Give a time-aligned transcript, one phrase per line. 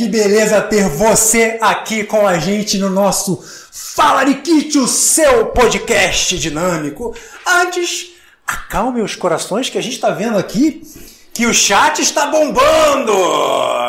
[0.00, 6.38] que beleza ter você aqui com a gente no nosso Fala Nikit, o seu podcast
[6.38, 7.14] dinâmico.
[7.46, 8.12] Antes,
[8.46, 10.82] acalme os corações que a gente está vendo aqui
[11.34, 13.12] que o chat está bombando.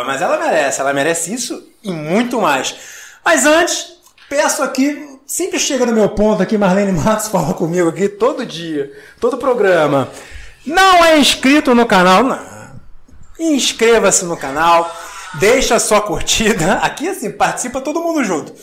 [0.05, 2.75] Mas ela merece, ela merece isso e muito mais.
[3.23, 3.93] Mas antes,
[4.27, 8.91] peço aqui, sempre chega no meu ponto aqui, Marlene Matos fala comigo aqui todo dia,
[9.17, 10.09] todo programa.
[10.65, 12.21] Não é inscrito no canal?
[12.21, 12.51] Não.
[13.39, 14.93] Inscreva-se no canal,
[15.35, 16.73] deixa sua curtida.
[16.83, 18.53] Aqui assim, participa todo mundo junto.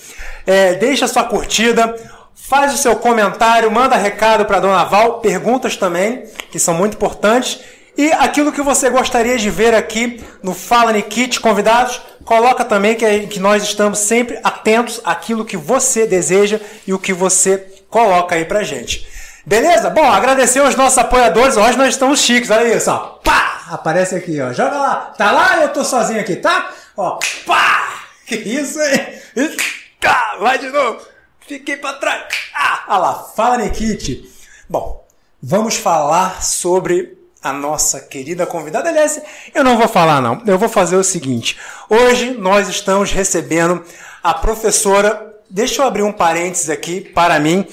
[0.46, 1.94] É, deixa sua curtida,
[2.34, 7.60] faz o seu comentário, manda recado para Dona Val, perguntas também, que são muito importantes.
[7.96, 13.26] E aquilo que você gostaria de ver aqui no Fala Nikit, convidados, coloca também que,
[13.26, 17.58] que nós estamos sempre atentos àquilo que você deseja e o que você
[17.90, 19.06] coloca aí pra gente.
[19.48, 19.88] Beleza?
[19.88, 21.56] Bom, agradecer aos nossos apoiadores.
[21.56, 22.98] Hoje nós estamos chiques, olha isso, ó.
[23.24, 23.62] Pá!
[23.70, 24.52] Aparece aqui, ó.
[24.52, 24.96] Joga lá.
[25.16, 26.70] Tá lá eu tô sozinho aqui, tá?
[26.94, 28.02] Ó, pá!
[28.26, 29.56] Que isso, hein?
[29.98, 31.00] Tá, vai de novo.
[31.40, 32.24] Fiquei pra trás.
[32.54, 33.14] Ah, olha lá.
[33.34, 34.30] Fala, Nikit.
[34.68, 35.02] Bom,
[35.42, 38.90] vamos falar sobre a nossa querida convidada.
[38.90, 39.18] Aliás,
[39.54, 40.42] eu não vou falar, não.
[40.46, 41.58] Eu vou fazer o seguinte.
[41.88, 43.82] Hoje nós estamos recebendo
[44.22, 45.36] a professora.
[45.48, 47.66] Deixa eu abrir um parênteses aqui para mim.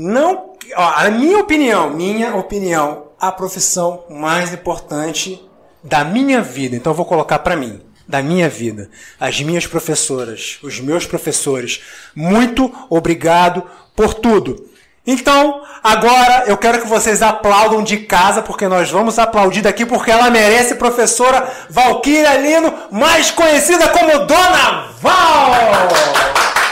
[0.00, 5.44] Não, ó, a minha opinião, minha opinião, a profissão mais importante
[5.82, 6.76] da minha vida.
[6.76, 8.88] Então eu vou colocar para mim, da minha vida,
[9.18, 11.80] as minhas professoras, os meus professores.
[12.14, 13.64] Muito obrigado
[13.96, 14.70] por tudo.
[15.04, 20.12] Então, agora eu quero que vocês aplaudam de casa, porque nós vamos aplaudir daqui, porque
[20.12, 26.67] ela merece, professora Valquíria Lino, mais conhecida como Dona Val!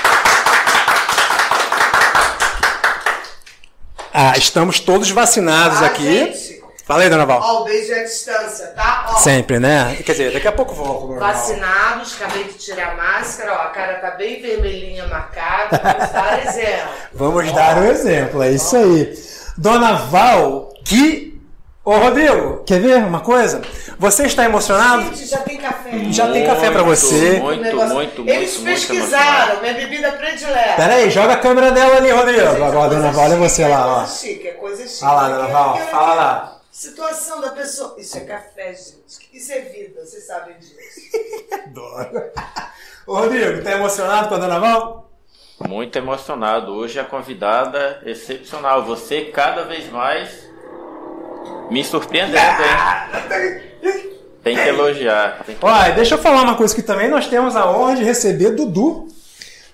[4.19, 6.03] Ah, estamos todos vacinados Ah, aqui.
[6.32, 6.56] gente.
[6.87, 7.41] Fala aí, Dona Val.
[7.43, 9.09] Ó, o beijo é à distância, tá?
[9.10, 9.97] Ó, Sempre, né?
[10.06, 11.19] Quer dizer, daqui a pouco normal.
[11.19, 16.47] Vacinados, acabei de tirar a máscara, ó, a cara tá bem vermelhinha marcada, vamos dar
[16.47, 16.88] exemplo.
[17.12, 19.12] Vamos dar um exemplo, é isso aí.
[19.59, 21.25] Dona Val, que.
[21.86, 23.62] Ô, Rodrigo, quer ver uma coisa?
[23.97, 25.02] Você está emocionado?
[25.04, 25.91] Gente, já tem café.
[26.10, 27.38] Já tem café pra você.
[27.38, 30.75] Muito, Negócio- muito, muito, Eles muito pesquisaram, minha bebida predileta.
[30.75, 32.41] Pera aí, joga a câmera dela ali, Rodrigo.
[32.41, 33.94] Gente, Agora, é Dona Val, olha você é lá, ó.
[34.00, 35.04] coisa chique, é coisa chique.
[35.04, 36.58] Olha lá, Dona Aqui, Val, aqui, fala lá.
[36.72, 37.94] Situação da pessoa.
[37.98, 39.28] Isso é café, gente.
[39.32, 40.75] Isso é vida, vocês sabem disso.
[41.66, 42.22] Adoro.
[43.06, 45.08] Ô, Rodrigo, tá emocionado com a Dona Val?
[45.69, 46.72] Muito emocionado.
[46.75, 48.84] Hoje a convidada é excepcional.
[48.86, 50.45] Você cada vez mais
[51.70, 53.62] me surpreendendo, hein?
[54.42, 55.42] Tem que elogiar.
[55.44, 55.64] Tem que...
[55.64, 59.08] Olha, deixa eu falar uma coisa que também nós temos a honra de receber Dudu,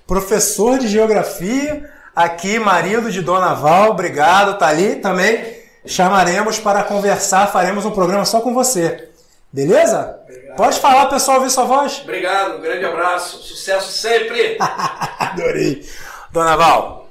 [0.06, 5.60] professor de geografia, aqui, marido de Dona Val, obrigado, tá ali também.
[5.84, 9.08] Chamaremos para conversar, faremos um programa só com você.
[9.52, 10.18] Beleza?
[10.56, 12.00] Pode falar, pessoal, ouvir sua voz?
[12.02, 14.56] Obrigado, um grande abraço, sucesso sempre!
[15.18, 15.86] Adorei.
[16.30, 17.08] Dona Val,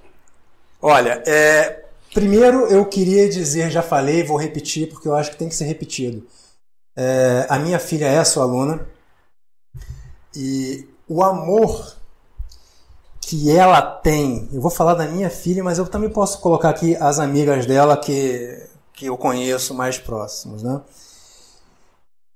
[0.82, 1.81] olha, é,
[2.14, 5.66] primeiro eu queria dizer, já falei, vou repetir porque eu acho que tem que ser
[5.66, 6.26] repetido.
[6.96, 8.86] É, a minha filha é sua aluna
[10.36, 11.96] e o amor
[13.22, 16.96] que ela tem, eu vou falar da minha filha, mas eu também posso colocar aqui
[16.98, 20.82] as amigas dela que, que eu conheço mais próximos, né?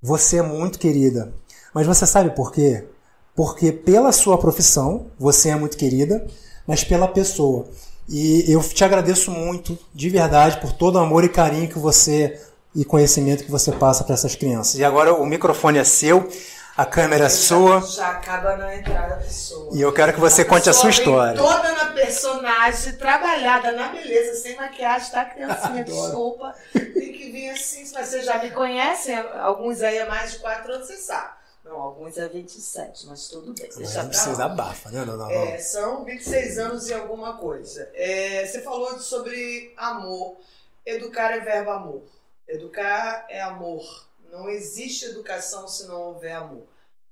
[0.00, 1.34] Você é muito querida,
[1.74, 2.86] mas você sabe por quê?
[3.34, 6.26] Porque pela sua profissão, você é muito querida,
[6.66, 7.66] mas pela pessoa.
[8.08, 12.40] E eu te agradeço muito, de verdade, por todo o amor e carinho que você
[12.74, 14.78] e conhecimento que você passa para essas crianças.
[14.78, 16.28] E agora o microfone é seu,
[16.76, 19.70] a câmera é sua, Já acaba na entrada da pessoa.
[19.74, 21.40] e eu quero que você conte a sua história.
[21.40, 25.82] Toda na personagem, trabalhada na beleza, sem maquiagem, tá, criancinha?
[25.84, 26.54] Desculpa.
[26.72, 30.72] Tem que vir assim, mas vocês já me conhecem, alguns aí há mais de 4
[30.72, 31.30] anos, você sabe.
[31.66, 33.68] Não, alguns é 27, mas tudo bem.
[33.68, 34.52] Deixa Não pra precisa lá.
[34.52, 35.30] abafa, né, dona Val?
[35.32, 37.90] É, são 26 anos e alguma coisa.
[37.92, 40.36] É, você falou sobre amor.
[40.84, 42.02] Educar é verbo amor.
[42.46, 44.06] Educar é amor.
[44.30, 46.62] Não existe educação se não houver amor.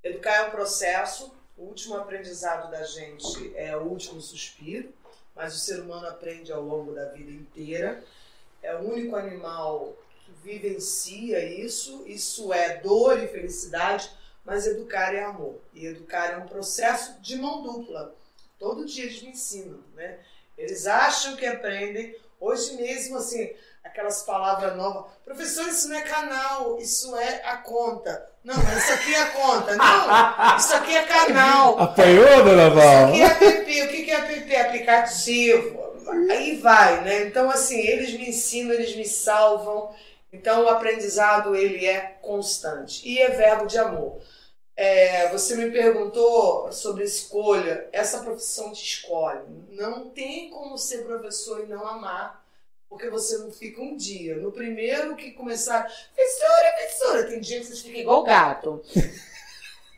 [0.04, 1.34] Educar é um processo.
[1.56, 4.92] O último aprendizado da gente é o último suspiro,
[5.34, 8.04] mas o ser humano aprende ao longo da vida inteira.
[8.62, 12.04] É o único animal que vivencia isso.
[12.06, 14.10] Isso é dor e felicidade,
[14.44, 15.60] mas educar é amor.
[15.72, 18.14] E educar é um processo de mão dupla.
[18.58, 20.18] Todo dia eles me ensinam, né?
[20.56, 22.14] Eles acham que aprendem.
[22.40, 23.50] Hoje mesmo, assim,
[23.82, 25.04] aquelas palavras novas.
[25.24, 28.28] Professor, isso não é canal, isso é a conta.
[28.42, 29.76] Não, isso aqui é a conta.
[29.76, 31.78] Não, isso aqui é canal.
[31.80, 33.08] Apanhou, dona Isso Val?
[33.08, 33.82] aqui é app.
[33.82, 34.56] O que que é app?
[34.56, 35.84] Aplicativo.
[36.30, 37.22] Aí vai, né?
[37.22, 39.94] Então, assim, eles me ensinam, eles me salvam.
[40.34, 43.08] Então, o aprendizado, ele é constante.
[43.08, 44.20] E é verbo de amor.
[44.76, 47.88] É, você me perguntou sobre escolha.
[47.92, 49.44] Essa profissão te escolhe.
[49.70, 52.44] Não tem como ser professor e não amar,
[52.88, 54.36] porque você não fica um dia.
[54.36, 55.84] No primeiro que começar,
[56.14, 58.82] professora, professora, tem dia que você fica igual gato.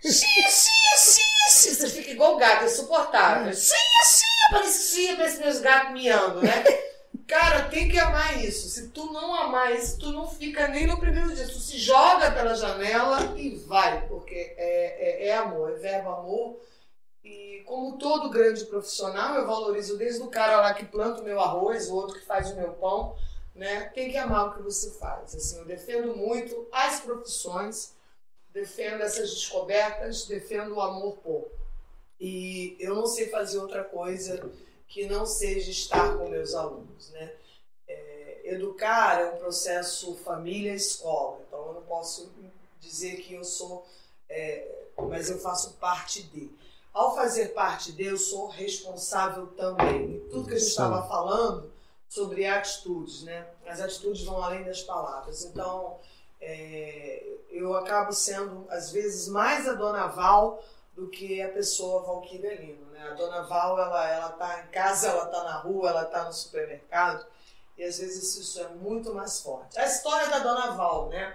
[0.05, 1.75] Xia, xia, xia, xia.
[1.75, 3.53] Você fica igual gato, é insuportável.
[3.53, 3.75] Xia,
[4.05, 6.63] xia, parecia, parece meus gatos miando, né?
[7.27, 8.69] Cara, tem que amar isso.
[8.69, 11.47] Se tu não amar isso, tu não fica nem no primeiro dia.
[11.47, 16.61] Tu se joga pela janela e vai, porque é, é, é amor, é verbo amor.
[17.25, 21.41] E como todo grande profissional, eu valorizo desde o cara lá que planta o meu
[21.41, 23.17] arroz, o outro que faz o meu pão,
[23.55, 23.91] né?
[23.95, 25.35] Tem que amar o que você faz.
[25.35, 27.95] Assim, eu defendo muito as profissões,
[28.53, 31.51] defendo essas descobertas, defendo o amor por.
[32.21, 34.51] E eu não sei fazer outra coisa
[34.89, 37.33] que não seja estar com meus alunos, né?
[37.89, 42.31] É, educar é um processo família-escola, então eu não posso
[42.81, 43.87] dizer que eu sou,
[44.29, 46.51] é, mas eu faço parte de.
[46.93, 50.17] Ao fazer parte de, eu sou responsável também.
[50.17, 51.71] E tudo que a gente estava falando
[52.09, 53.47] sobre atitudes, né?
[53.67, 55.45] As atitudes vão além das palavras.
[55.45, 55.99] Então,
[56.41, 60.63] é, eu acabo sendo, às vezes, mais a dona Val
[60.95, 62.86] do que a pessoa Valquíria Lino.
[62.97, 63.09] Né?
[63.11, 66.33] A dona Val, ela, ela tá em casa, ela tá na rua, ela tá no
[66.33, 67.25] supermercado,
[67.77, 69.79] e às vezes isso é muito mais forte.
[69.79, 71.35] A história da dona Val, né?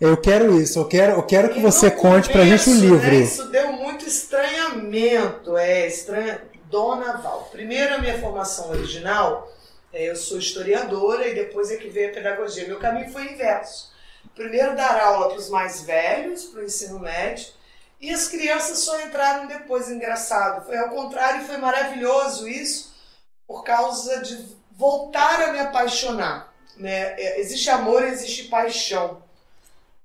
[0.00, 3.06] Eu quero isso, eu quero, eu quero que e você conte pra gente o livro.
[3.06, 6.40] Né, isso deu muito estranhamento, é, estranha.
[6.70, 7.48] Dona Val.
[7.50, 9.50] Primeiro, a minha formação original,
[9.92, 12.68] é, eu sou historiadora e depois é que veio a pedagogia.
[12.68, 13.90] Meu caminho foi inverso.
[14.34, 17.48] Primeiro, dar aula para os mais velhos, para o ensino médio,
[18.00, 20.64] e as crianças só entraram depois, engraçado.
[20.66, 22.94] Foi ao contrário, foi maravilhoso isso,
[23.46, 26.52] por causa de voltar a me apaixonar.
[26.76, 27.14] Né?
[27.20, 29.22] É, existe amor existe paixão.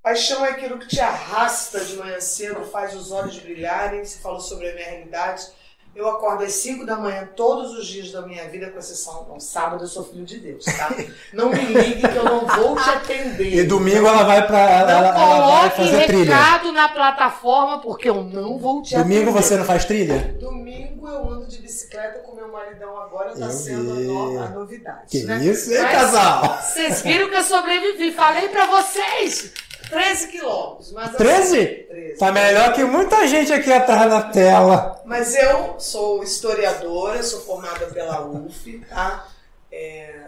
[0.01, 4.03] Paixão é aquilo que te arrasta de manhã cedo, faz os olhos brilharem.
[4.03, 5.47] Você falou sobre a minha realidade
[5.95, 9.39] eu acordo às 5 da manhã todos os dias da minha vida, com exceção do
[9.39, 10.91] sábado, eu sou filho de Deus, tá?
[11.31, 13.53] Não me ligue que eu não vou te atender.
[13.53, 16.71] E domingo ela vai para ela, não ela, ela vai fazer recado trilha.
[16.73, 19.25] na plataforma porque eu não vou te domingo atender.
[19.25, 20.35] Domingo você não faz trilha?
[20.39, 24.37] Domingo eu ando de bicicleta com meu maridão agora, tá eu sendo vi.
[24.37, 25.07] a novidade.
[25.09, 25.45] Que né?
[25.45, 26.57] isso, hein, Mas, casal?
[26.59, 29.53] Vocês viram que eu sobrevivi, falei para vocês.
[29.89, 30.91] 13 quilômetros.
[30.91, 31.57] Mas 13?
[31.57, 32.17] Assim, 13?
[32.17, 35.01] Tá melhor que muita gente aqui atrás da tela.
[35.05, 39.27] Mas eu sou historiadora, sou formada pela UF, tá?
[39.71, 40.23] É,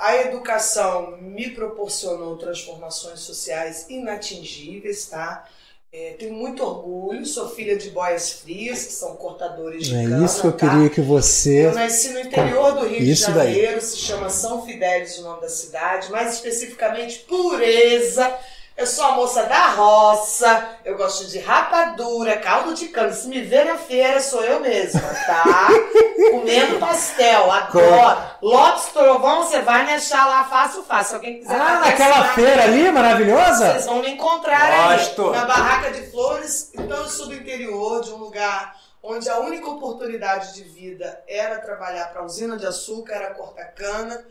[0.00, 5.46] a educação me proporcionou transformações sociais inatingíveis, tá?
[5.92, 10.22] É, tenho muito orgulho, sou filha de boias frias, que são cortadores de é cana.
[10.22, 10.68] É isso que eu tá?
[10.68, 11.66] queria que você.
[11.66, 13.80] Eu nasci no interior do Rio isso de Janeiro, daí.
[13.80, 18.30] se chama São Fidélis o nome da cidade, mais especificamente Pureza
[18.76, 23.12] eu sou a moça da roça, eu gosto de rapadura, caldo de cana.
[23.12, 25.68] Se me ver na feira, sou eu mesma, tá?
[26.30, 28.20] Comendo pastel, adoro.
[28.42, 31.08] Lopes Trovão, você vai me achar lá fácil, fácil.
[31.08, 33.72] Se alguém quiser Ah, naquela feira ali, maravilhosa?
[33.72, 35.28] Vocês vão me encontrar Gosto.
[35.30, 36.70] ali, na barraca de flores.
[36.74, 41.58] Então eu sou do interior, de um lugar onde a única oportunidade de vida era
[41.60, 44.22] trabalhar para a usina de açúcar, era cortar cana.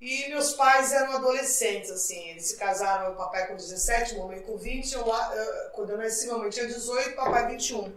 [0.00, 4.56] E meus pais eram adolescentes, assim, eles se casaram, meu papai com 17, mamãe com
[4.56, 5.32] 20, eu lá,
[5.72, 7.92] quando eu nasci, mamãe tinha 18, papai 21.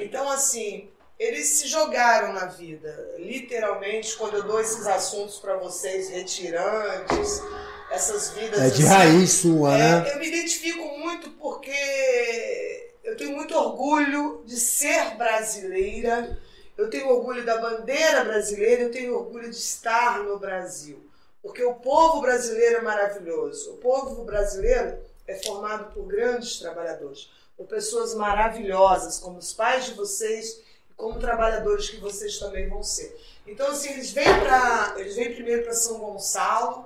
[0.00, 0.88] Então, assim,
[1.18, 7.42] eles se jogaram na vida, literalmente, quando eu dou esses assuntos para vocês, retirantes,
[7.90, 8.58] essas vidas.
[8.58, 10.12] É de assim, raiz sua, é, né?
[10.14, 16.38] Eu me identifico muito porque eu tenho muito orgulho de ser brasileira,
[16.76, 21.05] eu tenho orgulho da bandeira brasileira, eu tenho orgulho de estar no Brasil.
[21.46, 23.74] Porque o povo brasileiro é maravilhoso.
[23.74, 24.98] O povo brasileiro
[25.28, 30.60] é formado por grandes trabalhadores, por pessoas maravilhosas, como os pais de vocês
[30.90, 33.16] e como trabalhadores que vocês também vão ser.
[33.46, 36.84] Então, assim, eles vêm, pra, eles vêm primeiro para São Gonçalo,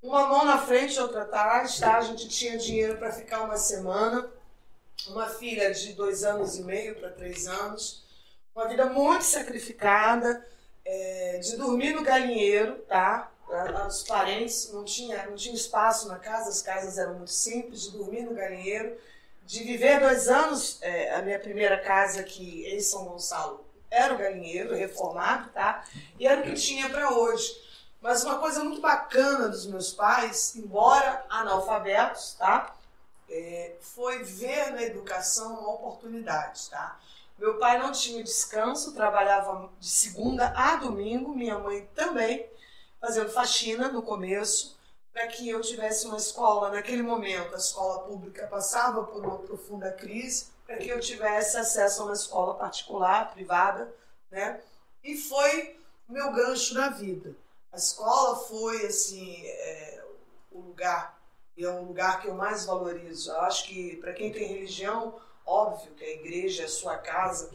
[0.00, 1.98] uma mão na frente, outra atrás, tá?
[1.98, 4.30] A gente tinha dinheiro para ficar uma semana.
[5.08, 8.04] Uma filha de dois anos e meio para três anos.
[8.54, 10.46] Uma vida muito sacrificada,
[10.84, 13.32] é, de dormir no galinheiro, tá?
[13.86, 17.90] Os parentes não tinha, não tinha espaço na casa, as casas eram muito simples, de
[17.90, 18.96] dormir no galinheiro,
[19.44, 24.18] de viver dois anos, é, a minha primeira casa aqui em São Gonçalo era o
[24.18, 25.84] galinheiro, reformado, tá?
[26.18, 27.60] E era o que tinha para hoje.
[28.00, 32.74] Mas uma coisa muito bacana dos meus pais, embora analfabetos, tá?
[33.28, 36.98] É, foi ver na educação uma oportunidade, tá?
[37.36, 42.48] Meu pai não tinha descanso, trabalhava de segunda a domingo, minha mãe também
[43.00, 44.78] fazendo faxina no começo,
[45.12, 46.70] para que eu tivesse uma escola.
[46.70, 52.02] Naquele momento, a escola pública passava por uma profunda crise, para que eu tivesse acesso
[52.02, 53.92] a uma escola particular, privada,
[54.30, 54.60] né?
[55.02, 55.76] E foi
[56.08, 57.34] meu gancho na vida.
[57.72, 60.04] A escola foi, assim, é,
[60.50, 61.20] o lugar,
[61.56, 63.30] e é um lugar que eu mais valorizo.
[63.30, 67.50] Eu acho que, para quem tem religião, óbvio que a igreja é a sua casa,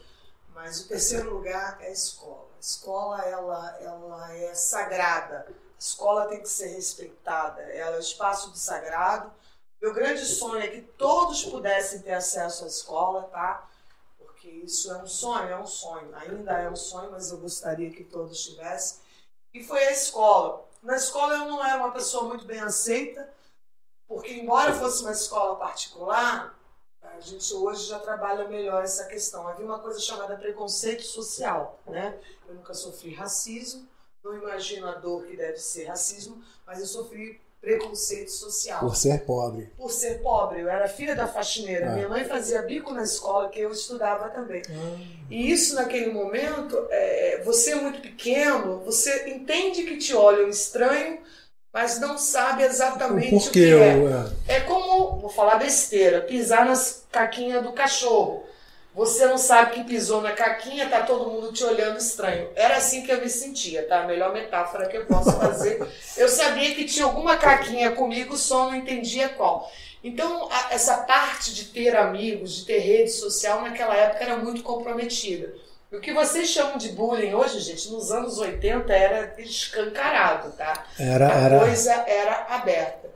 [0.53, 2.49] mas o terceiro lugar é a escola.
[2.65, 5.45] Escola, ela, ela é sagrada.
[5.47, 7.61] A escola tem que ser respeitada.
[7.61, 9.31] Ela é o espaço do sagrado.
[9.79, 13.69] Meu grande sonho é que todos pudessem ter acesso à escola, tá?
[14.17, 16.09] Porque isso é um sonho, é um sonho.
[16.15, 18.97] Ainda é um sonho, mas eu gostaria que todos tivessem.
[19.53, 20.67] E foi a escola.
[20.81, 23.31] Na escola eu não era uma pessoa muito bem aceita,
[24.07, 26.54] porque embora fosse uma escola particular,
[27.17, 29.47] a gente hoje já trabalha melhor essa questão.
[29.47, 32.17] Havia uma coisa chamada preconceito social, né?
[32.47, 33.87] Eu nunca sofri racismo,
[34.23, 38.79] não imagino a dor que deve ser racismo, mas eu sofri preconceito social.
[38.79, 39.71] Por ser pobre.
[39.75, 40.61] Por ser pobre.
[40.61, 41.89] Eu era filha da faxineira.
[41.89, 41.95] Ah.
[41.95, 44.61] Minha mãe fazia bico na escola, que eu estudava também.
[44.69, 45.23] Ah.
[45.31, 51.19] E isso, naquele momento, é, você é muito pequeno, você entende que te olham estranho,
[51.75, 53.97] mas não sabe exatamente o, o que é.
[54.47, 58.45] É como, vou falar besteira, pisar nas caquinhas do cachorro.
[58.93, 62.47] Você não sabe que pisou na caquinha, tá todo mundo te olhando estranho.
[62.55, 64.03] Era assim que eu me sentia, tá?
[64.03, 65.85] A melhor metáfora que eu posso fazer.
[66.15, 69.69] eu sabia que tinha alguma caquinha comigo, só não entendia qual.
[70.01, 74.63] Então, a, essa parte de ter amigos, de ter rede social, naquela época era muito
[74.63, 75.53] comprometida.
[75.91, 80.85] O que vocês chamam de bullying hoje, gente, nos anos 80 era escancarado, tá?
[80.99, 81.59] Era, a era...
[81.59, 83.09] coisa era aberta.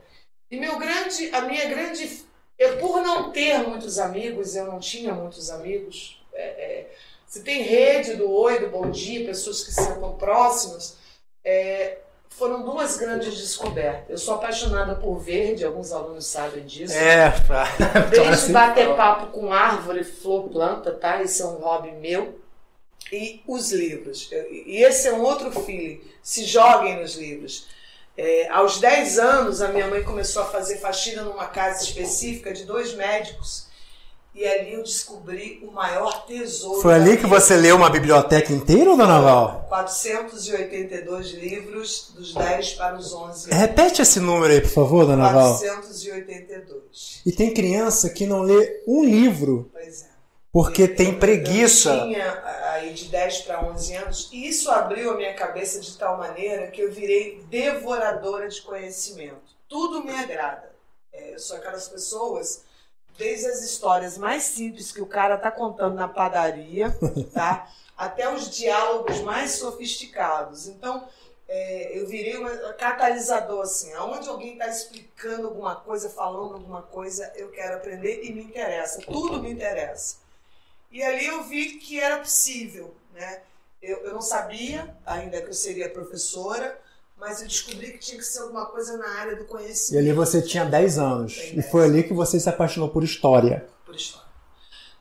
[0.50, 2.24] E meu grande, a minha grande
[2.60, 6.20] eu, por não ter muitos amigos, eu não tinha muitos amigos.
[6.34, 6.90] É, é,
[7.26, 10.98] você tem rede do Oi, do Bom Dia, pessoas que sentam próximas.
[11.42, 11.96] É,
[12.28, 14.10] foram duas grandes descobertas.
[14.10, 16.92] Eu sou apaixonada por verde, alguns alunos sabem disso.
[16.92, 17.64] É, pra...
[18.12, 21.22] Desde bater papo com árvore, flor, planta, tá?
[21.22, 22.39] Esse é um hobby meu.
[23.12, 24.30] E os livros.
[24.50, 26.00] E esse é um outro feeling.
[26.22, 27.66] Se joguem nos livros.
[28.16, 32.64] É, aos 10 anos, a minha mãe começou a fazer faxina numa casa específica de
[32.64, 33.68] dois médicos.
[34.32, 36.80] E ali eu descobri o maior tesouro.
[36.80, 39.66] Foi ali que você leu uma biblioteca inteira, dona Val?
[39.68, 43.46] 482 livros, dos 10 para os 11 anos.
[43.46, 45.34] Repete esse número aí, por favor, dona 482.
[45.34, 45.58] Val.
[45.58, 47.22] 482.
[47.26, 49.68] E tem criança que não lê um livro.
[49.72, 50.10] Pois é.
[50.52, 51.90] Porque eu, tem preguiça.
[51.90, 52.42] Eu tinha
[52.72, 56.70] aí de 10 para 11 anos, e isso abriu a minha cabeça de tal maneira
[56.70, 59.56] que eu virei devoradora de conhecimento.
[59.68, 60.70] Tudo me agrada.
[61.12, 62.64] É, eu sou aquelas pessoas,
[63.16, 66.96] desde as histórias mais simples que o cara tá contando na padaria,
[67.32, 67.70] tá?
[68.00, 70.66] até os diálogos mais sofisticados.
[70.66, 71.06] Então,
[71.46, 72.46] é, eu virei um
[72.78, 78.32] catalisador, assim, aonde alguém está explicando alguma coisa, falando alguma coisa, eu quero aprender e
[78.32, 79.02] me interessa.
[79.02, 80.16] Tudo me interessa.
[80.90, 83.40] E ali eu vi que era possível, né?
[83.80, 86.78] Eu, eu não sabia ainda que eu seria professora,
[87.16, 90.04] mas eu descobri que tinha que ser alguma coisa na área do conhecimento.
[90.04, 91.36] E ali você tinha 10 anos.
[91.54, 93.66] e foi ali que você se apaixonou por história.
[93.84, 94.28] Por história.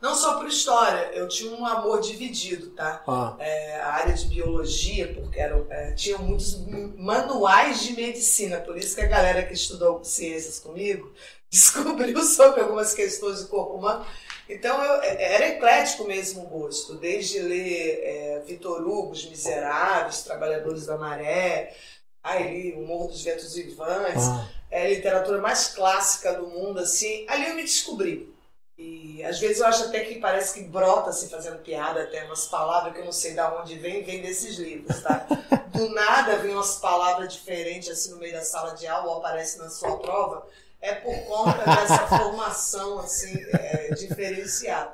[0.01, 3.03] Não só por história, eu tinha um amor dividido, tá?
[3.05, 3.36] Ah.
[3.38, 6.58] É, a área de biologia, porque eram, é, tinham muitos
[6.98, 11.12] manuais de medicina, por isso que a galera que estudou ciências comigo
[11.51, 14.05] descobriu sobre algumas questões do corpo humano
[14.49, 20.23] então eu, é, era eclético mesmo o gosto, desde ler é, Vitor Hugo, Os Miseráveis,
[20.23, 21.75] Trabalhadores da Maré,
[22.23, 24.49] aí O Morro dos Ventos Vivantes, ah.
[24.71, 28.33] é a literatura mais clássica do mundo, assim, ali eu me descobri.
[28.75, 32.47] E às vezes eu acho até que parece que brota, assim, fazendo piada, até umas
[32.47, 35.27] palavras que eu não sei de onde vem, vem desses livros, tá?
[35.71, 39.59] Do nada vem umas palavras diferentes, assim, no meio da sala de aula, ou aparece
[39.59, 40.47] na sua prova
[40.81, 44.93] é por conta dessa formação assim é, diferenciada.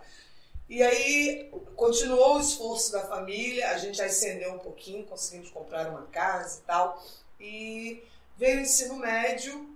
[0.68, 6.08] E aí continuou o esforço da família, a gente ascendeu um pouquinho, conseguimos comprar uma
[6.08, 7.04] casa e tal,
[7.39, 8.04] e
[8.36, 9.75] veio o ensino médio.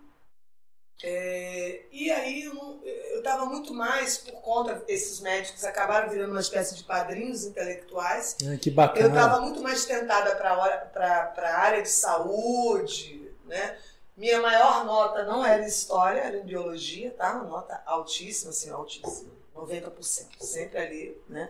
[1.01, 6.75] É, e aí eu estava muito mais por conta desses médicos acabaram virando uma espécie
[6.75, 8.35] de padrinhos intelectuais.
[8.43, 9.05] Ah, que bacana.
[9.05, 13.77] Eu estava muito mais tentada para a área de saúde, né?
[14.19, 17.35] Minha maior nota não era história, era biologia, tá?
[17.35, 19.31] Uma nota altíssima, assim, altíssima.
[19.55, 20.41] 90%.
[20.41, 21.49] Sempre ali, né?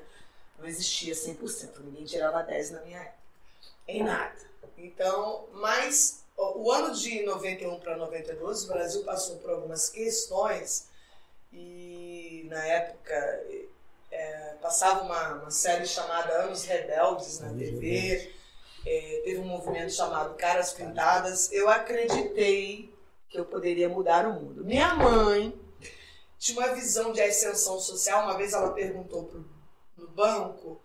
[0.56, 1.80] Não existia 100%.
[1.80, 3.18] Ninguém tirava 10 na minha época.
[3.88, 4.36] Em nada.
[4.78, 10.90] Então, mas o ano de 91 para 92, o Brasil passou por algumas questões
[11.52, 13.16] e na época
[14.12, 18.32] é, passava uma, uma série chamada Anos Rebeldes na TV
[18.86, 22.94] é, teve um movimento chamado Caras Pintadas, eu acreditei
[23.30, 24.66] que eu poderia mudar o mundo.
[24.66, 25.54] Minha mãe
[26.38, 28.24] tinha uma visão de ascensão social.
[28.24, 29.46] Uma vez ela perguntou pro,
[29.98, 30.82] no banco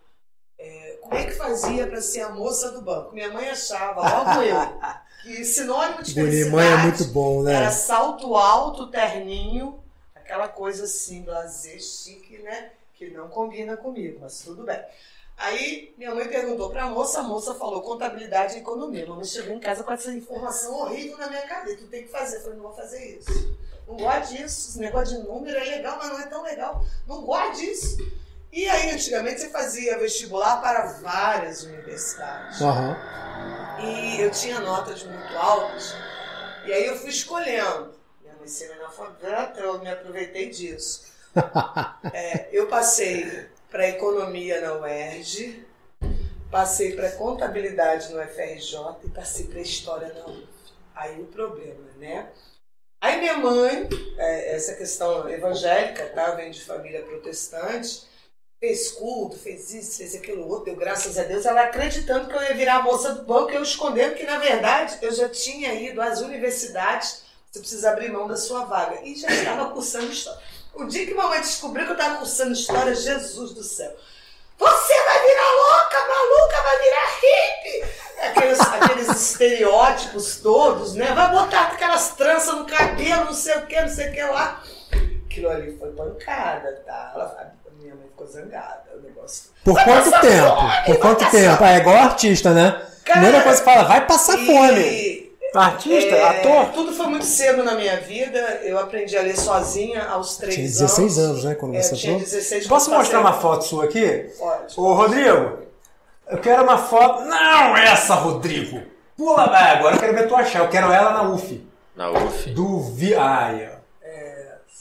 [0.58, 3.14] é, como é que fazia para ser a moça do banco.
[3.14, 4.56] Minha mãe achava, logo eu,
[5.22, 7.54] que sinônimo de Bonito, mãe é muito bom, né?
[7.54, 9.82] era salto alto, terninho,
[10.14, 12.72] aquela coisa assim, blazer, chique, né?
[12.94, 14.80] Que não combina comigo, mas tudo bem.
[15.37, 19.05] Aí minha mãe perguntou para a moça, a moça falou contabilidade e economia.
[19.05, 21.79] Minha mãe chegou em casa com essa informação horrível na minha cabeça.
[21.79, 22.37] Tu tem que fazer.
[22.37, 23.59] Eu falei, não vou fazer isso.
[23.87, 24.71] Não gosto disso.
[24.71, 26.85] Esse negócio de número é legal, mas não é tão legal.
[27.07, 27.99] Não gosto disso.
[28.53, 32.62] E aí, antigamente, você fazia vestibular para várias universidades.
[32.62, 32.97] Aham.
[33.83, 35.95] E eu tinha notas muito altas.
[36.64, 37.93] E aí eu fui escolhendo.
[38.23, 41.12] Minha mãe sendo analfabeta, eu me aproveitei disso.
[42.12, 45.66] É, eu passei para economia na UERJ,
[46.49, 50.47] passei para contabilidade no FRJ e passei para história na UF.
[50.95, 52.28] Aí o problema, né?
[53.00, 56.37] Aí minha mãe, é, essa questão evangélica, tá?
[56.37, 58.07] Vem de família protestante,
[58.61, 62.43] fez culto, fez isso, fez aquilo outro, deu graças a Deus, ela acreditando que eu
[62.45, 66.21] ia virar moça do banco, eu escondendo que, na verdade, eu já tinha ido às
[66.21, 70.40] universidades, você precisa abrir mão da sua vaga, e já estava cursando história.
[70.76, 73.93] O dia que mamãe descobriu que eu estava cursando história, Jesus do céu.
[74.59, 78.04] Você vai virar louca, maluca, vai virar hippie!
[78.21, 81.12] Aqueles, aqueles estereótipos todos, né?
[81.12, 84.62] Vai botar aquelas tranças no cabelo, não sei o que, não sei o que lá.
[85.26, 87.12] Aquilo ali foi pancada, tá?
[87.14, 89.50] Ela, a minha mãe ficou zangada, o negócio.
[89.64, 90.57] Por Vai quanto tempo?
[90.57, 91.64] fome, Por quanto tempo?
[91.64, 92.71] Ah, é igual artista, né?
[93.04, 95.24] Cara, Primeira coisa que fala, vai passar fome.
[95.61, 96.73] Artista, é, ator.
[96.73, 98.38] Tudo foi muito cedo na minha vida.
[98.62, 100.78] Eu aprendi a ler sozinha aos 3 Tinha anos.
[100.78, 102.28] 16 anos, né, quando É, você tinha entrou?
[102.30, 104.30] 16 Posso mostrar uma foto sua aqui?
[104.38, 104.80] Pode.
[104.80, 105.58] Ô, Rodrigo,
[106.29, 107.22] eu quero uma foto.
[107.22, 108.83] Não, essa, Rodrigo!
[109.16, 110.59] Pula, vai, agora eu quero ver tu achar.
[110.61, 111.64] Eu quero ela na UF.
[111.94, 112.50] Na UF.
[112.50, 113.14] Do Vi.
[113.14, 113.85] Ai, ó.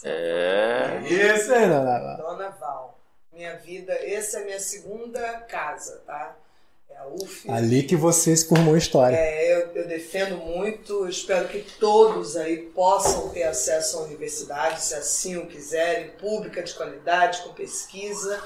[0.06, 1.00] É.
[1.06, 2.17] Isso aí, não, não, não.
[2.17, 2.98] Dona Val.
[3.32, 6.36] Minha vida, essa é a minha segunda casa, tá?
[6.95, 7.49] É a UF.
[7.49, 9.15] Ali que você se formou história.
[9.15, 14.82] É, eu, eu defendo muito, eu espero que todos aí possam ter acesso à universidade,
[14.82, 18.39] se assim o quiserem, pública de qualidade, com pesquisa.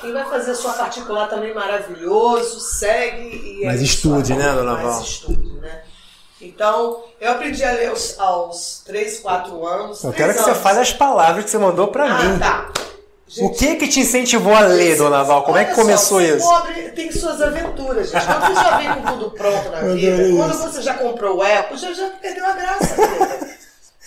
[0.00, 4.72] Quem vai fazer a sua particular também maravilhoso, segue e Mas é estude, né, dona
[4.74, 5.02] Mas Val?
[5.02, 5.82] estude, né?
[6.40, 10.02] Então, eu aprendi a ler aos, aos 3, 4 anos.
[10.02, 12.38] Eu quero que você fale as palavras que você mandou pra Ah, mim.
[12.38, 12.72] tá.
[13.38, 15.44] O que que te incentivou a ler, dona Val?
[15.44, 16.48] Como é que só, começou ser isso?
[16.48, 18.26] pobre tem suas aventuras, gente.
[18.26, 21.42] Quando você já vem com tudo pronto na vida, adorei quando você já comprou o
[21.42, 22.96] Apple, já, já perdeu a graça.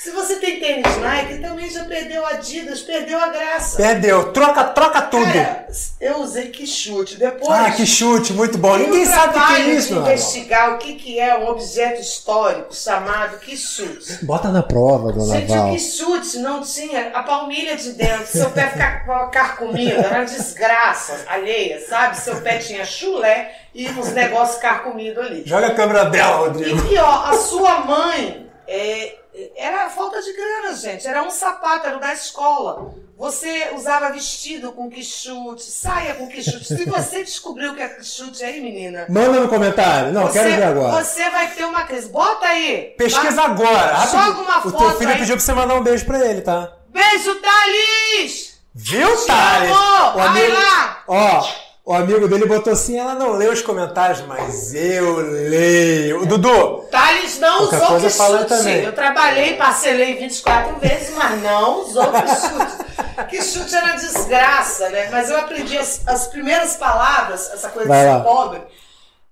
[0.03, 3.77] Se você tem tênis Nike, também já perdeu Adidas, perdeu a graça.
[3.77, 4.33] Perdeu.
[4.33, 5.31] Troca, troca tudo.
[5.31, 5.65] Cara,
[6.01, 7.15] eu usei que chute.
[7.15, 8.75] Depois, Ah, que chute, muito bom.
[8.75, 12.75] Ninguém sabe o que é isso, de investigar o que, que é um objeto histórico
[12.75, 14.25] chamado quichute.
[14.25, 15.71] Bota na prova, dona Gente, o Val.
[15.71, 21.79] quichute não tinha a palmilha de dentro, seu pé ficava carcomido, era uma desgraça alheia,
[21.87, 22.17] sabe?
[22.17, 25.43] Seu pé tinha chulé e uns negócios carcomidos ali.
[25.45, 26.77] Joga a câmera dela, Rodrigo.
[26.77, 29.22] E pior, a sua mãe é,
[29.55, 31.07] era falta de grana, gente.
[31.07, 32.93] Era um sapato, era o da escola.
[33.17, 36.65] Você usava vestido com quichute, saia com quichute.
[36.65, 40.11] Se você descobriu o que é quichute aí, menina, Manda no comentário.
[40.11, 41.03] Não, você, quero ver agora.
[41.03, 42.09] você vai ter uma crise.
[42.09, 42.93] Bota aí.
[42.97, 44.05] Pesquisa Vai- agora.
[44.07, 45.19] Joga uma o teu foto filho aí.
[45.19, 46.73] pediu pra você mandar um beijo pra ele, tá?
[46.89, 48.53] Beijo, Thalys!
[48.75, 49.73] Viu, amo!
[50.13, 51.03] O Vai amigo, lá!
[51.07, 51.47] ó,
[51.85, 56.25] o amigo dele botou assim, ela não lê os comentários, mas eu leio.
[56.25, 58.57] Dudu, Thales não usou coisa fala quichute.
[58.61, 58.83] também.
[58.83, 63.27] Eu trabalhei, parcelei 24 vezes, mas não usou quichute.
[63.29, 65.09] quichute era desgraça, né?
[65.11, 68.17] Mas eu aprendi as, as primeiras palavras, essa coisa Vai de lá.
[68.17, 68.61] ser pobre.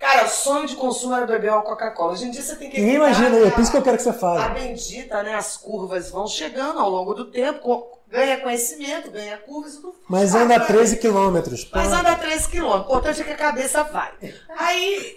[0.02, 2.14] Cara, o sonho de consumo era beber uma Coca-Cola.
[2.14, 3.98] Hoje em dia você tem que ninguém imagina, é a- por isso que eu quero
[3.98, 4.54] que você A fale.
[4.60, 5.36] bendita, né?
[5.36, 9.76] As curvas vão chegando ao longo do tempo, ganha conhecimento, ganha curvas.
[9.76, 10.66] tudo Mas anda né?
[10.66, 11.70] 13 quilômetros.
[11.72, 12.82] Mas anda 13 quilômetros.
[12.84, 14.12] O importante é que a cabeça vai.
[14.58, 15.16] Aí,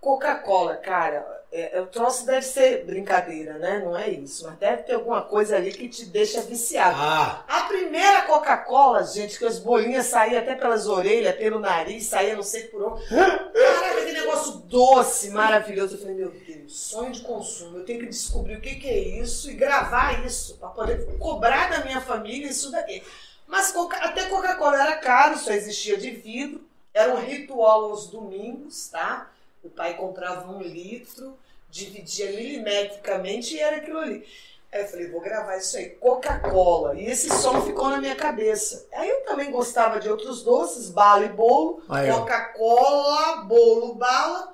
[0.00, 3.80] Coca-Cola, cara, é, o troço deve ser brincadeira, né?
[3.84, 4.44] Não é isso.
[4.46, 6.96] Mas deve ter alguma coisa ali que te deixa viciado.
[6.98, 12.34] Ah, A primeira Coca-Cola, gente, que as bolinhas saíam até pelas orelhas, pelo nariz, saía
[12.34, 13.06] não sei por onde.
[13.08, 15.96] Caraca, aquele negócio doce, maravilhoso.
[15.96, 17.78] Eu falei, meu Deus, sonho de consumo.
[17.78, 21.68] Eu tenho que descobrir o que, que é isso e gravar isso, para poder cobrar
[21.70, 23.02] da minha família isso daqui.
[23.46, 26.64] Mas Coca- até Coca-Cola era caro, só existia de vidro.
[26.94, 29.30] Era um ritual aos domingos, tá?
[29.62, 31.38] O pai comprava um litro,
[31.72, 34.24] dividia milimetricamente e era aquilo ali.
[34.72, 36.94] Aí eu falei, vou gravar isso aí, Coca-Cola.
[36.98, 38.86] E esse som ficou na minha cabeça.
[38.94, 42.10] Aí eu também gostava de outros doces, bala e bolo, Aí.
[42.10, 44.52] Coca-Cola, bolo, bala.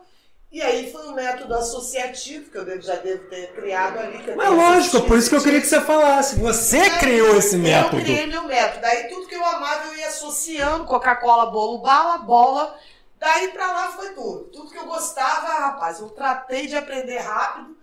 [0.51, 4.19] E aí foi um método associativo que eu devo- já devo ter criado ali.
[4.19, 6.37] que eu Mas lógico, por isso que eu queria que você falasse.
[6.41, 8.03] Você criou esse Eu método.
[8.03, 8.81] criei meu método.
[8.81, 12.75] Daí tudo que eu amava eu ia associando, Coca-Cola, bolo, bala, bola.
[13.19, 14.45] Daí pra lá foi tudo.
[14.45, 17.77] Tudo que eu gostava, rapaz, eu tratei de aprender rápido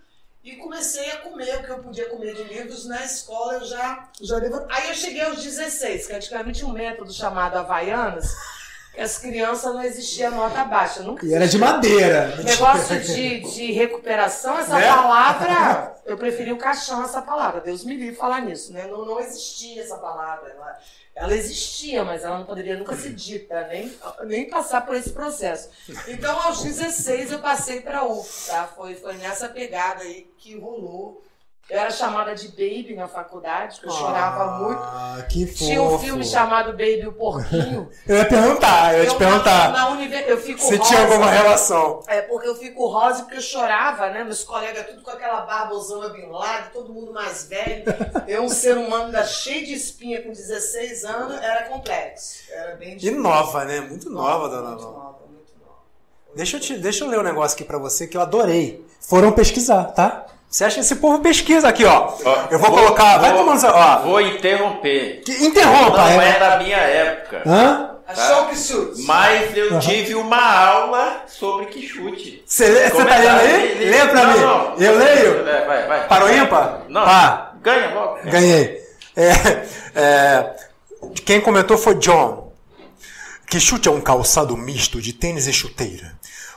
[0.43, 3.55] e comecei a comer o que eu podia comer de livros na escola.
[3.55, 4.39] Eu já, já.
[4.69, 8.33] Aí eu cheguei aos 16, que antigamente tinha um método chamado Havaianas,
[8.95, 11.03] que as crianças não existia nota baixa.
[11.03, 12.35] Nunca E era de madeira.
[12.37, 14.87] Negócio de, de recuperação, essa Né?
[14.87, 17.59] palavra, eu preferi o caixão essa palavra.
[17.61, 18.87] Deus me livre falar nisso, né?
[18.87, 20.49] Não, não existia essa palavra.
[20.49, 20.79] Ela,
[21.13, 25.69] ela existia, mas ela não poderia nunca ser dita, nem, nem passar por esse processo.
[26.07, 28.69] Então, aos 16, eu passei para UF, tá?
[28.75, 31.21] Foi, foi nessa pegada aí que rolou.
[31.67, 34.79] Eu era chamada de Baby na faculdade, porque eu chorava muito.
[34.83, 35.57] Ah, que fofo.
[35.65, 37.89] Tinha um filme chamado Baby o Porquinho.
[38.05, 39.71] Eu ia perguntar, eu ia te Eu, perguntar.
[39.71, 40.25] Na, na univer...
[40.29, 40.87] Eu fico Se rosa.
[40.87, 42.03] tinha alguma relação.
[42.07, 44.23] É porque eu fico rosa porque eu chorava, né?
[44.23, 47.83] Meus colegas tudo com aquela barba Osama Bin Laden, todo mundo mais velho.
[48.27, 52.43] Eu, um ser humano ainda cheio de espinha com 16 anos, era complexo.
[52.51, 53.19] Era bem E difícil.
[53.23, 53.81] nova, né?
[53.81, 54.93] Muito nova, dona Muito Val.
[54.93, 55.79] nova, muito nova.
[56.35, 58.85] Deixa eu, te, deixa eu ler um negócio aqui pra você que eu adorei.
[58.99, 60.27] Foram pesquisar, tá?
[60.55, 62.13] Você acha que esse povo pesquisa aqui, ó?
[62.23, 63.17] Ó, eu vou, colocar.
[63.17, 63.65] Vai vou- tomando.
[63.67, 63.99] Ó.
[64.03, 65.21] Vou interromper.
[65.25, 66.29] Que- interrompa, Não é.
[66.29, 67.43] é da minha época.
[67.45, 67.89] Hã?
[68.07, 69.01] Achou que chute?
[69.01, 69.79] Mas eu Aham.
[69.79, 72.41] tive uma aula sobre que chute.
[72.45, 73.89] Você tá lendo aí?
[73.89, 74.39] Lê pra Não, mim.
[74.39, 74.75] não.
[74.77, 75.43] Eu leio?
[75.67, 76.07] Vai, vai.
[76.07, 76.81] Para o ímpar?
[76.87, 77.03] Não.
[77.03, 77.51] Pá.
[77.61, 78.19] Ganha logo.
[78.23, 78.79] Ganhei.
[79.17, 80.49] É, é,
[81.25, 82.53] quem comentou foi John.
[83.45, 86.14] Que chute é um calçado misto de tênis e chuteira.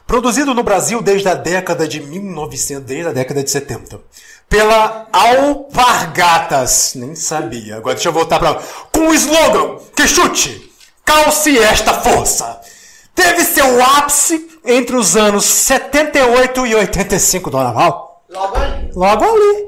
[0.09, 4.01] Produzido no Brasil desde a década de 1900, desde a década de 70.
[4.49, 6.95] Pela Alpargatas.
[6.95, 7.77] Nem sabia.
[7.77, 8.55] Agora deixa eu voltar para
[8.91, 10.73] Com o slogan Que chute!
[11.05, 12.59] Calce esta força!
[13.15, 18.25] Teve seu ápice entre os anos 78 e 85, Dona Val.
[18.31, 18.91] Logo ali.
[18.95, 19.68] Logo ali.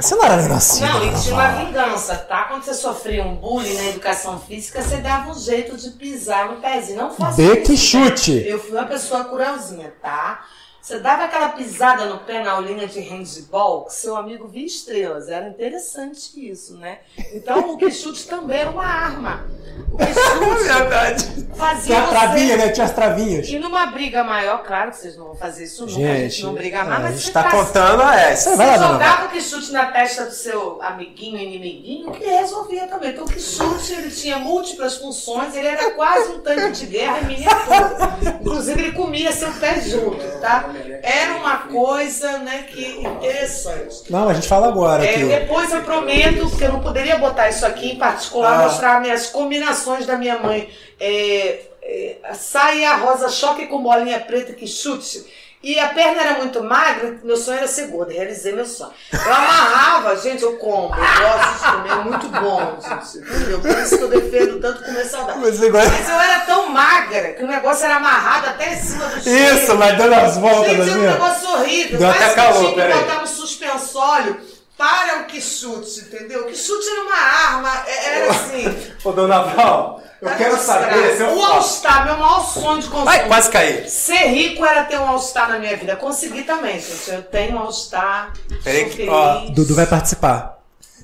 [0.00, 0.86] Mas você não era nascida.
[0.88, 2.44] Não, e tinha uma vingança, tá?
[2.44, 6.56] Quando você sofria um bullying na educação física, você dava um jeito de pisar no
[6.58, 6.96] pezinho.
[7.02, 7.98] Não faça Dê que isso.
[7.98, 8.42] chute.
[8.46, 10.42] Eu fui uma pessoa curalzinha, tá?
[10.90, 15.28] Você dava aquela pisada no pé na aulinha de handball, que seu amigo via estrelas.
[15.28, 16.98] Era interessante isso, né?
[17.32, 19.46] Então o que chute também era uma arma.
[19.92, 21.46] O que chute Verdade.
[21.54, 22.10] fazia Tinha a você...
[22.10, 22.68] travinha, né?
[22.70, 23.48] Tinha as travinhas.
[23.48, 26.42] E numa briga maior, claro que vocês não vão fazer isso nunca, a Gente, gente
[26.44, 28.06] não briga é, mais, a mas gente você tá tá- contando, é.
[28.30, 33.10] Lá, você jogava que chute na testa do seu amiguinho, inimiguinho, que resolvia também.
[33.10, 37.20] Então, o que chute, ele tinha múltiplas funções, ele era quase um tanque de guerra
[37.20, 38.18] em miniatura.
[38.40, 40.68] Inclusive, ele comia seu pé junto, tá?
[41.02, 44.10] Era uma coisa, né, que interessante.
[44.10, 47.64] Não, a gente fala agora É, depois eu prometo que eu não poderia botar isso
[47.66, 48.62] aqui em particular, Ah.
[48.64, 50.68] mostrar minhas combinações da minha mãe.
[50.98, 55.24] É, é, saia rosa choque com bolinha preta que chute.
[55.62, 58.92] E a perna era muito magra, meu sonho era ser gorda, realizei meu sonho.
[59.12, 63.60] Eu amarrava, gente, eu como, eu gosto de comer, é muito bom, gente, entendeu?
[63.60, 65.42] Por isso que eu defendo tanto comer saudável.
[65.42, 69.18] Mas Mas eu era tão magra que o negócio era amarrado até em cima do
[69.18, 69.26] Isso,
[69.66, 69.76] joelho.
[69.78, 71.98] mas dando as voltas Gente, é um assim, negócio horrível.
[71.98, 74.40] Deu até que calor, tinha que botar um suspensório
[74.78, 76.40] para o que chute, entendeu?
[76.40, 78.92] O que chute era uma arma, é- era assim.
[79.04, 83.04] Ô, dona Val, eu quero saber se eu O All-Star, meu maior sonho de consumo.
[83.04, 83.88] Vai, quase cair.
[83.88, 85.96] Ser rico era ter um All-Star na minha vida.
[85.96, 87.10] Consegui também, gente.
[87.10, 88.32] Eu tenho um All-Star.
[88.62, 90.58] Peraí que, ó, Dudu vai participar.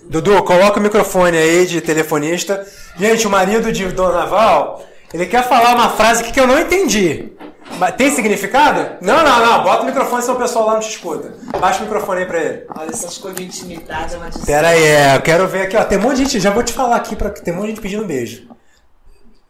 [0.08, 2.64] Dudu, coloca o microfone aí de telefonista.
[2.96, 6.60] Gente, o marido de Dona Val, ele quer falar uma frase aqui que eu não
[6.60, 7.32] entendi.
[7.78, 8.96] Mas Tem significado?
[9.00, 9.62] Não, não, não.
[9.64, 11.34] Bota o microfone senão o pessoal lá não te escuta.
[11.58, 12.62] Baixa o microfone aí pra ele.
[12.74, 14.30] Olha, essas coisas de intimidade é uma.
[14.44, 15.84] Pera aí, é, eu quero ver aqui, ó.
[15.84, 17.70] Tem um monte de gente, já vou te falar aqui, pra, tem um monte de
[17.72, 18.46] gente pedindo beijo.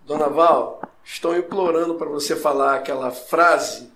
[0.07, 3.93] Dona Val, estou implorando para você falar aquela frase.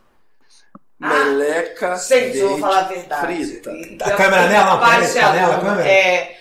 [0.99, 3.21] Meleca eu vou verde falar a verdade.
[3.27, 3.71] frita.
[3.71, 4.79] E- A câmera nela?
[4.81, 5.61] Câmera, a panela, mão.
[5.61, 5.89] câmera?
[5.89, 6.37] É,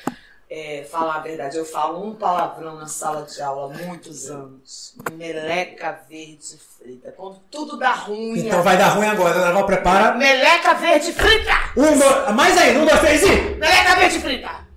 [0.49, 1.55] é, falar a verdade.
[1.55, 4.95] Eu falo um palavrão na sala de aula há muitos anos.
[5.13, 7.11] Meleca verde frita.
[7.15, 8.39] Quando tudo dá ruim.
[8.39, 10.15] Então vai dar ruim agora, Dona Val prepara.
[10.15, 11.53] Meleca verde frita!
[11.77, 13.27] Um, dois, mais aí, um, dois, três e.
[13.55, 14.68] Meleca verde frita!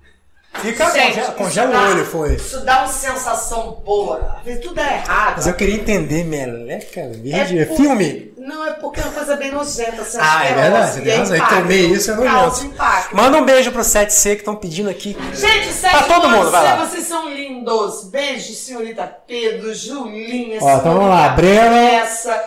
[0.61, 2.35] Fica, Gente, congela, congela dá- o olho, foi.
[2.35, 4.35] Isso dá uma sensação boa.
[4.39, 5.33] Às vezes tudo é errado.
[5.37, 8.32] Mas eu queria entender, meleca verde, é por- filme?
[8.45, 10.01] Não, é porque é uma coisa bem nojenta.
[10.01, 11.35] Assim, Ah, é asquerosa, verdade, e tem razão.
[11.37, 13.15] Eu tomei isso, é causa nojento.
[13.15, 15.17] Manda um beijo pro 7C que estão pedindo aqui.
[15.33, 16.85] Gente, Pra sete todo mundo, vai lá.
[16.85, 18.03] vocês são lindos.
[18.09, 21.75] Beijos, senhorita Pedro, Julinha, Ó, então vamos lá, Breno.
[21.75, 22.43] Essa,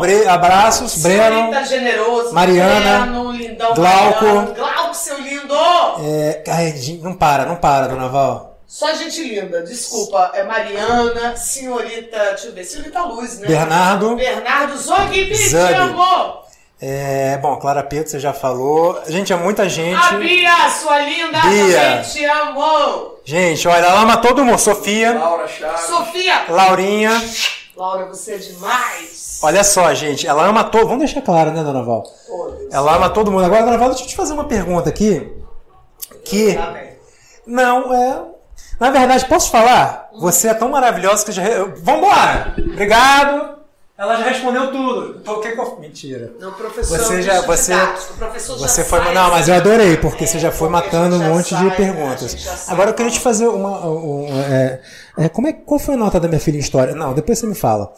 [0.00, 1.22] bre- abraços, Breno.
[1.36, 4.24] senhorita Generoso, Mariana, Breno, lindão, Glauco.
[4.24, 5.54] Mariano, Glauco, seu lindo.
[6.00, 8.51] É, ai, não para, não para, Dona Val.
[8.72, 10.30] Só gente linda, desculpa.
[10.32, 13.46] É Mariana, senhorita, deixa eu ver, senhorita Luz, né?
[13.46, 14.16] Bernardo.
[14.16, 16.42] Bernardo Zog, chamou.
[16.80, 18.98] É, bom, Clara Pedro, você já falou.
[19.06, 20.02] Gente, é muita gente.
[20.02, 21.80] A Bia, sua linda, Bia.
[21.80, 23.18] também te amo.
[23.26, 24.58] Gente, olha, ela ama todo mundo.
[24.58, 25.80] Sofia, Laura Chaves.
[25.82, 26.46] Sofia.
[26.48, 27.10] Laurinha.
[27.76, 29.38] Laura, você é demais.
[29.42, 30.86] Olha só, gente, ela ama todo.
[30.86, 32.04] Vamos deixar claro, né, Dona Val?
[32.26, 32.72] Deus.
[32.72, 33.44] Ela ama todo mundo.
[33.44, 35.30] Agora, Dona Val, deixa eu te fazer uma pergunta aqui.
[36.24, 36.58] Que.
[37.46, 38.31] Não, é.
[38.82, 40.08] Na verdade, posso falar?
[40.18, 41.42] Você é tão maravilhosa que já.
[41.76, 42.52] Vambora!
[42.58, 43.52] Obrigado!
[43.96, 45.22] Ela já respondeu tudo.
[45.24, 45.78] O que que eu...
[45.78, 46.32] Mentira.
[46.40, 46.98] Não, professor.
[46.98, 47.76] Você já- você-
[48.18, 48.98] professor já Você foi.
[48.98, 51.50] sai Não, mas eu adorei, porque você já foi a gente matando um já monte
[51.50, 51.74] sai, de né?
[51.76, 52.68] Perguntas.
[52.68, 53.86] Agora eu queria te fazer uma.
[53.86, 54.80] um- um- é,
[55.18, 56.92] é, como é, qual foi a nota da minha filha em história?
[56.96, 57.92] Não, depois você me fala.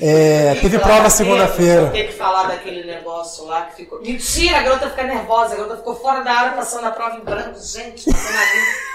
[0.00, 1.90] É, teve prova da segunda-feira.
[1.90, 4.00] Tem que falar daquele negócio lá que ficou.
[4.00, 7.20] Mentira, a garota fica nervosa, a garota ficou fora da área passando a prova em
[7.20, 7.56] branco.
[7.60, 8.93] Gente, passando ali.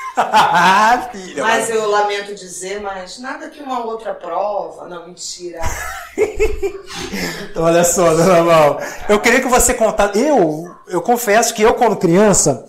[1.11, 4.87] Filha, Mas eu lamento dizer, mas nada que uma outra prova.
[4.87, 5.59] Não, mentira.
[7.55, 8.79] Olha só, dona Val.
[9.07, 10.19] Eu queria que você contasse.
[10.19, 12.65] Eu, eu confesso que eu, quando criança,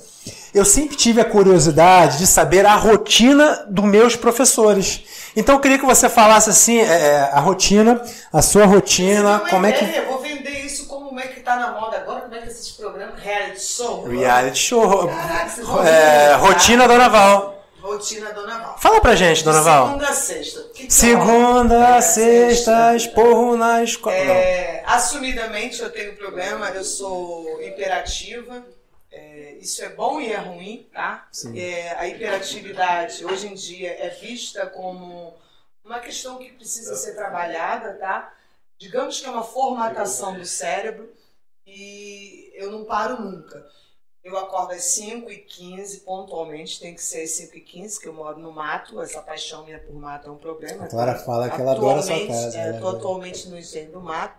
[0.52, 5.02] eu sempre tive a curiosidade de saber a rotina dos meus professores.
[5.36, 9.46] Então eu queria que você falasse assim, é, é, a rotina, a sua rotina, Não
[9.48, 9.84] como é que.
[9.84, 12.44] ideia, Eu vou vender isso como é que tá na moda agora, como é que
[12.44, 14.04] é esses programas reality show.
[14.04, 15.08] Reality show.
[15.08, 17.64] Caraca, É, rotina Dona Val.
[17.80, 18.78] Rotina Dona Val.
[18.78, 19.86] Fala pra gente, Dona Val.
[19.88, 20.62] Segunda a sexta.
[20.72, 22.00] Que Segunda, é?
[22.00, 24.14] sexta, esporro na escola.
[24.14, 28.64] É, assumidamente eu tenho problema, eu sou hiperativa.
[29.10, 31.26] É, isso é bom e é ruim, tá?
[31.56, 35.34] É, a hiperatividade hoje em dia é vista como
[35.84, 38.32] uma questão que precisa ser trabalhada, tá?
[38.80, 41.12] Digamos que é uma formatação do cérebro
[41.66, 43.68] e eu não paro nunca.
[44.24, 49.00] Eu acordo às 5h15 pontualmente, tem que ser às 5h15, que eu moro no mato,
[49.02, 50.84] essa paixão minha por mato é um problema.
[50.84, 52.96] A Clara fala que ela adora sua casa, É, adora.
[52.96, 54.38] atualmente no engenho do mato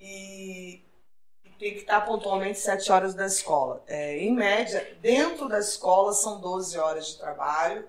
[0.00, 0.82] e
[1.58, 3.82] tem que estar pontualmente 7 horas da escola.
[3.86, 7.86] É, em média, dentro da escola são 12 horas de trabalho.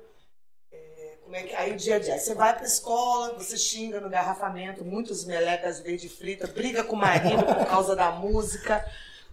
[1.30, 2.18] É, como é que, aí o dia a dia.
[2.18, 6.96] Você vai para a escola, você xinga no garrafamento, muitos melecas verde frita, briga com
[6.96, 8.84] o marido por causa da música.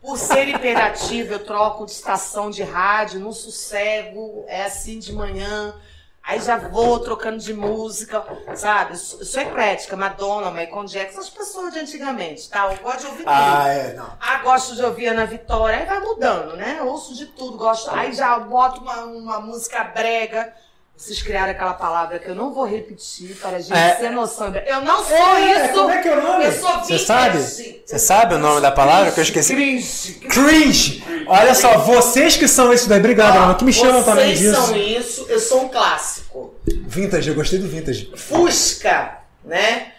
[0.00, 5.74] Por ser hiperativo, eu troco de estação de rádio, não sossego, é assim de manhã.
[6.22, 8.22] Aí já vou trocando de música,
[8.56, 8.92] sabe?
[8.92, 12.72] Eu sou eu sou eclética, Madonna, Michael Jackson, as pessoas de antigamente, tá?
[12.72, 13.30] Eu gosto de ouvir tudo.
[13.30, 14.12] Ah, é, não.
[14.20, 15.78] Ah, gosto de ouvir Ana Vitória.
[15.78, 16.76] Aí vai mudando, né?
[16.80, 17.90] Eu ouço de tudo, gosto.
[17.90, 20.52] Aí já boto uma, uma música brega.
[20.96, 23.90] Vocês criaram aquela palavra que eu não vou repetir para a gente É.
[23.96, 24.52] ter noção.
[24.54, 25.74] Eu não sou É, isso.
[25.74, 26.44] como é que é o nome?
[26.46, 27.38] Eu sou Você sabe?
[27.38, 29.54] Você sabe o nome da palavra que eu esqueci?
[29.54, 30.12] Cringe.
[30.28, 31.04] Cringe!
[31.26, 34.54] Olha só, vocês que são isso daí, obrigado, Ana, que me chamam Vocês também disso.
[34.66, 36.54] são isso, eu sou um clássico.
[36.66, 38.10] Vintage, eu gostei do vintage.
[38.16, 39.92] Fusca, né?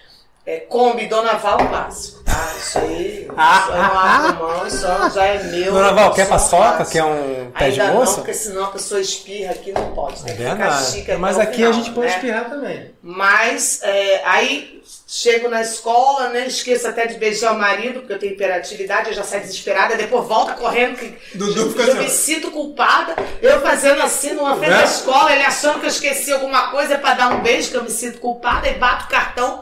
[0.47, 2.23] É, Kombi, Dona Val, clássico.
[2.23, 2.53] Tá?
[2.57, 3.27] Isso aí.
[3.35, 5.73] Ah, é uma ah, mão, isso já é meu.
[5.73, 6.85] Dona Val, quer é paçoca?
[6.85, 8.15] Quer um pé de Ainda não, moça?
[8.15, 10.21] porque senão a pessoa espirra aqui, não pode.
[10.21, 11.17] É Tem ficar verdade.
[11.19, 12.15] Mas aqui final, a gente pode né?
[12.15, 12.91] espirrar também.
[13.03, 16.47] Mas é, aí chego na escola, né?
[16.47, 20.25] Esqueço até de beijar o marido, porque eu tenho hiperatividade, eu já saio desesperada, depois
[20.27, 23.15] volta correndo, que Dudu fica eu assim, me sinto culpada.
[23.41, 24.77] Eu fazendo assim numa frente Né?
[24.77, 27.83] da escola, ele achando que eu esqueci alguma coisa para dar um beijo, que eu
[27.83, 29.61] me sinto culpada, e bato o cartão.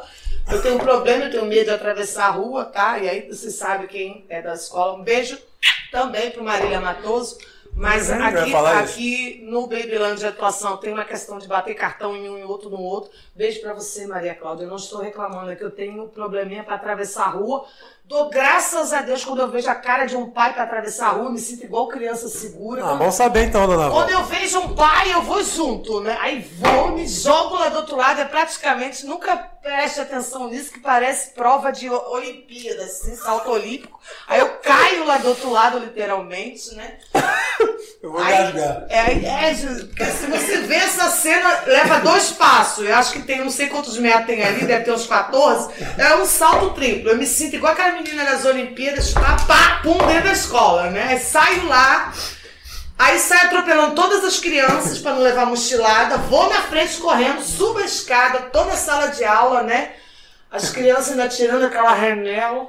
[0.51, 2.99] Eu tenho um problema, eu tenho medo de atravessar a rua, tá?
[2.99, 4.93] E aí você sabe quem é da escola.
[4.95, 5.37] Um beijo
[5.91, 7.37] também pro Marília Matoso.
[7.77, 8.57] Mas Uhum, aqui, isso.
[8.57, 12.69] aqui no Babyland de atuação tem uma questão de bater cartão em um e outro
[12.69, 13.11] no outro.
[13.35, 14.63] Beijo pra você, Maria Cláudia.
[14.63, 17.65] Eu não estou reclamando, é que eu tenho um probleminha para atravessar a rua.
[18.07, 21.11] Dou graças a Deus quando eu vejo a cara de um pai para atravessar a
[21.13, 22.83] rua, me sinto igual criança segura.
[22.83, 26.15] Ah, Quando- bom saber então, Dona quando eu vejo um pai, eu vou junto, né?
[26.21, 30.79] Aí vou, me jogo lá do outro lado, é praticamente, nunca preste atenção nisso, que
[30.79, 33.99] parece prova de Olimpíada, assim, salto olímpico.
[34.27, 36.97] Aí eu caio lá do outro lado, literalmente, né?
[38.03, 38.85] Eu vou engasgar.
[38.89, 42.85] É, é, porque se você vê essa cena, leva dois passos.
[42.87, 45.73] Eu acho que tem, não sei quantos metros tem ali, deve ter uns 14.
[45.97, 47.09] É um salto triplo.
[47.09, 51.03] Eu me sinto igual aquela menina das Olimpíadas, tá, pá, pum, dentro da escola, né?
[51.09, 52.13] Aí saio lá,
[52.97, 57.79] aí saio atropelando todas as crianças para não levar mochilada, vou na frente correndo, subo
[57.79, 59.91] a escada, toda a sala de aula, né?
[60.51, 62.67] As crianças ainda tirando aquela remela.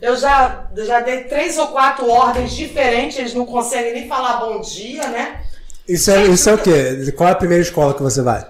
[0.00, 4.60] Eu já, já dei três ou quatro ordens diferentes, eles não conseguem nem falar bom
[4.60, 5.42] dia, né?
[5.86, 7.12] Isso é, isso é o quê?
[7.16, 8.46] Qual é a primeira escola que você vai?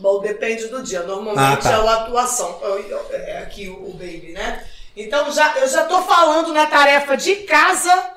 [0.00, 1.02] Bom, depende do dia.
[1.02, 1.70] Normalmente Ah, tá.
[1.72, 2.58] é uma atuação.
[2.62, 4.62] Eu- eu- É aqui o, o baby, né?
[4.96, 8.16] Então já, eu já tô falando na tarefa de casa.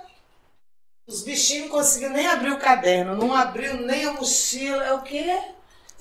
[1.06, 4.84] Os bichinhos não conseguiram nem abrir o caderno, não abriu nem a mochila.
[4.86, 5.38] É o quê?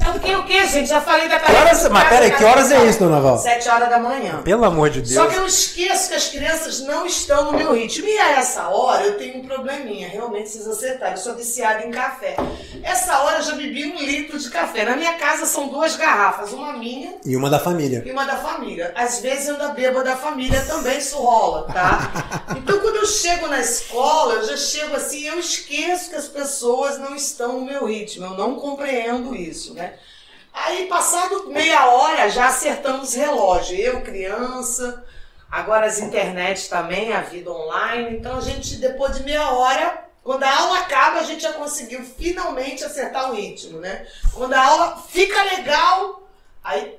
[0.00, 0.88] É Eu fiquei o quê, gente?
[0.88, 3.36] Já falei da Que horas, mas peraí, que horas é isso, dona Val?
[3.38, 4.42] Sete horas da manhã.
[4.42, 5.12] Pelo amor de Deus.
[5.14, 8.06] Só que eu esqueço que as crianças não estão no meu ritmo.
[8.08, 11.12] E a essa hora eu tenho um probleminha, realmente preciso acertar.
[11.12, 12.36] Eu sou viciada em café.
[12.82, 14.84] Essa hora eu já bebi um litro de café.
[14.84, 18.02] Na minha casa são duas garrafas, uma minha E uma da família.
[18.06, 18.92] e uma da família.
[18.94, 22.38] Às vezes eu ainda bebo da família também, isso rola, tá?
[22.56, 26.98] Então quando eu chego na escola, eu já chego assim, eu esqueço que as pessoas
[26.98, 28.24] não estão no meu ritmo.
[28.26, 29.87] Eu não compreendo isso, né?
[30.64, 33.78] Aí, passado meia hora, já acertamos relógio.
[33.78, 35.04] Eu, criança,
[35.50, 38.16] agora as internet também, a vida online.
[38.16, 42.02] Então a gente, depois de meia hora, quando a aula acaba, a gente já conseguiu
[42.04, 44.06] finalmente acertar o ritmo, né?
[44.34, 46.22] Quando a aula fica legal,
[46.62, 46.98] aí,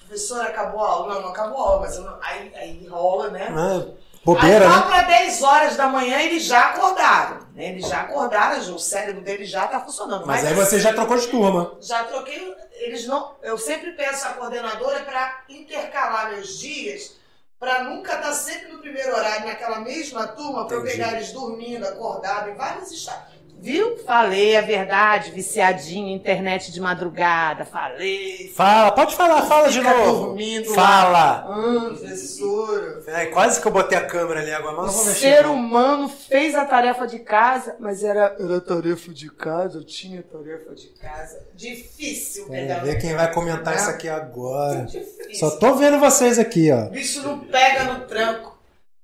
[0.00, 1.14] professora, acabou a aula.
[1.14, 3.48] Não, não acabou a aula, mas não- aí, aí rola, né?
[3.50, 3.86] Ah,
[4.24, 4.86] bobeira, Aí lá né?
[4.86, 7.38] para 10 horas da manhã eles já acordaram.
[7.54, 7.70] Né?
[7.70, 10.26] Eles já acordaram, o cérebro deles já está funcionando.
[10.26, 11.72] Mas aí você já trocou de turma.
[11.80, 12.54] Já troquei.
[12.78, 13.36] Eles não.
[13.42, 17.16] Eu sempre peço à coordenadora para intercalar meus dias,
[17.58, 21.86] para nunca estar sempre no primeiro horário, naquela mesma turma, para eu pegar eles dormindo,
[21.86, 23.37] acordado, em vários estados.
[23.60, 23.96] Viu?
[24.06, 28.52] Falei a verdade, viciadinho, internet de madrugada, falei.
[28.54, 30.26] Fala, pode falar, fala de novo.
[30.26, 31.44] dormindo Fala.
[31.48, 33.02] Ah, professora.
[33.08, 35.18] É, quase que eu botei a câmera ali agora, mas O não vou mexer.
[35.36, 35.54] ser não.
[35.54, 40.74] humano fez a tarefa de casa, mas era, era tarefa de casa, eu tinha tarefa
[40.74, 41.38] de casa.
[41.54, 42.78] Difícil É, pegar.
[42.84, 44.82] ver quem vai comentar isso aqui agora.
[44.84, 45.34] Difícil.
[45.34, 46.86] Só tô vendo vocês aqui, ó.
[46.86, 48.57] O bicho não pega no tranco.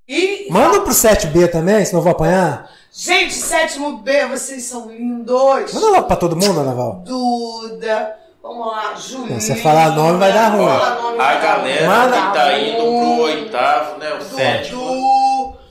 [0.08, 0.46] E.
[0.50, 2.68] Manda pro 7B também, senão eu vou apanhar.
[2.92, 5.72] Gente, sétimo B, vocês são lindos.
[5.72, 7.02] Manda logo pra todo mundo, Naval.
[7.04, 8.16] Duda.
[8.42, 9.40] Vamos lá, Julinha.
[9.40, 11.18] você falar nome vai dar ruim.
[11.18, 12.16] A galera Manda.
[12.20, 14.12] que tá indo pro oitavo, né?
[14.12, 14.82] O sétimo.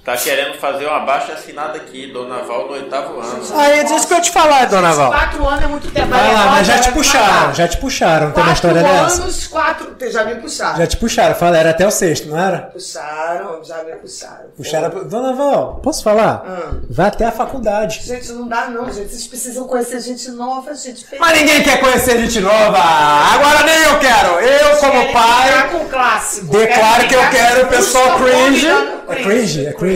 [0.03, 3.41] Tá querendo fazer uma baixa assinada aqui, Dona Val no oitavo ano.
[3.55, 5.09] Aí, diz que eu te falar, dona Val.
[5.09, 6.09] Quatro anos é muito tempo.
[6.09, 8.31] Vai lá, mas já te puxaram, já te puxaram.
[8.31, 9.21] Tem uma Quatro história dessa?
[9.21, 9.95] anos, quatro.
[10.11, 10.77] Já me puxaram.
[10.77, 11.35] Já te puxaram.
[11.35, 12.57] Fala, era até o sexto, não era?
[12.63, 14.45] Puxaram, já me puxaram.
[14.57, 14.89] Puxaram.
[14.89, 16.43] pro- Dona Val, posso falar?
[16.45, 16.71] Ah.
[16.89, 18.01] Vai até a faculdade.
[18.03, 19.07] Gente, não dá não, gente.
[19.09, 21.05] Vocês precisam conhecer gente nova, gente.
[21.17, 22.77] Mas ninguém quer conhecer gente nova.
[22.77, 24.27] Agora nem eu quero.
[24.41, 26.47] Eu, como pai, ficar com clássico.
[26.47, 28.67] declaro que eu quero o pessoal cringe.
[29.07, 29.92] É cringe, é cringe.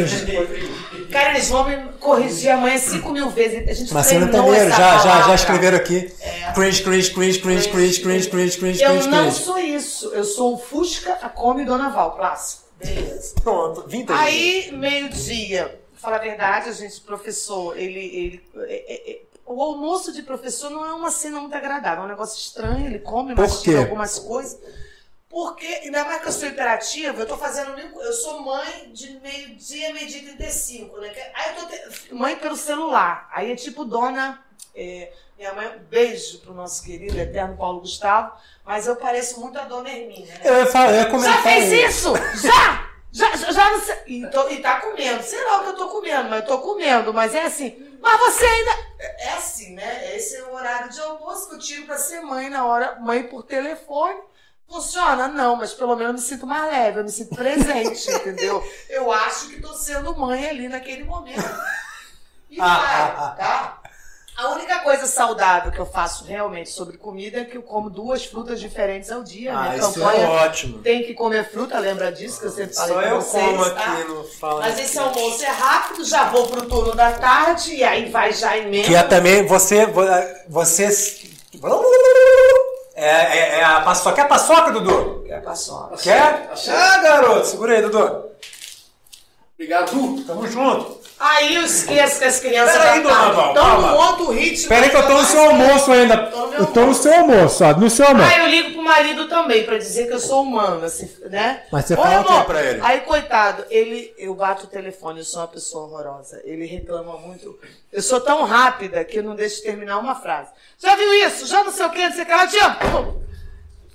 [1.12, 3.68] Cara, eles vão me corrigir amanhã cinco mil vezes.
[3.70, 6.12] A gente Marcelo Taneiro, já, já, já escreveram aqui.
[6.54, 9.44] Cringe, cringe, cringe, cringe, cringe, cringe, cringe, cringe, Eu cringe, não cringe.
[9.44, 10.14] sou isso.
[10.14, 12.64] Eu sou o Fusca, a Come Dona Val, clássico.
[12.84, 13.34] Beleza.
[13.44, 14.20] Pronto, vintage.
[14.24, 18.00] Aí, meio-dia, falar a verdade, a gente, professor, ele.
[18.00, 22.06] ele é- é- é- o almoço de professor não é uma cena muito agradável, é
[22.06, 24.60] um negócio estranho, ele come, mastiga algumas coisas.
[25.30, 27.78] Porque, ainda mais que eu sou imperativa, eu tô fazendo.
[27.78, 31.12] Eu sou mãe de meio-dia, meio-dia e 35, né?
[31.36, 31.66] Aí eu tô.
[31.68, 33.30] te- Mãe pelo celular.
[33.34, 34.42] Aí é tipo dona.
[34.74, 38.32] é, minha mãe, um beijo pro nosso querido eterno Paulo Gustavo,
[38.66, 40.42] mas eu pareço muito a dona Hermínia, né?
[40.44, 41.86] Eu ia, falar, eu ia comentar Já fez aí.
[41.86, 42.14] isso?
[42.42, 42.88] Já!
[43.12, 43.96] Já, já, já não sei.
[44.08, 45.24] E, tô- e tá comendo.
[45.24, 47.14] Sei lá o que eu tô comendo, mas eu tô comendo.
[47.14, 47.98] Mas é assim.
[48.02, 48.72] Mas você ainda.
[49.00, 50.16] É é assim, né?
[50.16, 52.96] Esse é o horário de almoço que eu tiro pra ser mãe na hora.
[53.00, 54.20] Mãe por telefone.
[54.70, 55.28] Funciona?
[55.28, 58.64] Não, mas pelo menos eu me sinto mais leve, eu me sinto presente, entendeu?
[58.90, 61.42] Eu acho que tô sendo mãe ali naquele momento.
[62.50, 63.82] E Ah, vai, tá?
[64.38, 68.24] A única coisa saudável que eu faço realmente sobre comida é que eu como duas
[68.24, 69.52] frutas diferentes ao dia.
[69.52, 70.80] Ah, Minha isso campanha é ótimo.
[70.80, 73.66] tem que comer fruta, lembra disso que eu sempre falei Só pra eu vocês, como
[73.70, 73.94] tá?
[73.94, 74.62] aqui no Fala.
[74.62, 78.58] Mas esse almoço é rápido, já vou pro turno da tarde e aí vai já
[78.58, 78.88] emenda.
[78.88, 79.88] Que é também você.
[80.48, 80.88] Você.
[83.00, 84.16] É, é, é a paçoca.
[84.16, 85.24] Quer a paçoca, Dudu?
[85.30, 85.96] É paçoca.
[85.98, 86.50] Quer?
[86.68, 88.26] Ah, garoto, segura aí, Dudu.
[89.54, 90.24] Obrigado.
[90.26, 90.97] Tamo junto.
[91.20, 93.92] Aí eu esqueço que as crianças Pera aí, já dona tá- Val, Então calma.
[93.94, 94.54] monta o ritmo.
[94.54, 96.18] Espera aí que eu tô no seu almoço ainda.
[96.28, 97.74] Tô Eu tô no seu almoço, ó.
[97.76, 98.30] No seu almoço.
[98.32, 101.64] Ah, eu ligo pro marido também pra dizer que eu sou humana, assim, né?
[101.72, 102.46] Mas você Oi, fala o quê amor.
[102.46, 102.80] pra ele?
[102.84, 106.40] Aí, coitado, ele, eu bato o telefone, eu sou uma pessoa horrorosa.
[106.46, 107.58] Ele reclama muito.
[107.92, 110.50] Eu sou tão rápida que eu não deixo terminar uma frase.
[110.78, 111.48] Já viu isso?
[111.48, 112.78] Já não sei o que, não sei o que ela te ama.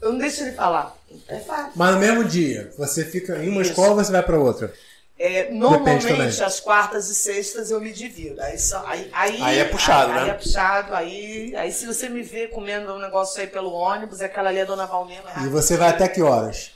[0.00, 0.92] Eu não deixo ele falar.
[1.28, 1.70] É fácil.
[1.76, 3.70] Mas no mesmo dia, você fica em uma Isso.
[3.70, 4.72] escola ou você vai pra outra?
[5.18, 8.40] É, normalmente, as quartas e sextas eu me divido.
[8.40, 10.24] Aí, só, aí, aí, Aí é puxado, aí, né?
[10.24, 10.94] Aí é puxado.
[10.94, 14.64] Aí, aí se você me vê comendo um negócio aí pelo ônibus, aquela ali é
[14.64, 16.72] Dona Valmena, E você vai até que horas?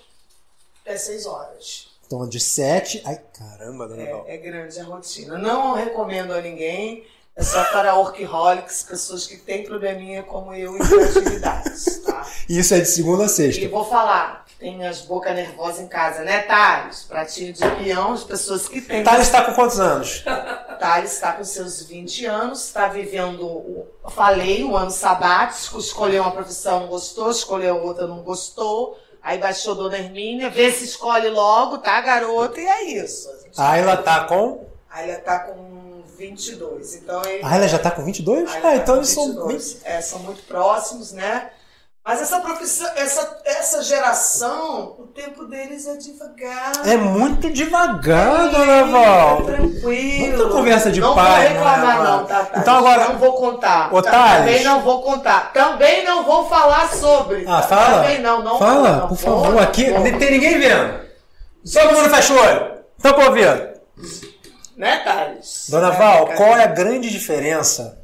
[0.84, 1.88] é seis horas.
[2.06, 3.02] Então, de sete.
[3.04, 4.24] Ai, caramba, dona Val.
[4.28, 5.36] É, é grande a rotina.
[5.36, 7.04] Não recomendo a ninguém.
[7.36, 12.26] É só para workaholics, pessoas que têm probleminha como eu em criatividades, tá?
[12.48, 13.62] Isso é de segunda a sexta.
[13.62, 17.02] E vou falar, tem as bocas nervosas em casa, né, Thales?
[17.02, 19.04] Pratinho de peão, as pessoas que têm.
[19.04, 20.24] Thales está com quantos anos?
[20.80, 26.86] Thales está com seus 20 anos, está vivendo, falei, o ano sabático, escolheu uma profissão,
[26.86, 28.98] gostou, escolheu outra, não gostou.
[29.22, 32.58] Aí baixou Dona Hermínia, vê se escolhe logo, tá, garota?
[32.58, 33.28] E é isso.
[33.58, 34.64] Ah, ela tá com?
[34.88, 35.65] Aí ela tá com
[36.16, 36.94] 22.
[36.96, 38.50] Então, ele, ah, ela já tá com 22?
[38.54, 39.48] Ah, tá então eles são,
[39.84, 41.50] é, são muito próximos, né?
[42.08, 46.86] Mas essa profissão, essa, essa geração, o tempo deles é devagar.
[46.86, 49.40] É muito devagar, é, dona Val.
[49.40, 50.38] É tranquilo.
[50.38, 51.26] Muita conversa de não pai.
[51.26, 53.08] Não vou reclamar, não, tá, tá, Então agora.
[53.08, 53.92] Não vou contar.
[53.92, 55.52] Ô, tá, também não vou contar.
[55.52, 57.44] Também não vou falar sobre.
[57.44, 58.02] Ah, fala.
[58.02, 59.58] Também não, não Fala, não, por favor.
[59.58, 61.00] Aqui não tem ninguém vendo.
[61.72, 62.70] Todo mundo fecha o olho.
[63.02, 63.68] Tampa o ouvido.
[64.76, 65.66] Né, Thales?
[65.70, 67.98] Dona é, Val, qual é a grande diferença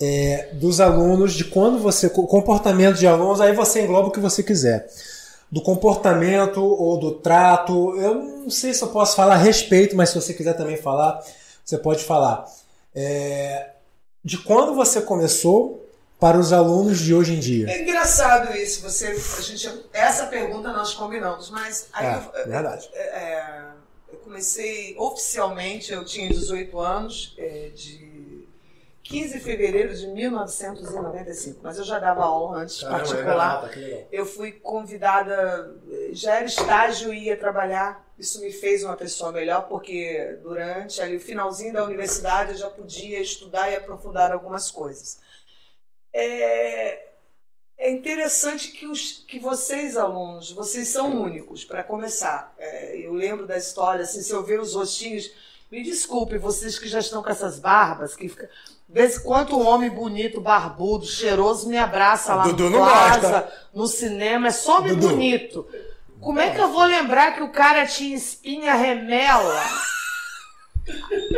[0.00, 2.08] é, dos alunos, de quando você.
[2.08, 4.88] comportamento de alunos, aí você engloba o que você quiser.
[5.50, 10.10] Do comportamento ou do trato, eu não sei se eu posso falar a respeito, mas
[10.10, 11.22] se você quiser também falar,
[11.64, 12.44] você pode falar.
[12.92, 13.70] É,
[14.24, 15.88] de quando você começou
[16.18, 17.70] para os alunos de hoje em dia?
[17.70, 18.82] É engraçado isso.
[18.82, 22.90] Você, a gente, essa pergunta nós combinamos, mas aí é, eu, verdade.
[22.92, 23.64] É, é
[24.14, 28.48] eu comecei oficialmente, eu tinha 18 anos, é, de
[29.02, 33.70] 15 de fevereiro de 1995, mas eu já dava aula antes, Caramba, particular.
[34.10, 35.76] eu fui convidada,
[36.12, 38.02] já era estágio e ia trabalhar.
[38.18, 42.70] Isso me fez uma pessoa melhor, porque durante ali, o finalzinho da universidade eu já
[42.70, 45.18] podia estudar e aprofundar algumas coisas.
[46.12, 47.13] É,
[47.78, 52.54] é interessante que, os, que vocês, alunos, vocês são únicos, para começar.
[52.58, 55.30] É, eu lembro da história, assim, se eu ver os rostinhos,
[55.70, 58.48] me desculpe, vocês que já estão com essas barbas, que fica.
[58.88, 64.48] Vez quanto um homem bonito, barbudo, cheiroso me abraça lá Dudu no plaza, no cinema,
[64.48, 65.08] é só homem Dudu.
[65.08, 65.66] bonito.
[66.20, 69.62] Como é que eu vou lembrar que o cara tinha espinha remela?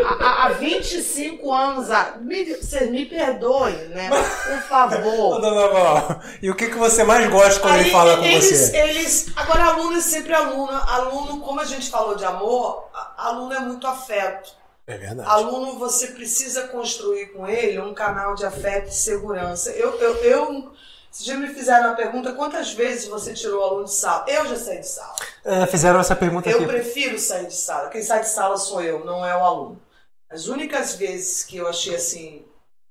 [0.05, 1.89] Há, há 25 anos,
[2.21, 4.11] me, vocês me perdoem, né?
[4.11, 5.41] Por favor.
[5.41, 8.45] Dona Val, e o que, que você mais gosta quando Aí, ele fala com eles,
[8.45, 8.77] você?
[8.77, 10.73] Eles, agora, aluno é sempre aluno.
[10.73, 14.51] Aluno, como a gente falou de amor, aluno é muito afeto.
[14.87, 15.29] É verdade.
[15.29, 19.71] Aluno, você precisa construir com ele um canal de afeto e segurança.
[19.71, 20.73] Eu, eu, eu
[21.17, 24.27] se já me fizeram a pergunta, quantas vezes você tirou o aluno de sala?
[24.29, 25.17] Eu já saí de sala.
[25.43, 26.67] É, fizeram essa pergunta Eu aqui.
[26.67, 27.89] prefiro sair de sala.
[27.89, 29.81] Quem sai de sala sou eu, não é o aluno.
[30.29, 32.45] As únicas vezes que eu achei assim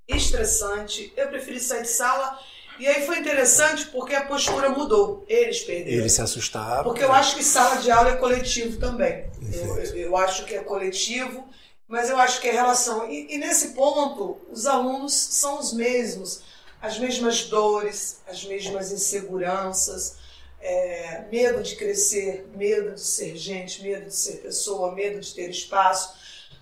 [0.07, 2.39] estressante, eu preferi sair de sala.
[2.79, 5.23] E aí foi interessante porque a postura mudou.
[5.27, 5.99] Eles perderam.
[5.99, 6.83] Eles se assustaram.
[6.83, 9.29] Porque eu acho que sala de aula é coletivo também.
[9.53, 11.47] Eu, eu, eu, acho que é coletivo,
[11.87, 13.07] mas eu acho que é relação.
[13.07, 20.17] E, e nesse ponto, os alunos são os mesmos as mesmas dores, as mesmas inseguranças,
[20.59, 25.49] é, medo de crescer, medo de ser gente, medo de ser pessoa, medo de ter
[25.49, 26.15] espaço.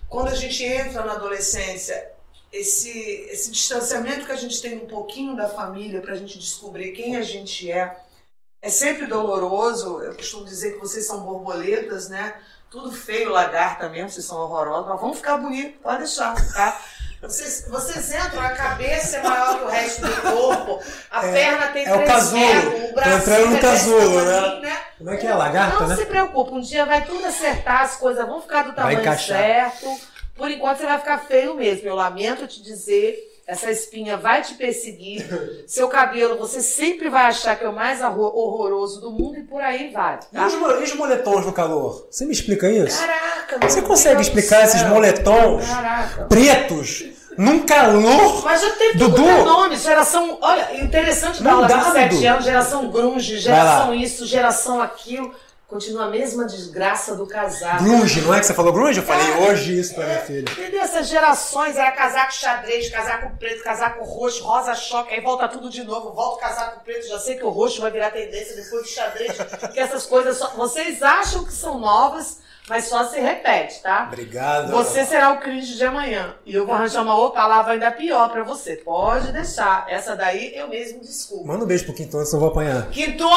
[0.08, 2.12] Quando a gente entra na adolescência,
[2.52, 2.90] esse,
[3.30, 7.16] esse distanciamento que a gente tem um pouquinho da família para a gente descobrir quem
[7.16, 7.98] a gente é,
[8.62, 10.00] é sempre doloroso.
[10.00, 12.40] Eu costumo dizer que vocês são borboletas, né?
[12.70, 16.80] Tudo feio, lagarta mesmo, vocês são horrorosos, mas vamos ficar bonitos, pode deixar, tá?
[17.28, 21.66] Vocês, vocês entram, a cabeça é maior que o resto do corpo, a é, perna
[21.68, 22.40] tem é o casulo.
[22.40, 24.60] Metros, o braço entrando no casulo, né?
[24.60, 24.80] né?
[24.98, 25.34] Como é que é?
[25.34, 25.96] Lagarta, Não né?
[25.96, 29.86] se preocupe, um dia vai tudo acertar, as coisas vão ficar do tamanho certo.
[30.36, 31.88] Por enquanto você vai ficar feio mesmo.
[31.88, 35.64] Eu lamento te dizer essa espinha vai te perseguir.
[35.66, 39.60] Seu cabelo, você sempre vai achar que é o mais horroroso do mundo e por
[39.60, 40.18] aí vai.
[40.18, 40.26] Tá?
[40.42, 42.06] E, os, moletons no calor?
[42.10, 42.98] Você me explica isso?
[42.98, 46.24] Caraca, Você consegue explicar esses moletons Caraca.
[46.24, 47.04] pretos
[47.36, 48.44] num calor?
[48.44, 49.44] Mas já tem tudo Dudu.
[49.44, 49.76] nome.
[49.76, 50.38] Geração.
[50.40, 55.34] Olha, interessante da aula de 7 anos, geração grunge, geração isso, geração aquilo.
[55.74, 57.82] Continua a mesma desgraça do casaco.
[57.82, 59.00] Grunge, não é que você falou grunge?
[59.00, 60.52] Eu falei é, hoje isso pra é, minha filha.
[60.52, 60.80] Entendeu?
[60.80, 65.82] Essas gerações, era casaco xadrez, casaco preto, casaco roxo, rosa choque, aí volta tudo de
[65.82, 68.88] novo, volta o casaco preto, já sei que o roxo vai virar tendência depois do
[68.88, 69.32] xadrez,
[69.72, 70.50] que essas coisas só...
[70.50, 72.38] Vocês acham que são novas,
[72.68, 74.08] mas só se repete, tá?
[74.10, 74.70] Obrigado.
[74.72, 76.34] Você será o cringe de amanhã.
[76.46, 78.76] E eu vou arranjar uma outra palavra ainda pior pra você.
[78.76, 79.86] Pode deixar.
[79.88, 81.46] Essa daí eu mesmo desculpo.
[81.46, 82.88] Manda um beijo pro Quintono, senão eu vou apanhar.
[82.90, 83.32] Quintono!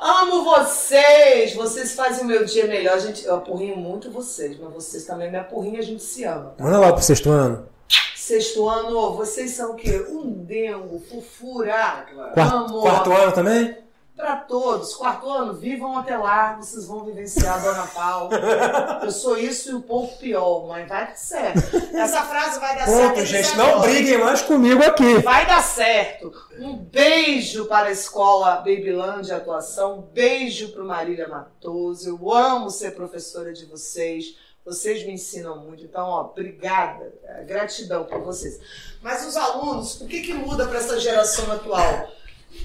[0.00, 1.54] Amo vocês!
[1.54, 2.98] Vocês fazem o meu dia melhor.
[2.98, 6.54] Gente, eu apurrinho muito vocês, mas vocês também me apurrinham a gente se ama.
[6.56, 6.64] Tá?
[6.64, 7.68] Manda lá pro sexto ano.
[8.16, 10.06] Sexto ano, vocês são o quê?
[10.08, 13.76] Um dengo, fofura, quarto, Quarto ano também?
[14.20, 14.94] Para todos.
[14.94, 18.30] Quarto ano, vivam até lá, vocês vão vivenciar a Dona Paula.
[19.02, 21.76] Eu sou isso e um pouco pior, mas vai dar certo.
[21.96, 23.14] Essa frase vai dar certo.
[23.14, 25.18] Ponto, gente, não briguem mais comigo aqui.
[25.18, 26.32] Vai dar certo.
[26.58, 32.08] Um beijo para a escola Babyland de atuação, um beijo para o Marília Matoso.
[32.08, 34.36] Eu amo ser professora de vocês.
[34.64, 37.12] Vocês me ensinam muito, então, ó, obrigada,
[37.46, 38.60] gratidão por vocês.
[39.00, 42.08] Mas os alunos, o que, que muda para essa geração atual?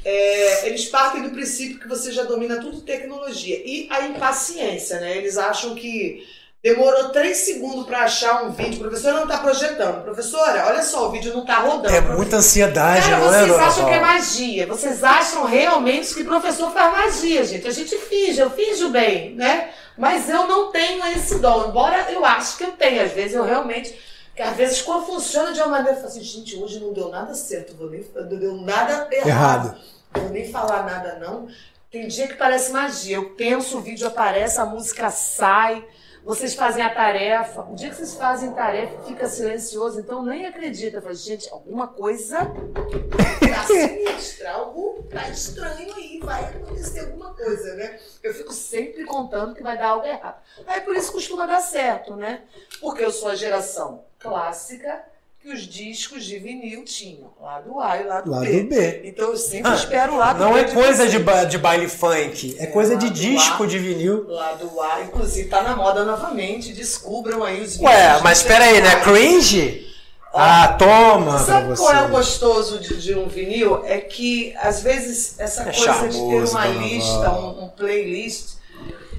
[0.04, 3.62] É, eles partem do princípio que você já domina tudo tecnologia.
[3.66, 5.18] E a impaciência, né?
[5.18, 6.26] Eles acham que
[6.64, 8.78] demorou três segundos para achar um vídeo.
[8.78, 10.04] O professor não está projetando.
[10.04, 11.96] Professora, olha só, o vídeo não está rodando.
[11.96, 14.68] É muita ansiedade, Cara, não é, vocês dona acham que é magia.
[14.68, 17.68] Vocês acham realmente que o professor faz magia, gente.
[17.68, 19.70] A gente finge, eu finjo bem, né?
[19.98, 21.70] Mas eu não tenho esse dom.
[21.70, 23.04] Embora eu acho que eu tenho.
[23.04, 23.96] Às vezes eu realmente...
[24.36, 27.10] Que às vezes quando funciona de uma maneira, eu falo assim, gente, hoje não deu
[27.10, 29.28] nada certo, vou nem, não deu nada errado.
[29.28, 29.78] Errado.
[30.14, 31.48] Vou nem falar nada, não.
[31.90, 33.16] Tem dia que parece magia.
[33.16, 35.86] Eu penso, o vídeo aparece, a música sai,
[36.26, 37.62] vocês fazem a tarefa.
[37.62, 40.98] O dia que vocês fazem tarefa, fica silencioso, então nem acredita.
[40.98, 47.76] Eu falo, gente, alguma coisa tá sinistra, algo tá estranho aí, vai acontecer alguma coisa,
[47.76, 48.00] né?
[48.24, 50.42] Eu fico sempre contando que vai dar algo errado.
[50.66, 52.42] Aí por isso costuma dar certo, né?
[52.82, 55.06] Porque eu sou a geração clássica
[55.46, 58.64] que os discos de vinil tinham, lado A e lado, Lado B.
[58.64, 59.02] B.
[59.06, 61.88] Então eu sempre Ah, espero o lado Não B é coisa de, ba- de baile
[61.88, 63.68] funk, é É, coisa de disco A.
[63.68, 64.26] de vinil.
[64.28, 66.74] Lado A, inclusive tá na moda novamente.
[66.74, 67.92] Descubram aí os vídeos.
[67.92, 69.00] Ué, de mas pera aí, né?
[69.02, 69.86] Cringe?
[70.34, 71.82] Ah, toma pra Sabe você.
[71.84, 73.86] qual é o gostoso de, de um vinil?
[73.86, 78.56] É que, às vezes, essa É coisa de ter charmoso, uma lista, um, um playlist,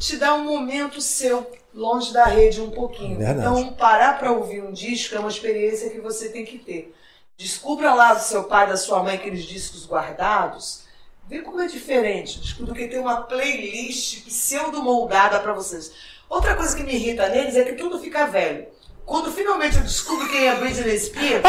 [0.01, 1.47] te dá um momento seu,
[1.77, 3.19] longe da rede um pouquinho.
[3.19, 3.41] Verdade.
[3.41, 6.95] Então, parar para ouvir um disco é uma experiência que você tem que ter.
[7.37, 10.85] Descubra lá do seu pai, da sua mãe, aqueles discos guardados.
[11.29, 15.93] Vê como é diferente do que ter uma playlist pseudo-moldada para vocês.
[16.31, 18.67] Outra coisa que me irrita neles é que tudo fica velho.
[19.05, 21.43] Quando finalmente eu descubro quem é Britney Spears,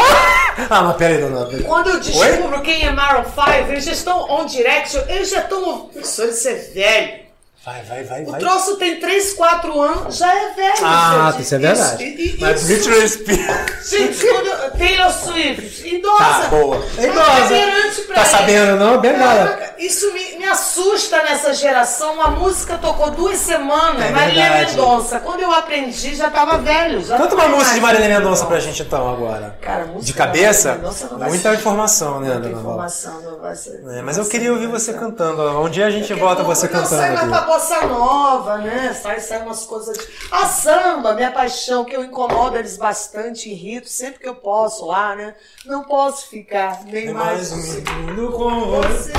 [0.70, 1.62] Ah, mas pera aí, dona.
[1.64, 5.86] quando eu descubro quem é Maroon 5, eles já estão on direction, eles já estão.
[5.88, 7.27] Professor, isso é velho.
[7.68, 8.40] Vai, vai, vai, O vai.
[8.40, 10.72] troço tem 3, 4 anos, já é velho.
[10.82, 11.42] Ah, gente.
[11.42, 12.02] isso é verdade.
[12.02, 13.90] e- e- Mas isso- Britney Spears.
[13.90, 16.18] Gente, quando Taylor Swift, idosa.
[16.24, 16.82] Tá, boa.
[16.96, 18.14] É idosa.
[18.14, 18.98] Tá sabendo, não?
[19.02, 19.74] Bem nada.
[19.78, 22.20] Isso me, me assusta nessa geração.
[22.22, 24.66] A música tocou duas semanas, É Marília.
[24.66, 25.20] Mendonça.
[25.20, 27.02] Quando eu aprendi, já tava velho.
[27.02, 27.80] Já Canta uma é música de.
[27.80, 29.58] Marília Mendonça pra gente então agora.
[29.60, 30.74] Cara, música De cabeça?
[30.74, 33.82] Mendonça não vai Muita ser- informação, né, Muita informação, não vai ser.
[33.88, 35.42] É, mas eu queria ouvir você cantando.
[35.60, 37.46] Um dia a gente bota você Não, cantando sai pra aqui.
[37.46, 38.96] bossa nova, né?
[39.00, 39.96] Sai, sai umas coisas.
[39.98, 40.04] De...
[40.30, 45.14] A samba, minha paixão, que eu incomodo eles bastante, irrito sempre que eu posso lá,
[45.16, 45.34] né?
[45.66, 47.50] Não posso ficar nem Tem mais.
[47.50, 49.12] mais um mundo com você.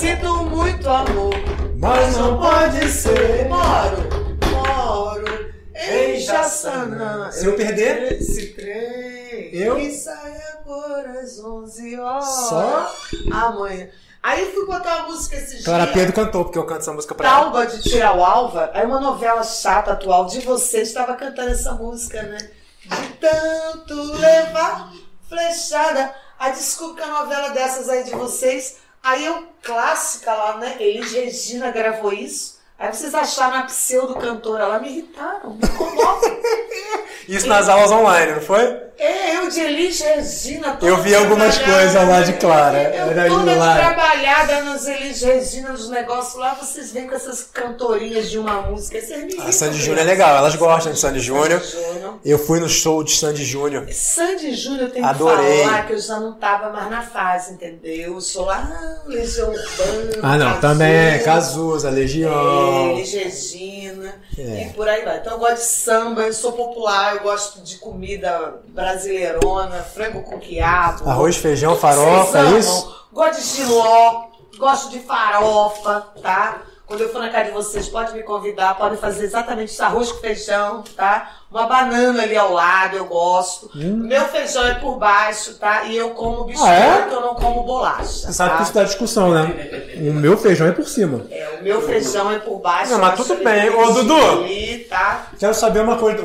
[0.00, 1.34] Sinto muito amor,
[1.76, 3.46] Mas não pode ser.
[3.50, 4.08] Moro,
[4.50, 7.30] moro em Jaçanã.
[7.30, 8.12] Se eu perder?
[8.12, 9.76] Esse trem Eu?
[9.76, 12.24] que sai agora às 11 horas.
[12.24, 12.94] Só?
[13.30, 13.88] Amanhã.
[14.22, 15.94] Aí eu fui botar uma música esses Clara dias.
[15.94, 17.40] Pedro cantou, porque eu canto essa música pra ela.
[17.40, 22.38] Talba de Tiraualva, é uma novela chata atual de você, estava cantando essa música, né?
[22.84, 24.92] De tanto levar
[25.28, 26.14] flechada.
[26.38, 30.76] Aí desculpa que a novela dessas aí de vocês, aí eu, clássica lá, né?
[30.80, 32.59] Elis Regina gravou isso.
[32.80, 36.40] Aí vocês acharam a pseudo-cantora lá, me irritaram, me incomodam.
[37.28, 38.90] Isso nas aulas online, não foi?
[38.98, 40.78] É, eu de Elis Regina.
[40.82, 45.88] Eu vi algumas coisas lá de Clara, Eu era toda trabalhada nas Elis Regina, nos
[45.88, 49.00] negócios lá, vocês vêm com essas cantorinhas de uma música.
[49.00, 49.80] Vocês me A Sandy.
[49.80, 51.62] Júnior é legal, elas gostam de Sandy Júnior.
[52.24, 53.86] Eu fui no show de Sandy Júnior.
[53.90, 55.58] Sandy Júnior eu Adorei.
[55.58, 58.14] que falar que eu já não tava mais na fase, entendeu?
[58.14, 60.20] Eu sou lá, ah, Legião Urbana.
[60.22, 61.90] Ah, não, Cazuza, também é Cazuza, é,
[62.70, 64.62] Elis Regina É.
[64.66, 65.18] e por aí vai.
[65.18, 70.38] Então eu gosto de samba, eu sou popular, eu gosto de comida brasileirona, frango com
[70.38, 71.08] quiabo.
[71.08, 73.06] Arroz, feijão, farofa, é isso?
[73.12, 74.24] Gosto de giló,
[74.58, 76.62] gosto de farofa, tá?
[76.90, 80.10] Quando eu for na casa de vocês, pode me convidar, podem fazer exatamente isso, arroz
[80.10, 81.36] com feijão, tá?
[81.48, 83.70] Uma banana ali ao lado, eu gosto.
[83.76, 85.84] Meu feijão é por baixo, tá?
[85.84, 86.74] E eu como biscoito, Hum.
[86.74, 87.14] Ah, é?
[87.14, 88.26] eu não como bolacha.
[88.26, 88.62] Você sabe que tá?
[88.64, 89.94] isso dá discussão, né?
[90.10, 91.24] O meu feijão é por cima.
[91.30, 92.90] É, o meu feijão é por baixo.
[92.90, 93.70] Não, mas tudo bem.
[93.70, 94.16] Ô, Dudu.
[94.40, 95.28] Ali, tá?
[95.38, 96.24] Quero saber uma coisa.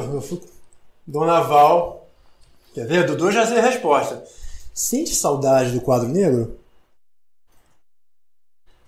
[1.06, 2.08] Dona Val.
[2.74, 3.06] Quer ver?
[3.06, 4.24] Dudu já sei a resposta.
[4.74, 6.58] Sente saudade do quadro negro?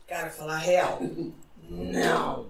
[0.07, 0.99] Cara, falar real.
[1.69, 2.47] Não.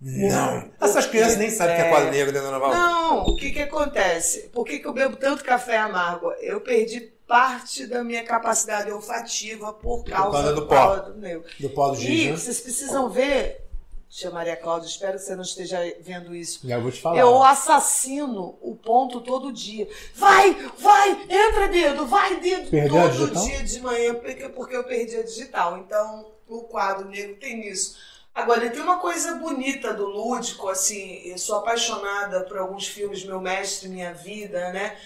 [0.00, 0.70] Não.
[0.80, 2.70] Essas crianças nem sabem que é quadro negro, né, dona Val?
[2.70, 4.48] Não, o que que acontece?
[4.52, 6.32] Por que, que eu bebo tanto café amargo?
[6.40, 10.88] Eu perdi parte da minha capacidade olfativa por causa, causa do do pó.
[10.88, 11.44] pó do negro.
[11.58, 12.36] Do pó do E giz, né?
[12.36, 13.64] vocês precisam ver,
[14.10, 16.60] tia Maria Cláudia, espero que você não esteja vendo isso.
[16.64, 17.18] Já vou te falar.
[17.18, 19.88] Eu assassino o ponto todo dia.
[20.16, 22.70] Vai, vai, entra dedo, vai dedo.
[22.70, 25.78] Perdeu todo dia de manhã, porque, porque eu perdi a digital.
[25.78, 27.96] Então, o quadro negro tem isso.
[28.34, 33.40] Agora, tem uma coisa bonita do lúdico, assim, eu sou apaixonada por alguns filmes, Meu
[33.40, 34.96] Mestre, Minha Vida, né?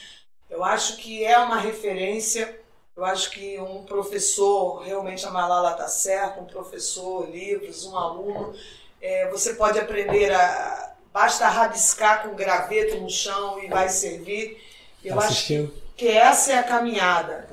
[0.48, 2.60] Eu acho que é uma referência.
[2.96, 8.54] Eu acho que um professor, realmente a Malala está certa, um professor, livros, um aluno,
[9.02, 10.94] é, você pode aprender a.
[11.12, 14.62] Basta rabiscar com graveto no chão e vai servir.
[15.02, 15.72] Eu Tá acho?
[15.96, 17.48] Que essa é a caminhada.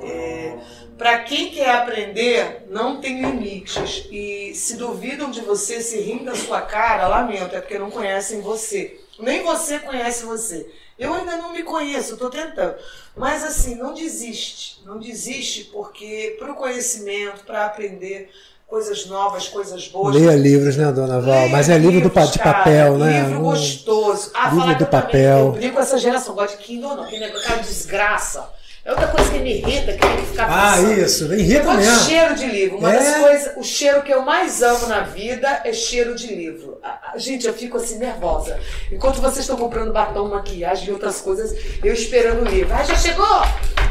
[0.97, 4.05] Para quem quer aprender, não tem limites.
[4.11, 8.41] E se duvidam de você, se riem da sua cara, lamento, é porque não conhecem
[8.41, 8.99] você.
[9.19, 10.69] Nem você conhece você.
[10.97, 12.75] Eu ainda não me conheço, estou tentando.
[13.15, 14.81] Mas assim, não desiste.
[14.85, 18.31] Não desiste porque para o conhecimento, para aprender
[18.73, 20.15] coisas novas, coisas boas.
[20.15, 21.41] Leia livros, né, dona Val?
[21.41, 23.21] Leia Mas é livro do pa- de cara, papel, né?
[23.27, 24.31] Livro gostoso.
[24.33, 25.37] Ah, livro do que eu também- papel.
[25.45, 27.03] Eu brigo com essa geração, gosto de Kindle não.
[27.03, 28.49] Aquele negócio, cara, desgraça.
[28.85, 30.93] É outra coisa que me irrita, que tem que ficar Ah, pensando.
[30.99, 31.33] isso.
[31.33, 31.99] Irrita Gosto de mesmo.
[32.05, 32.77] cheiro de livro.
[32.79, 32.97] Uma É?
[32.99, 36.81] das coisas, o cheiro que eu mais amo na vida é cheiro de livro.
[37.15, 38.59] Gente, eu fico assim nervosa.
[38.91, 42.73] Enquanto vocês estão comprando batom, maquiagem e outras coisas, eu esperando o livro.
[42.73, 43.25] Ah, já chegou!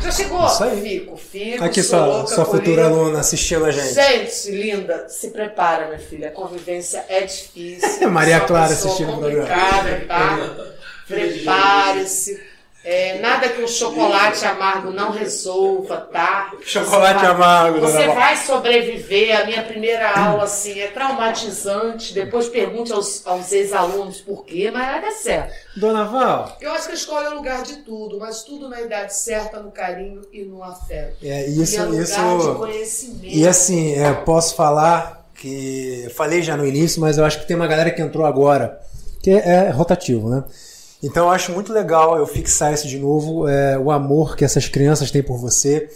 [0.02, 0.46] Já chegou!
[0.46, 0.80] Isso aí.
[0.82, 1.64] Fico, fico.
[1.64, 2.84] Aqui sua, louca sua futura livro.
[2.84, 3.94] aluna assistindo a gente.
[3.94, 6.28] Gente, linda, se prepara, minha filha.
[6.28, 8.08] A convivência é difícil.
[8.12, 9.48] Maria Clara assistindo o programa.
[10.06, 10.56] tá?
[11.08, 12.51] Prepare-se.
[12.84, 16.52] É, nada que o chocolate amargo não resolva, tá?
[16.62, 19.40] Chocolate vai- amargo, Você vai sobreviver.
[19.40, 22.12] A minha primeira aula, assim, é traumatizante.
[22.12, 25.52] Depois pergunte aos, aos ex-alunos por quê, mas vai dar certo.
[25.76, 28.80] Dona Val, Eu acho que a escola é o lugar de tudo, mas tudo na
[28.80, 31.16] idade certa, no carinho e no afeto.
[31.22, 32.50] é, e isso, é lugar isso.
[32.52, 33.26] de conhecimento.
[33.36, 36.02] E assim, é, posso falar que.
[36.04, 38.80] eu Falei já no início, mas eu acho que tem uma galera que entrou agora,
[39.22, 40.44] que é, é rotativo, né?
[41.02, 44.68] Então eu acho muito legal eu fixar isso de novo, é, o amor que essas
[44.68, 45.88] crianças têm por você.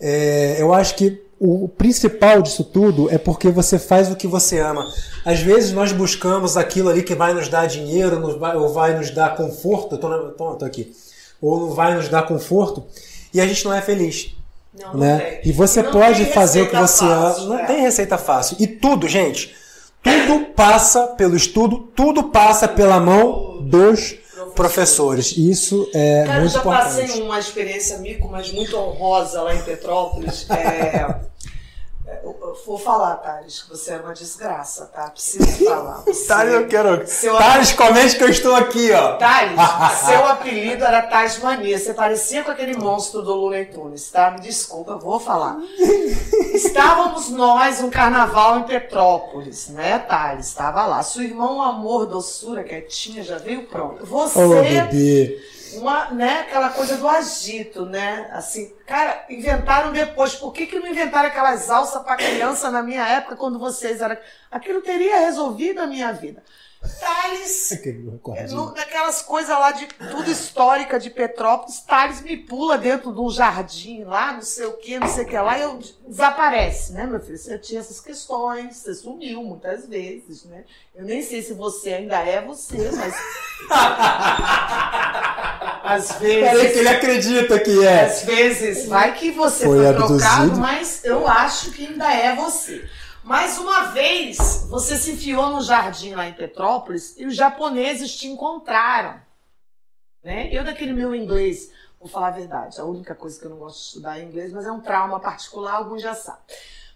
[0.00, 4.58] É, eu acho que o principal disso tudo é porque você faz o que você
[4.60, 4.84] ama.
[5.24, 8.96] Às vezes nós buscamos aquilo ali que vai nos dar dinheiro, nos vai, ou vai
[8.96, 9.94] nos dar conforto.
[9.94, 10.92] Eu tô, na- tô, tô aqui.
[11.40, 12.84] Ou não vai nos dar conforto
[13.32, 14.34] e a gente não é feliz
[14.78, 15.18] Não, não né?
[15.18, 15.50] tem.
[15.50, 17.48] E você Não pode fazer o que você fácil, ama.
[17.54, 17.66] Não é.
[17.66, 18.56] tem receita fácil.
[18.60, 19.54] E tudo, gente,
[20.02, 24.16] tudo passa pelo estudo, tudo passa pela mão dos
[24.60, 25.34] professores.
[25.36, 26.84] Isso é Cara, eu muito já importante.
[26.84, 30.46] passei uma experiência mico, mas muito honrosa lá em Petrópolis.
[30.50, 31.16] É,
[32.22, 35.10] eu- eu vou falar, Thales, que você é uma desgraça, tá?
[35.10, 36.02] Preciso falar.
[36.04, 37.06] Você- Thales, eu quero.
[37.06, 39.16] Seu- Thales, comente que eu estou aqui, ó.
[39.16, 39.56] Thales,
[40.06, 41.78] seu apelido era Thales Mania.
[41.78, 44.30] Você parecia com aquele monstro do Lula Tunes, tá?
[44.30, 45.58] Me desculpa, eu vou falar.
[46.54, 50.46] Estávamos nós, um carnaval em Petrópolis, né, Thales?
[50.46, 51.02] Estava lá.
[51.02, 54.04] Sua irmã, um amor, doçura, quietinha, já veio pronto.
[54.04, 55.40] Você Ô, bebê.
[55.74, 58.30] Uma, né, aquela coisa do agito, né?
[58.32, 60.34] Assim, cara, inventaram depois.
[60.34, 64.16] Por que, que não inventaram aquelas alças para criança na minha época, quando vocês eram.
[64.50, 66.42] Aquilo teria resolvido a minha vida.
[67.00, 67.70] Thales,
[68.50, 73.30] no- daquelas coisas lá de tudo histórica de Petrópolis, Thales me pula dentro de um
[73.30, 75.78] jardim lá, não sei o que, não sei o que lá, e eu
[76.08, 77.36] desaparece, né, meu filho?
[77.36, 80.64] Você tinha essas questões, você sumiu muitas vezes, né?
[80.94, 83.14] Eu nem sei se você ainda é você, mas.
[85.82, 86.50] Às vezes.
[86.50, 88.04] Peraí que ele acredita que é.
[88.04, 92.88] Às vezes, vai que você Foi foi, trocado, mas eu acho que ainda é você.
[93.30, 98.26] Mas uma vez, você se enfiou no jardim lá em Petrópolis e os japoneses te
[98.26, 99.20] encontraram.
[100.20, 100.48] Né?
[100.50, 101.70] Eu, daquele meu inglês,
[102.00, 104.52] vou falar a verdade, a única coisa que eu não gosto de estudar é inglês,
[104.52, 106.42] mas é um trauma particular, alguns já sabem.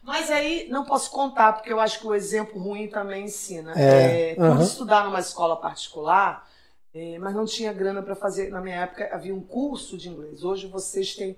[0.03, 3.73] Mas aí não posso contar, porque eu acho que o exemplo ruim também ensina.
[3.77, 4.61] É, É, aham.
[4.61, 6.51] estudar numa escola particular,
[6.93, 8.51] é, mas não tinha grana para fazer.
[8.51, 10.43] Na minha época havia um curso de inglês.
[10.43, 11.37] Hoje vocês têm.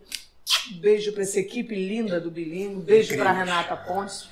[0.81, 4.29] Beijo para essa equipe linda do Bilingue, beijo para Renata Pontes,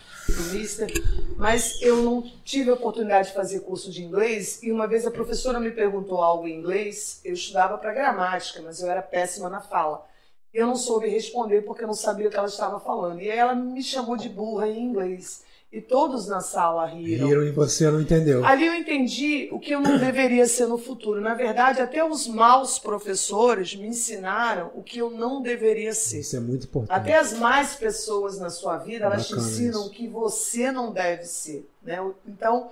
[0.52, 0.90] Mister.
[1.36, 5.10] Mas eu não tive a oportunidade de fazer curso de inglês e uma vez a
[5.10, 7.20] professora me perguntou algo em inglês.
[7.24, 10.06] Eu estudava para gramática, mas eu era péssima na fala.
[10.52, 13.20] Eu não soube responder porque eu não sabia o que ela estava falando.
[13.20, 15.42] E aí ela me chamou de burra em inglês.
[15.74, 17.26] E todos na sala riram.
[17.26, 18.46] Riram e você não entendeu.
[18.46, 21.20] Ali eu entendi o que eu não deveria ser no futuro.
[21.20, 26.20] Na verdade, até os maus professores me ensinaram o que eu não deveria ser.
[26.20, 26.96] Isso é muito importante.
[26.96, 29.88] Até as mais pessoas na sua vida, elas te ensinam isso.
[29.88, 31.68] o que você não deve ser.
[31.82, 31.98] Né?
[32.24, 32.70] Então,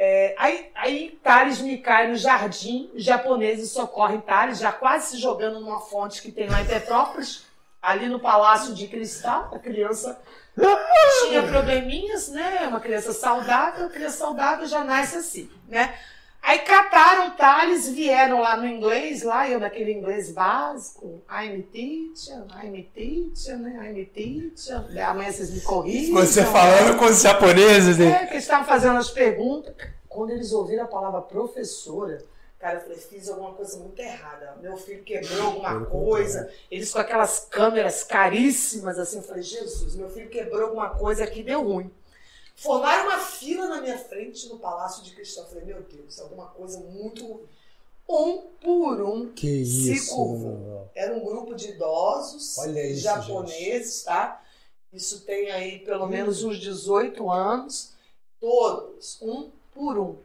[0.00, 5.16] É, aí, aí Thales me cai no jardim, os japoneses socorrem Thales, já quase se
[5.18, 7.42] jogando numa fonte que tem lá em Petrópolis,
[7.80, 9.50] ali no Palácio de Cristal.
[9.52, 10.20] A criança
[11.26, 12.66] tinha probleminhas, né?
[12.68, 15.94] Uma criança saudável, uma criança saudável já nasce assim, né?
[16.40, 22.82] Aí cataram Thales, vieram lá no inglês, lá eu naquele inglês básico, I'm teacher, I'm
[22.94, 23.90] teacher, né?
[23.90, 24.84] I'm teacher.
[25.06, 26.14] Amanhã vocês me corrigem.
[26.14, 28.22] Você falando com os japoneses, né?
[28.22, 29.74] É, que eles estavam fazendo as perguntas.
[30.08, 32.24] Quando eles ouviram a palavra professora,
[32.58, 34.56] cara, eu falei, fiz alguma coisa muito errada.
[34.60, 36.52] Meu filho quebrou alguma coisa.
[36.70, 41.42] Eles com aquelas câmeras caríssimas, assim, eu falei, Jesus, meu filho quebrou alguma coisa aqui,
[41.42, 41.90] deu ruim.
[42.56, 45.44] Formaram uma fila na minha frente no Palácio de Cristal.
[45.44, 47.48] Eu falei, meu Deus, alguma coisa muito ruim.
[48.10, 50.88] Um por um Que se isso.
[50.94, 54.42] Era um grupo de idosos isso, japoneses, tá?
[54.90, 57.92] Isso tem aí pelo menos uns 18 anos.
[58.40, 60.16] Todos, um por um.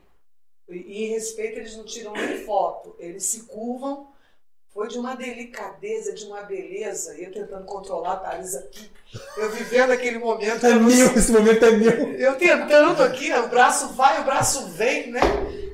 [0.70, 2.96] E, em respeito, eles não tiram nem foto.
[3.00, 4.08] Eles se curvam.
[4.74, 7.14] Foi de uma delicadeza, de uma beleza.
[7.16, 8.90] Eu tentando controlar a Thalys aqui.
[9.38, 10.66] Eu vivendo aquele momento.
[10.66, 11.92] É eu não meu, esse momento é meu.
[12.16, 15.22] eu tentando aqui, o braço vai, o braço vem, né?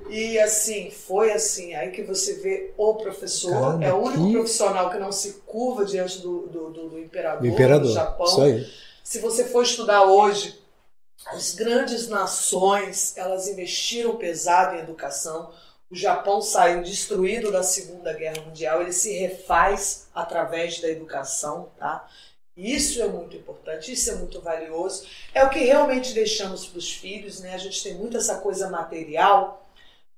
[0.09, 1.73] E assim, foi assim.
[1.75, 5.33] Aí que você vê o professor, Caramba, é o único que- profissional que não se
[5.45, 7.87] curva diante do, do, do- do imperador, Do imperador.
[7.87, 8.25] do Japão.
[8.25, 8.67] Isso aí.
[9.01, 10.58] Se você for estudar hoje,
[11.27, 15.53] as grandes nações, elas investiram pesado em educação.
[15.89, 22.07] O Japão saiu destruído da Segunda Guerra Mundial, ele se refaz através da educação, tá?
[22.55, 25.07] Isso é muito importante, isso é muito valioso.
[25.33, 27.53] É o que realmente deixamos para os filhos, né?
[27.53, 29.65] A gente tem muito essa coisa material,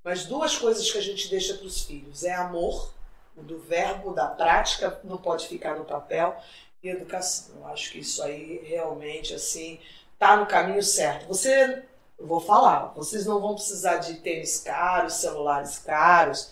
[0.04, 2.92] mas duas coisas que a gente deixa para os filhos é amor,
[3.38, 6.36] o do verbo, da prática, não pode ficar no papel,
[6.84, 7.56] e educação.
[7.58, 9.80] Eu acho que isso aí realmente assim
[10.22, 11.28] tá no caminho certo.
[11.28, 11.82] Você,
[12.20, 16.52] eu vou falar, vocês não vão precisar de tênis caros, celulares caros,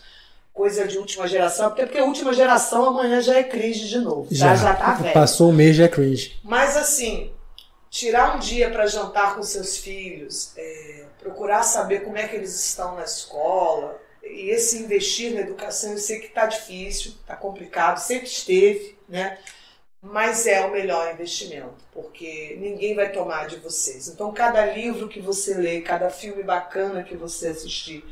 [0.52, 4.28] coisa de última geração, até porque a última geração amanhã já é cringe de novo,
[4.32, 5.14] já, já tá velho.
[5.14, 6.40] Passou o mês, já é cringe.
[6.44, 7.32] Mas assim,
[7.92, 12.60] tirar um dia para jantar com seus filhos, é, procurar saber como é que eles
[12.60, 18.00] estão na escola, e esse investir na educação, eu sei que está difícil, está complicado,
[18.00, 19.38] sempre esteve, né?
[20.02, 24.08] Mas é o melhor investimento, porque ninguém vai tomar de vocês.
[24.08, 28.06] Então, cada livro que você lê, cada filme bacana que você assistir,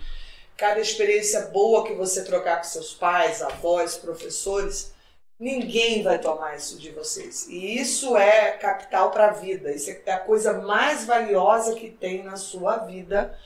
[0.57, 4.93] cada experiência boa que você trocar com seus pais, avós, professores,
[5.39, 7.47] Ninguém vai tomar isso de vocês.
[7.47, 9.71] E isso é capital para a vida.
[9.71, 13.37] Isso é a coisa mais valiosa que tem na sua vida.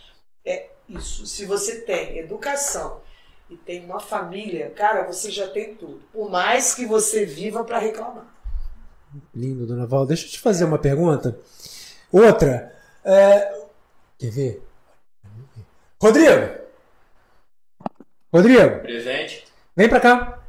[0.45, 1.25] É isso.
[1.25, 3.01] Se você tem educação
[3.51, 6.01] e tem uma família, cara, você já tem tudo.
[6.13, 8.25] Por mais que você viva para reclamar.
[9.35, 10.05] Lindo, dona Val.
[10.05, 11.37] Deixa eu te fazer uma pergunta.
[12.09, 12.73] Outra.
[13.03, 13.59] É...
[14.17, 14.61] Quer ver?
[16.01, 16.61] Rodrigo!
[18.33, 19.45] Rodrigo, Presente?
[19.75, 20.39] vem pra cá.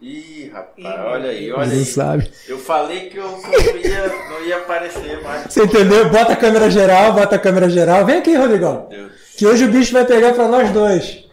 [0.00, 1.84] Ih, rapaz, Ih, olha aí, olha aí.
[1.84, 2.32] sabe.
[2.46, 5.52] Eu falei que eu, não, ia, não ia aparecer mais.
[5.52, 6.08] Você entendeu?
[6.08, 8.06] Bota a câmera geral, bota a câmera geral.
[8.06, 8.86] Vem aqui, Rodrigão.
[8.88, 9.12] Deus.
[9.36, 11.27] Que hoje o bicho vai pegar pra nós dois.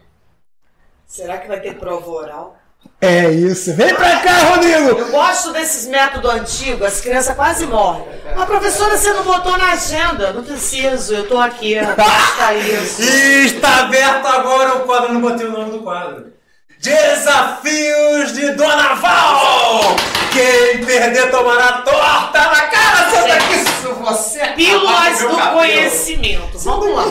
[1.07, 2.57] Será que vai ter prova oral?
[3.01, 3.73] É isso.
[3.73, 4.89] Vem pra cá, Rodrigo!
[4.89, 8.05] Eu gosto desses métodos antigos, as crianças quase morrem.
[8.35, 10.33] Mas, professora, você não botou na agenda.
[10.33, 11.75] Não preciso, eu tô aqui.
[11.97, 13.01] Basta isso.
[13.05, 16.33] E está aberto agora o quadro, eu não botei o nome do quadro.
[16.79, 19.95] Desafios de Dona Val!
[20.31, 25.57] Quem perder tomará torta na cara, Santa Isso, você é Pílulas do cabelo.
[25.57, 26.59] conhecimento.
[26.59, 27.05] Vamos lá.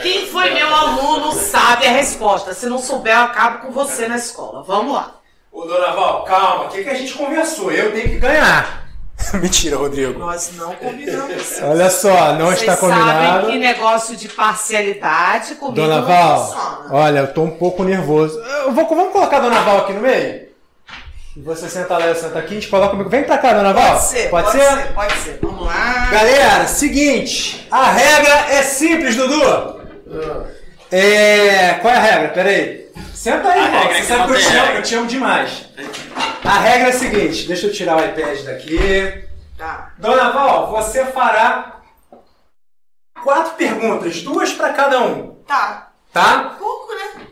[0.00, 2.54] Quem foi meu aluno sabe a resposta.
[2.54, 4.62] Se não souber, eu acabo com você na escola.
[4.62, 5.14] Vamos lá.
[5.50, 7.70] Ô, Dona Val, calma, o que, que a gente conversou?
[7.70, 8.82] Eu tenho que ganhar.
[9.34, 10.18] Mentira, Rodrigo.
[10.18, 11.60] Nós não combinamos.
[11.62, 13.06] Olha só, não Vocês está combinado.
[13.42, 16.88] sabem que negócio de parcialidade comigo Dona não Val, funciona.
[16.90, 18.38] olha, eu tô um pouco nervoso.
[18.40, 20.48] Eu vou, vamos colocar a Dona Val aqui no meio?
[21.36, 23.08] E você senta lá, eu sento aqui, a gente coloca comigo.
[23.08, 23.90] Vem pra cá, Dona Val.
[23.92, 24.92] Pode ser, pode, ser?
[24.94, 25.38] Pode ser.
[25.42, 26.08] Vamos lá.
[26.10, 29.81] Galera, seguinte, a regra é simples, Dudu.
[30.90, 32.28] É, qual é a regra?
[32.28, 32.86] Pera aí.
[33.14, 33.82] Senta aí, irmão.
[33.82, 35.64] é Você que sabe não que eu te amo, eu te amo demais.
[36.44, 39.24] A regra é a seguinte, deixa eu tirar o iPad daqui.
[39.56, 39.92] Tá.
[39.98, 41.76] Dona Val, você fará
[43.22, 45.92] quatro perguntas, duas pra cada um, Tá.
[46.12, 46.56] tá?
[46.58, 47.26] Pouco, né?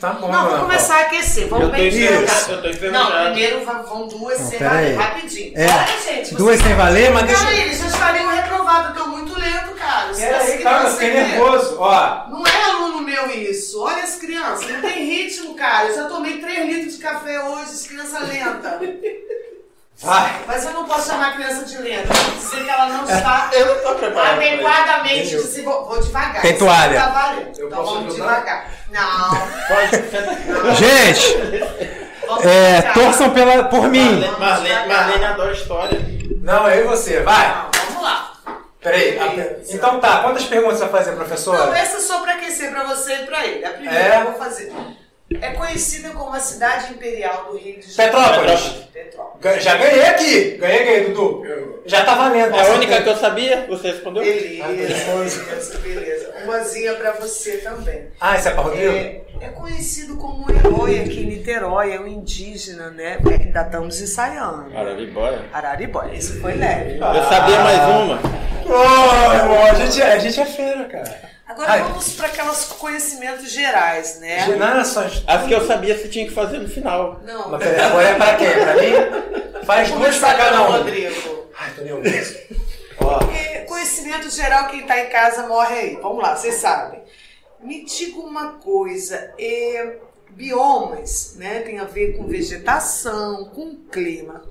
[0.00, 0.60] Tá bom, Não, vou Val.
[0.62, 1.48] começar a aquecer.
[1.48, 2.50] Vamos Eu bem devagar.
[2.50, 3.24] eu tô Não, enferrujado.
[3.24, 4.86] primeiro vão duas Não, sem pera valer.
[4.86, 4.94] aí.
[4.96, 5.52] Rapidinho.
[5.56, 6.34] É, Olha, gente.
[6.34, 7.48] Duas sem valer, mas deixa...
[7.48, 8.96] aí, eles já estariam reprovados.
[8.96, 9.35] Eu tô muito
[10.16, 10.16] cara.
[10.16, 11.76] Você Pera tá aí, calma, eu fiquei nervoso.
[11.78, 13.82] Ó, Não é aluno meu isso.
[13.82, 14.68] Olha as crianças.
[14.68, 15.88] Não tem ritmo, cara.
[15.88, 18.80] Eu já tomei 3 litros de café hoje, as crianças lentas.
[19.98, 20.42] Vai.
[20.46, 22.12] Mas eu não posso chamar a criança de lenta.
[22.12, 24.34] Vou dizer que ela não está Eu não tô preparado.
[24.36, 25.94] adequadamente desenvolvida.
[25.94, 26.42] Vou devagar.
[26.42, 27.00] Tem toalha.
[27.00, 27.58] Tá valendo.
[27.58, 28.34] Eu então posso vamos ajudar?
[28.34, 28.70] devagar.
[28.90, 29.30] Não.
[29.68, 30.76] Pode.
[30.76, 31.96] Gente,
[32.26, 34.20] Vamos é, torçam pela, por mim.
[34.20, 35.98] Marlene, Marlene, Marlene adora história.
[36.42, 37.48] Não, eu e você, vai.
[37.48, 38.32] Não, vamos lá.
[38.90, 39.18] Peraí.
[39.18, 41.76] a- Então tá, quantas perguntas você vai fazer, Não, professora?
[41.76, 43.64] essa é só para aquecer para você e para ele.
[43.64, 44.20] A primeira É?
[44.20, 44.72] eu vou fazer.
[45.40, 48.16] É conhecida como a cidade imperial do Rio de Janeiro.
[48.22, 48.60] Petrópolis.
[48.92, 49.64] Petrópolis.
[49.64, 50.50] Já ganhei aqui.
[50.56, 51.42] Ganhei, ganhei, Dudu.
[51.84, 52.54] Já tá valendo.
[52.54, 54.22] É a única que eu sabia, você respondeu?
[54.22, 56.34] Beleza, beleza.
[56.44, 58.06] Umazinha para você também.
[58.20, 58.92] Ah, esse é pra Rodrigo?
[58.94, 63.18] É, é conhecido como um herói aqui em Niterói, é um indígena, né?
[63.28, 64.76] É, Ainda estamos ensaiando.
[64.76, 65.44] Araribóia.
[65.52, 66.98] Araribóia, esse foi leve.
[66.98, 68.20] Eu sabia mais uma.
[69.34, 71.35] Irmão, a gente, é- a gente é feira, cara.
[71.46, 71.82] Agora Ai.
[71.84, 74.46] vamos para aqueles conhecimentos gerais, né?
[74.48, 74.80] Não é.
[74.80, 77.20] As que eu sabia você tinha que fazer no final.
[77.24, 77.50] Não.
[77.50, 78.52] Mas peraí, agora é pra quem?
[78.52, 79.64] Pra mim?
[79.64, 80.72] Faz duas pra cada um.
[80.72, 81.46] Rodrigo.
[81.56, 82.36] Ai, tô nervoso.
[83.00, 85.96] Ó, É, conhecimento geral, quem tá em casa morre aí.
[86.02, 87.00] Vamos lá, vocês sabem.
[87.60, 89.96] Me diga uma coisa, é,
[90.30, 91.60] biomas, né?
[91.60, 94.44] Tem a ver com vegetação, com clima.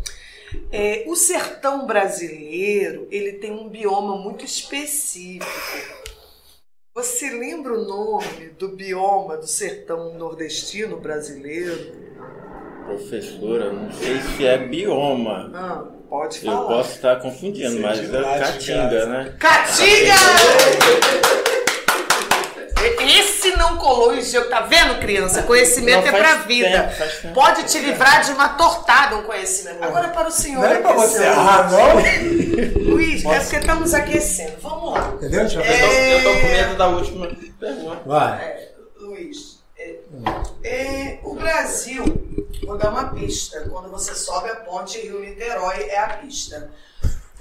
[0.71, 5.45] É, o sertão brasileiro, ele tem um bioma muito específico.
[6.95, 11.91] Você lembra o nome do bioma do sertão nordestino brasileiro?
[12.85, 15.51] Professora, não sei se é bioma.
[15.53, 16.67] Ah, pode Eu falar.
[16.67, 19.35] posso estar confundindo, mas é caatinga, né?
[19.37, 20.13] Caatinga!
[23.19, 25.43] Esse não colou em jogo, tá vendo, criança?
[25.43, 26.93] Conhecimento Não, é pra vida.
[27.21, 27.33] tempo.
[27.33, 29.83] Pode te livrar de uma tortada um conhecimento.
[29.83, 30.61] Agora para o senhor.
[30.61, 31.23] Não é pra aqui, você.
[31.25, 32.75] Ah, não?
[33.05, 34.57] Luiz, é porque estamos aquecendo.
[34.61, 35.13] Vamos lá.
[35.15, 35.41] Entendeu?
[35.41, 36.23] Deixa eu Eu ver.
[36.23, 37.27] tô, eu tô com medo da última
[37.59, 38.01] pergunta.
[38.05, 38.43] Vai.
[38.43, 39.95] É, Luiz, é,
[40.63, 42.03] é, o Brasil,
[42.65, 43.61] vou dar uma pista.
[43.69, 46.71] Quando você sobe a ponte Rio-Niterói, é a pista.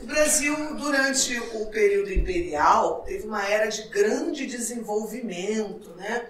[0.00, 6.26] O Brasil, durante o período imperial, teve uma era de grande desenvolvimento, né?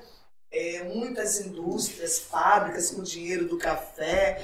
[0.52, 4.40] É, muitas indústrias, fábricas com dinheiro do café.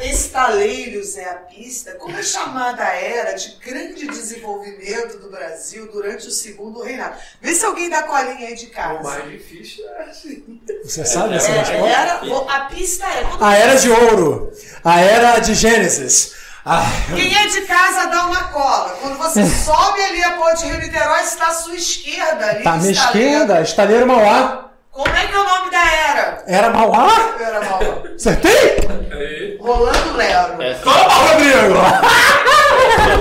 [0.00, 1.92] Estaleiros é a pista.
[1.92, 7.16] Como é chamada a era de grande desenvolvimento do Brasil durante o segundo reinado?
[7.40, 9.02] Vê se alguém dá colinha aí de O casa.
[9.02, 10.60] mais difícil é assim.
[10.84, 11.86] Você sabe essa É, resposta?
[11.88, 12.14] era,
[12.56, 13.26] a pista é.
[13.40, 14.52] A Era de Ouro.
[14.84, 16.34] A Era de Gênesis.
[16.64, 16.82] Ah,
[17.16, 18.90] Quem é de casa dá uma cola.
[19.00, 22.46] Quando você sobe ali a ponte Rio-Niterói, está à sua esquerda.
[22.50, 23.28] Ali tá à minha estaleiro.
[23.30, 23.60] esquerda.
[23.62, 24.69] Estaleiro Mauá.
[25.02, 26.42] Como é que é o nome da era?
[26.46, 27.34] Era Mauá?
[27.40, 27.80] Era mal.
[28.14, 29.56] Acertei?
[29.58, 30.62] Rolando Lero.
[30.62, 31.74] Essa Toma, Rodrigo!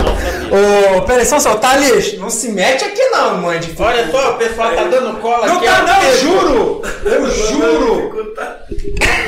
[0.03, 0.97] não sabia.
[0.97, 1.59] Ô, peraí, só segundo.
[1.61, 5.47] Thales, não se mete aqui não, mãe de Olha só, o pessoal tá dando cola
[5.47, 5.65] Não aqui.
[5.67, 5.88] tá ó.
[5.88, 6.82] não, eu juro!
[7.05, 8.36] Eu juro!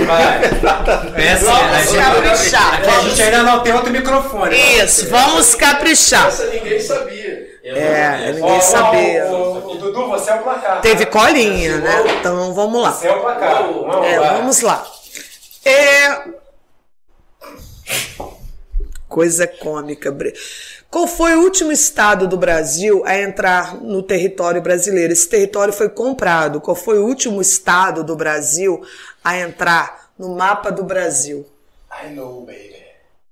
[0.05, 0.41] Vai.
[1.39, 2.75] Vamos é a caprichar.
[2.81, 4.55] gente, a gente ainda não tem outro microfone.
[4.57, 6.27] Isso, vamos caprichar.
[6.27, 7.40] Essa ninguém sabia.
[7.64, 8.34] Eu É, sabia.
[8.34, 9.26] ninguém Ó, sabia.
[9.28, 10.82] ó, O, o Dudu, você é o placar.
[10.82, 11.12] Teve tá?
[11.12, 12.03] colinha, né?
[12.20, 12.91] Então vamos lá.
[12.91, 13.64] Você é o placar.
[13.64, 14.38] Vamos, É, vai.
[14.38, 14.91] vamos lá.
[15.64, 16.41] É...
[19.07, 20.16] Coisa cômica.
[20.89, 25.14] Qual foi o último estado do Brasil a entrar no território brasileiro?
[25.14, 26.59] Esse território foi comprado.
[26.62, 28.82] Qual foi o último estado do Brasil
[29.24, 31.45] a entrar no mapa do Brasil?
[32.03, 32.80] I know, baby.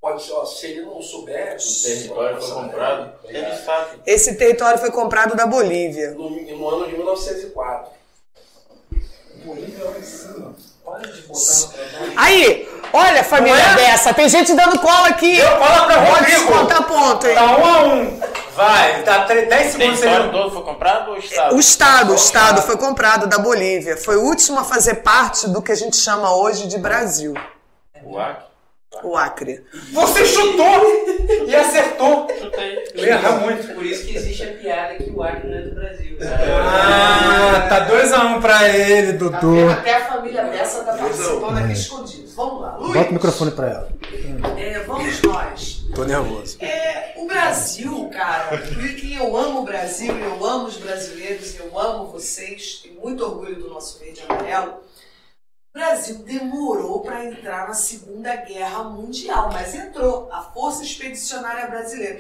[0.01, 1.57] Pode ser, ó, se ele não souber.
[1.57, 3.11] O território foi comprado.
[3.25, 4.01] Ele sabe.
[4.05, 6.11] Esse território foi comprado da Bolívia.
[6.11, 7.91] No, no ano de 1904.
[10.85, 12.13] Para de botar no trabalho.
[12.15, 13.75] Aí, olha, família é?
[13.75, 15.35] dessa, tem gente dando cola aqui.
[15.35, 16.39] Deu cola pra Pode Rodrigo.
[16.39, 17.35] descontar ponto, hein?
[17.35, 18.19] Tá um a um.
[18.55, 19.99] Vai, tá 10 O segundos.
[19.99, 20.31] território Você...
[20.31, 21.55] todo foi comprado ou o estado?
[21.55, 23.95] O Estado, o Estado foi comprado da Bolívia.
[23.95, 27.33] Foi o último a fazer parte do que a gente chama hoje de Brasil,
[28.03, 28.48] O Acre.
[29.03, 29.63] O Acre.
[29.93, 30.83] Você chutou
[31.47, 32.27] e acertou.
[32.39, 32.87] Chutei.
[32.95, 33.73] Erra muito.
[33.73, 36.17] Por isso que existe a piada que o Acre não é do Brasil.
[36.21, 39.55] Ah, tá 2x1 um pra ele, Tá Dudu.
[39.55, 39.71] vendo?
[39.71, 42.29] Até a família dessa tá participando aqui escondido.
[42.35, 42.93] Vamos lá, Luiz.
[42.93, 43.89] Bota o microfone pra ela.
[44.57, 45.85] É, vamos nós.
[45.93, 46.57] Tô nervoso.
[46.61, 52.05] É, o Brasil, cara, que eu amo o Brasil, eu amo os brasileiros, eu amo
[52.07, 54.75] vocês, tenho muito orgulho do nosso verde e amarelo.
[55.71, 62.19] O Brasil demorou para entrar na Segunda Guerra Mundial, mas entrou a Força Expedicionária Brasileira.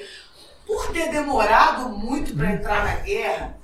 [0.67, 3.57] Por ter demorado muito para entrar na guerra,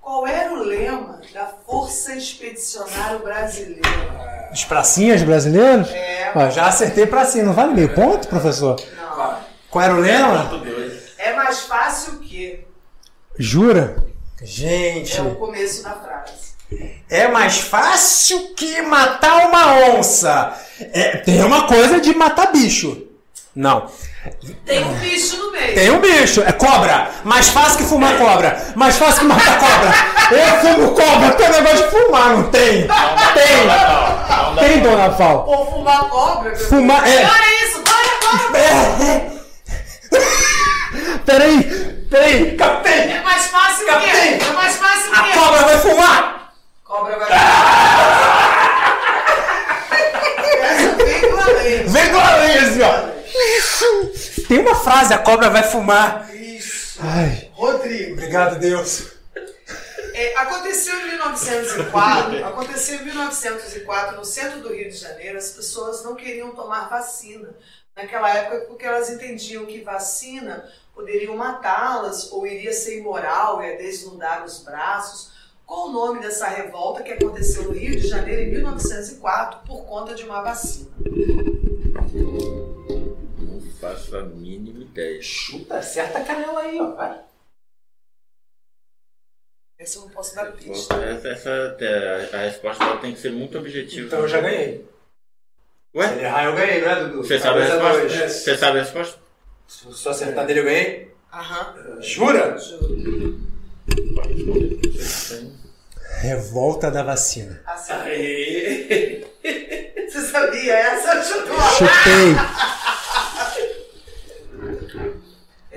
[0.00, 4.48] qual era o lema da Força Expedicionária Brasileira?
[4.50, 5.90] Os pracinhas brasileiros?
[5.90, 6.32] É.
[6.34, 7.44] Ó, já acertei pracinha.
[7.44, 8.80] Não vale meio ponto, professor?
[8.96, 9.38] Não.
[9.70, 10.50] Qual era o lema?
[11.18, 12.66] É mais fácil que
[13.38, 14.06] Jura?
[14.40, 16.07] Gente, é o começo da frase.
[17.10, 20.52] É mais fácil que matar uma onça.
[20.92, 23.04] É, tem uma coisa de matar bicho.
[23.54, 23.90] Não.
[24.66, 25.74] Tem um bicho no meio.
[25.74, 27.08] Tem um bicho, é cobra.
[27.24, 28.72] Mais fácil que fumar cobra.
[28.76, 30.38] Mais fácil que matar cobra.
[30.38, 32.82] Eu fumo cobra, tem negócio de fumar, não tem?
[32.82, 32.86] Tem.
[32.86, 35.44] Não, não dá Tem, dona Val.
[35.48, 36.54] Ou fumar cobra.
[36.56, 37.24] Fumar- é.
[37.24, 38.58] Olha isso, bora, bora.
[38.58, 39.38] É, é.
[41.24, 41.62] Peraí,
[42.10, 42.92] peraí, captei.
[42.92, 44.38] É mais fácil que é.
[44.38, 45.32] É mais fácil A que é.
[45.34, 46.37] cobra vai fumar.
[46.88, 47.28] Cobra vai.
[50.62, 51.82] Essa vem com a lei.
[51.84, 54.48] Vem com a lei, assim, ó.
[54.48, 56.34] Tem uma frase, a cobra vai fumar.
[56.34, 56.98] Isso.
[57.02, 58.14] Ai, Rodrigo.
[58.14, 59.12] obrigado, Deus.
[60.14, 66.02] É, aconteceu em 1904, aconteceu em 1904 no centro do Rio de Janeiro, as pessoas
[66.02, 67.50] não queriam tomar vacina
[67.94, 74.42] naquela época porque elas entendiam que vacina poderia matá-las ou iria ser imoral, ia desnudar
[74.44, 75.37] os braços.
[75.68, 80.14] Qual o nome dessa revolta que aconteceu no Rio de Janeiro em 1904 por conta
[80.14, 80.88] de uma vacina?
[83.38, 85.20] Não faço a mínima ideia.
[85.20, 86.92] Chuta, acerta a canela aí, ó.
[86.94, 87.20] Vai.
[89.78, 90.94] Essa eu não posso dar pista.
[91.04, 94.06] Essa, essa- é, a resposta dela tem que ser muito objetiva.
[94.06, 94.78] Então eu já ganhei.
[95.92, 96.12] Se Ué?
[96.12, 97.18] ele errar, eu ganhei, não é, Dudu?
[97.24, 98.28] Você sabe a resposta?
[98.30, 99.20] Você sabe a resposta?
[99.68, 101.14] Se eu acertar dele, eu ganhei?
[101.30, 102.00] Aham.
[102.00, 102.56] Jura?
[102.56, 103.38] Juro.
[106.20, 107.60] Revolta da vacina.
[107.66, 107.92] Assim.
[107.92, 109.24] Aê!
[110.08, 111.22] Você sabia essa?
[111.22, 111.60] Chutou.
[111.60, 112.34] Chutei.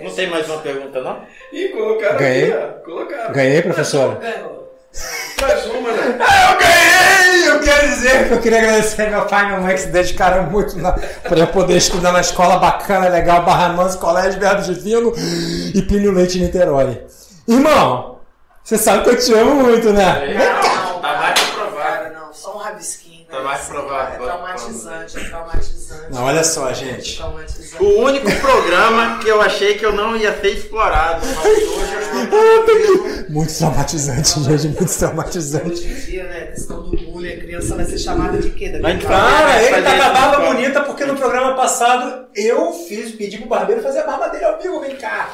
[0.01, 1.21] Não tem mais uma pergunta, não?
[1.53, 2.51] Ih, colocaram Ganhei.
[2.51, 2.67] aqui, ó.
[2.85, 3.33] Colocaram.
[3.33, 4.15] Ganhei, professora?
[4.15, 4.73] Ganhou.
[5.41, 6.17] Mais uma, né?
[6.19, 7.49] Eu ganhei!
[7.49, 10.43] Eu quero dizer que eu queria agradecer meu pai e minha mãe que se dedicaram
[10.49, 15.13] muito na, pra eu poder estudar na escola bacana, legal, Barra Mansa, Colégio Verbo Divino
[15.73, 17.01] e Plínio Leite Niterói.
[17.47, 18.19] Irmão,
[18.63, 20.33] você sabe que eu te amo muito, né?
[20.37, 22.13] Não, Tá mais provado.
[22.13, 23.11] não, só um rabisquinho.
[23.21, 23.37] Né?
[23.37, 24.13] Tá mais provado.
[24.13, 26.11] É traumatizante, é traumatizante.
[26.11, 27.17] Não, olha só, gente.
[27.17, 27.83] Traumatizante.
[27.83, 32.01] O único programa que eu achei que eu não ia ser explorado, mas hoje eu
[32.01, 35.71] estou Muito traumatizante, gente, muito traumatizante.
[35.71, 38.77] Hoje em dia, né, a questão do bullying, a criança vai ser chamada de quê?
[38.81, 39.31] Vai falar.
[39.31, 43.47] Cara, ele tá com a barba bonita porque no programa passado eu fiz, pedi pro
[43.47, 45.29] barbeiro fazer a barba dele ao vivo, vem cá.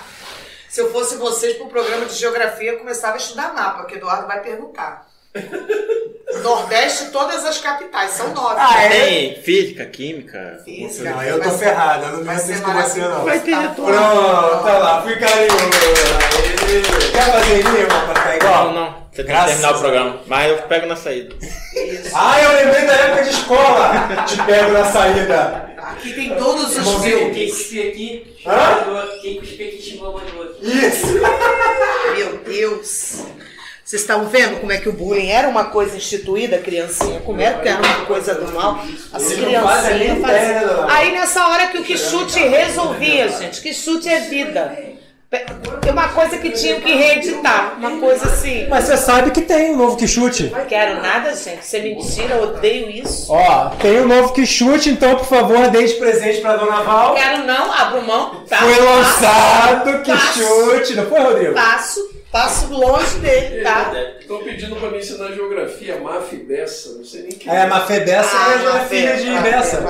[0.70, 4.28] Se eu fosse vocês pro programa de geografia, eu começava a estudar mapa, que Eduardo
[4.28, 5.08] vai perguntar.
[6.44, 8.56] Nordeste, todas as capitais, são nove.
[8.60, 8.90] Ah, é?
[8.90, 10.62] Tem física, química.
[10.66, 11.10] Física.
[11.10, 13.24] Não, eu tô Vai ser- ferrado, eu não ser isso com você não.
[13.26, 13.68] Vai ter Tá.
[13.70, 15.70] Pronto, tá lá, fui carinhoso.
[17.12, 18.74] Quer fazer rima pra ficar Não, igual?
[18.74, 19.07] não.
[19.18, 20.20] Você tem que Graças terminar o programa.
[20.28, 21.36] Mas eu pego na saída.
[21.42, 22.12] Isso.
[22.14, 24.26] Ah, eu lembrei da época de escola.
[24.28, 25.76] Te pego na saída.
[25.76, 27.36] Aqui tem todos os Irmãozinho, filmes.
[27.36, 29.20] Quem cuspir aqui, Hã?
[29.24, 30.56] Quem cuspir aqui, xingou a mandou.
[30.62, 31.08] Isso.
[32.16, 33.24] Meu Deus!
[33.84, 37.20] Vocês estão vendo como é que o bullying era uma coisa instituída, criancinha?
[37.22, 38.84] Como era que era uma coisa do mal?
[39.14, 40.90] As criancinhas faziam.
[40.90, 43.62] Aí nessa hora que o que chute resolvia, gente.
[43.62, 44.97] Que chute é vida.
[45.30, 47.76] Tem uma coisa que tinha que reeditar.
[47.78, 48.66] Uma coisa assim.
[48.70, 50.44] Mas você sabe que tem um novo que chute.
[50.56, 51.62] Não quero nada, gente.
[51.62, 53.32] Isso é mentira, eu odeio isso.
[53.34, 57.14] Ó, tem um novo que chute, então, por favor, dê de presente pra Dona Val.
[57.14, 58.42] Quero não, abro mão.
[58.48, 58.58] Tá?
[58.60, 60.40] Foi lançado que Passo.
[60.40, 61.54] chute, não foi, Rodrigo?
[61.56, 63.92] Passo, passo longe dele, tá?
[64.22, 66.94] Estão pedindo pra me ensinar geografia, MAF e Bessa.
[66.94, 67.50] Não sei nem que.
[67.50, 69.82] É, Mafé Bessa Ah, é a filha Mafé, de Mafé, Bessa.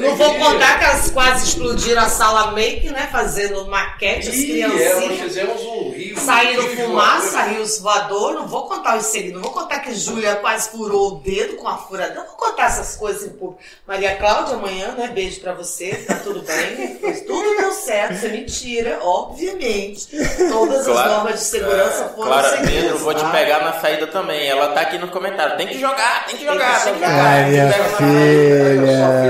[0.00, 3.08] Não vou contar que elas quase explodiram a sala make, né?
[3.12, 5.20] Fazendo maquete, as Ih, é, nós criancinhas.
[5.22, 6.18] fizemos um rio.
[6.18, 7.50] Saíram rio fumaça, voadora.
[7.52, 8.32] rios voador.
[8.34, 9.34] Não vou contar os segredos.
[9.34, 12.14] Não vou contar que Júlia quase furou o dedo com a furada.
[12.14, 13.60] Não vou contar essas coisas em público.
[13.86, 15.08] Maria Cláudia, amanhã, né?
[15.14, 15.94] Beijo pra você.
[16.06, 16.96] Tá tudo bem?
[17.26, 18.14] Tudo deu certo.
[18.14, 20.08] Isso é mentira, obviamente.
[20.50, 21.10] Todas as Claro.
[21.12, 22.74] normas de segurança foram Clara seguidas.
[22.82, 24.48] Pedro, vou te pegar na saída também.
[24.48, 25.56] Ela tá aqui no comentário.
[25.56, 27.24] Tem que jogar, tem que jogar, tem que jogar.
[27.26, 27.98] Ai, minha Pega na saída.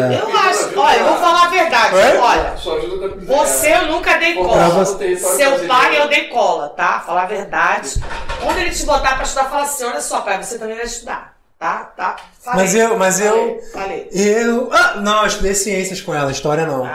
[0.09, 0.19] filha.
[0.21, 0.79] Eu acho.
[0.79, 1.95] Olha, eu vou falar a verdade.
[1.95, 2.17] Oi?
[2.19, 2.57] Olha.
[2.57, 4.85] Sua ajuda tá Você eu nunca dei cola.
[4.87, 7.01] Seu pai eu dei cola, tá?
[7.07, 7.95] Falar a verdade.
[8.43, 11.37] Quando ele te botar pra estudar, fala assim: olha só, pai, você também vai estudar.
[11.59, 11.93] Tá?
[11.97, 12.17] Tá?
[12.41, 12.61] Falei.
[12.65, 14.09] Mas eu- mas eu- Falei.
[14.13, 14.69] Eu.
[14.73, 16.85] Ah, não, eu estudei ciências com ela, história não.
[16.85, 16.91] Ah,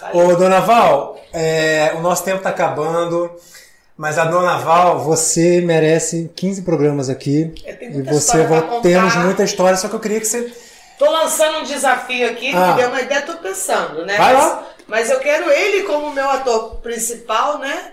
[0.00, 0.10] tá.
[0.12, 0.22] Falei.
[0.32, 3.30] Ô, Dona Val, é, o nosso tempo tá acabando.
[3.98, 7.54] Mas a Dona Val, você merece 15 programas aqui.
[7.66, 8.60] Eu tenho E muita você vai.
[8.60, 8.80] contar.
[8.82, 10.52] Temos muita história, só que eu queria que você.
[10.98, 12.68] Tô lançando um desafio aqui, Ah.
[12.68, 14.16] me deu uma ideia, tô pensando, né?
[14.16, 14.66] Vai mas, lá.
[14.86, 17.92] mas eu quero ele como meu ator principal, né?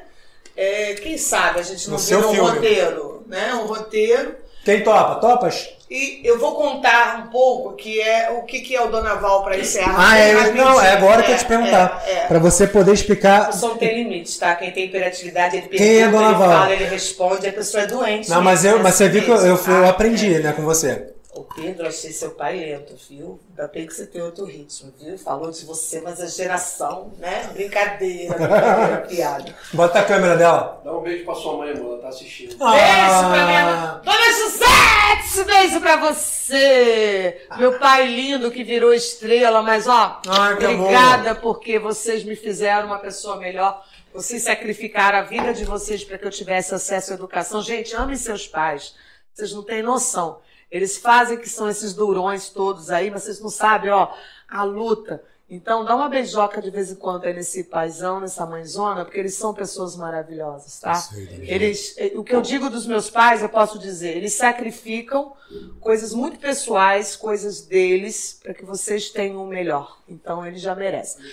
[0.55, 2.49] É, quem sabe a gente não No vira um filme.
[2.49, 3.53] roteiro, né?
[3.55, 4.35] Um roteiro.
[4.63, 5.15] Quem topa?
[5.15, 5.69] Topas?
[5.89, 9.57] E eu vou contar um pouco que é o que, que é o Donaval para
[9.57, 9.93] encerrar.
[10.11, 12.01] Ah, é, não, é agora que eu te perguntar.
[12.07, 12.27] É, é.
[12.27, 13.47] Pra você poder explicar.
[13.47, 14.55] Pessoa não tem limites, tá?
[14.55, 17.87] Quem tem hiperatividade, ele Quem é pergunta, Dona ele fala, ele responde, a pessoa é
[17.87, 18.29] doente.
[18.29, 18.83] Não, mas eu, né?
[18.83, 20.39] mas você viu que eu, eu, eu Ah, aprendi, é.
[20.39, 21.12] né, com você.
[21.35, 23.39] O Pedro, achei seu pai lento, viu?
[23.49, 25.17] Ainda bem que você tem outro ritmo, viu?
[25.17, 27.49] Falou de você, mas a geração, né?
[27.53, 29.55] Brincadeira, brincadeira, piada.
[29.73, 30.79] Bota a câmera dela.
[30.83, 31.93] Dá um beijo pra sua mãe, amor.
[31.93, 32.49] Ela tá assistindo.
[32.49, 34.01] Beijo pra minha Ah, mãe.
[34.03, 37.47] Dona José, beijo pra você.
[37.57, 42.99] Meu pai lindo que virou estrela, mas ó, Ai, obrigada porque vocês me fizeram uma
[42.99, 43.83] pessoa melhor.
[44.13, 47.59] Vocês sacrificaram a vida de vocês para que eu tivesse acesso à educação.
[47.63, 48.93] Gente, amem seus pais.
[49.33, 50.39] Vocês não têm noção.
[50.73, 54.11] Eles fazem que são esses durões todos aí, mas vocês não sabem, ó,
[54.49, 55.23] a luta.
[55.47, 59.35] Então, dá uma beijoca de vez em quando aí nesse paizão, nessa mãezona, porque eles
[59.35, 60.93] são pessoas maravilhosas, tá?
[61.11, 65.33] Dona Eles, eh, o que eu digo dos meus pais, eu posso dizer, eles sacrificam
[65.79, 69.99] coisas muito pessoais, coisas deles, para que vocês tenham o melhor.
[70.09, 71.23] Então, eles já merecem.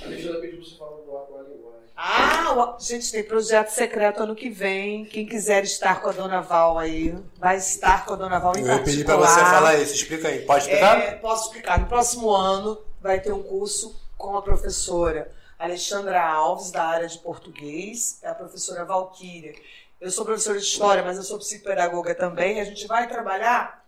[0.00, 1.85] A Alexandra pediu você falar do ar com a linguagem.
[1.96, 5.06] Ah, gente, tem projeto secreto ano que vem.
[5.06, 8.60] Quem quiser estar com a Dona Val aí, vai estar com a Dona Val em
[8.60, 9.26] Eu pra particular.
[9.26, 9.94] você falar isso.
[9.94, 10.40] Explica aí.
[10.44, 10.98] Pode explicar?
[10.98, 11.80] É, posso explicar.
[11.80, 17.18] No próximo ano vai ter um curso com a professora Alexandra Alves, da área de
[17.18, 19.54] português, e a professora Valquíria.
[19.98, 22.60] Eu sou professora de história, mas eu sou psicopedagoga também.
[22.60, 23.82] A gente vai trabalhar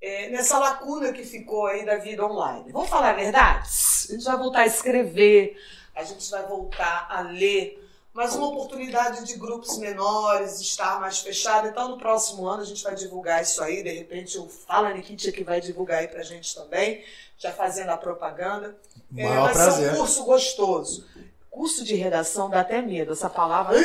[0.00, 2.70] é, nessa lacuna que ficou aí da vida online.
[2.70, 3.66] Vamos falar a verdade?
[4.08, 5.56] A gente vai voltar a escrever,
[5.98, 11.66] a gente vai voltar a ler, mas uma oportunidade de grupos menores, estar mais fechado.
[11.66, 13.82] Então, no próximo ano, a gente vai divulgar isso aí.
[13.82, 17.04] De repente, o Fala Nikitia que vai divulgar aí pra gente também,
[17.36, 18.78] já fazendo a propaganda.
[19.16, 19.88] É, vai prazer.
[19.88, 21.06] ser um curso gostoso.
[21.50, 23.76] Curso de redação dá até medo, essa palavra.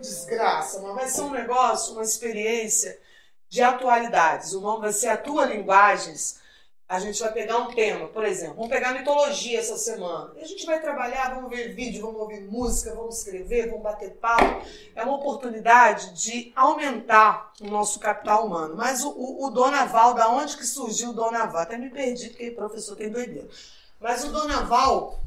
[0.00, 2.98] Desgraça, mas vai ser um negócio, uma experiência
[3.48, 4.52] de atualidades.
[4.52, 6.39] O nome vai ser Atua Linguagens.
[6.90, 10.32] A gente vai pegar um tema, por exemplo, vamos pegar mitologia essa semana.
[10.36, 14.10] E a gente vai trabalhar, vamos ver vídeo, vamos ouvir música, vamos escrever, vamos bater
[14.16, 14.66] papo.
[14.96, 18.74] É uma oportunidade de aumentar o nosso capital humano.
[18.74, 21.62] Mas o, o, o Donaval, da onde que surgiu o Donaval?
[21.62, 23.48] Até me perdi, porque professor tem doideira.
[24.00, 25.20] Mas o Donaval,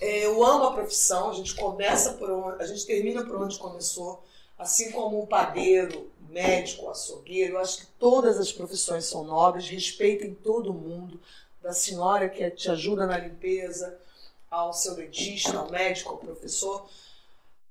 [0.00, 3.58] é, eu amo a profissão, a gente começa por onde, a gente termina por onde
[3.58, 4.22] começou,
[4.56, 10.34] assim como o padeiro, médico, açougueiro, eu acho que todas as profissões são nobres, respeitem
[10.34, 11.18] todo mundo,
[11.62, 13.96] da senhora que te ajuda na limpeza,
[14.50, 16.86] ao seu dentista, ao médico, ao professor.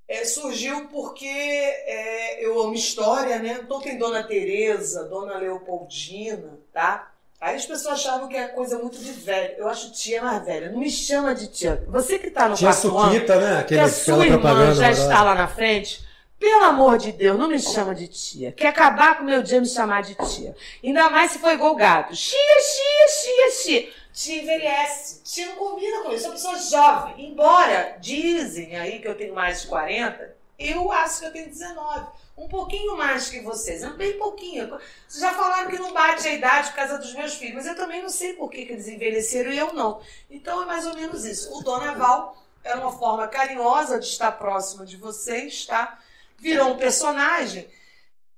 [0.08, 3.60] É, surgiu porque é, eu amo história, né?
[3.64, 7.12] Então tem Dona Teresa, Dona Leopoldina, tá?
[7.40, 9.56] Aí as pessoas achavam que é coisa muito de velho.
[9.58, 10.72] Eu acho tia mais velha.
[10.72, 11.84] Não me chama de tia.
[11.90, 13.56] Você que tá no ano, Suquita, né?
[13.56, 16.06] que Aquele, a aquela sua irmã já está lá na frente,
[16.44, 18.52] pelo amor de Deus, não me chama de tia.
[18.52, 20.54] Quer acabar com o meu dia me chamar de tia.
[20.84, 22.14] Ainda mais se for igual o gato.
[22.14, 23.94] Chia, chia, chia, chia.
[24.12, 25.22] Tia envelhece.
[25.24, 26.26] Tia não combina com isso.
[26.26, 27.30] É uma pessoa jovem.
[27.30, 32.08] Embora dizem aí que eu tenho mais de 40, eu acho que eu tenho 19.
[32.38, 33.82] Um pouquinho mais que vocês.
[33.82, 34.68] É bem pouquinho.
[35.08, 37.76] Vocês já falaram que não bate a idade por causa dos meus filhos, mas eu
[37.78, 40.02] também não sei por que, que eles envelheceram e eu não.
[40.30, 41.58] Então é mais ou menos isso.
[41.58, 42.36] O Donaval
[42.66, 46.00] era uma forma carinhosa de estar próximo de vocês, tá?
[46.44, 47.68] Virou um personagem,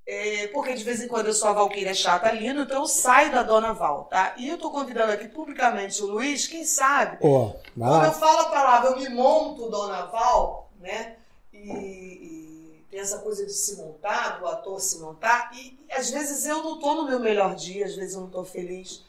[0.08, 3.32] é, porque de vez em quando eu sou a Valquíria chata linda, então eu saio
[3.32, 4.36] da Dona Val, tá?
[4.38, 7.18] E eu tô convidando aqui publicamente o Luiz, quem sabe?
[7.76, 11.16] Vai Quando eu falo a palavra, eu me monto Dona Val, né?
[11.52, 16.12] E, e tem essa coisa de se montar, do ator se montar, e, e às
[16.12, 19.04] vezes eu não tô no meu melhor dia, às vezes eu não tô feliz.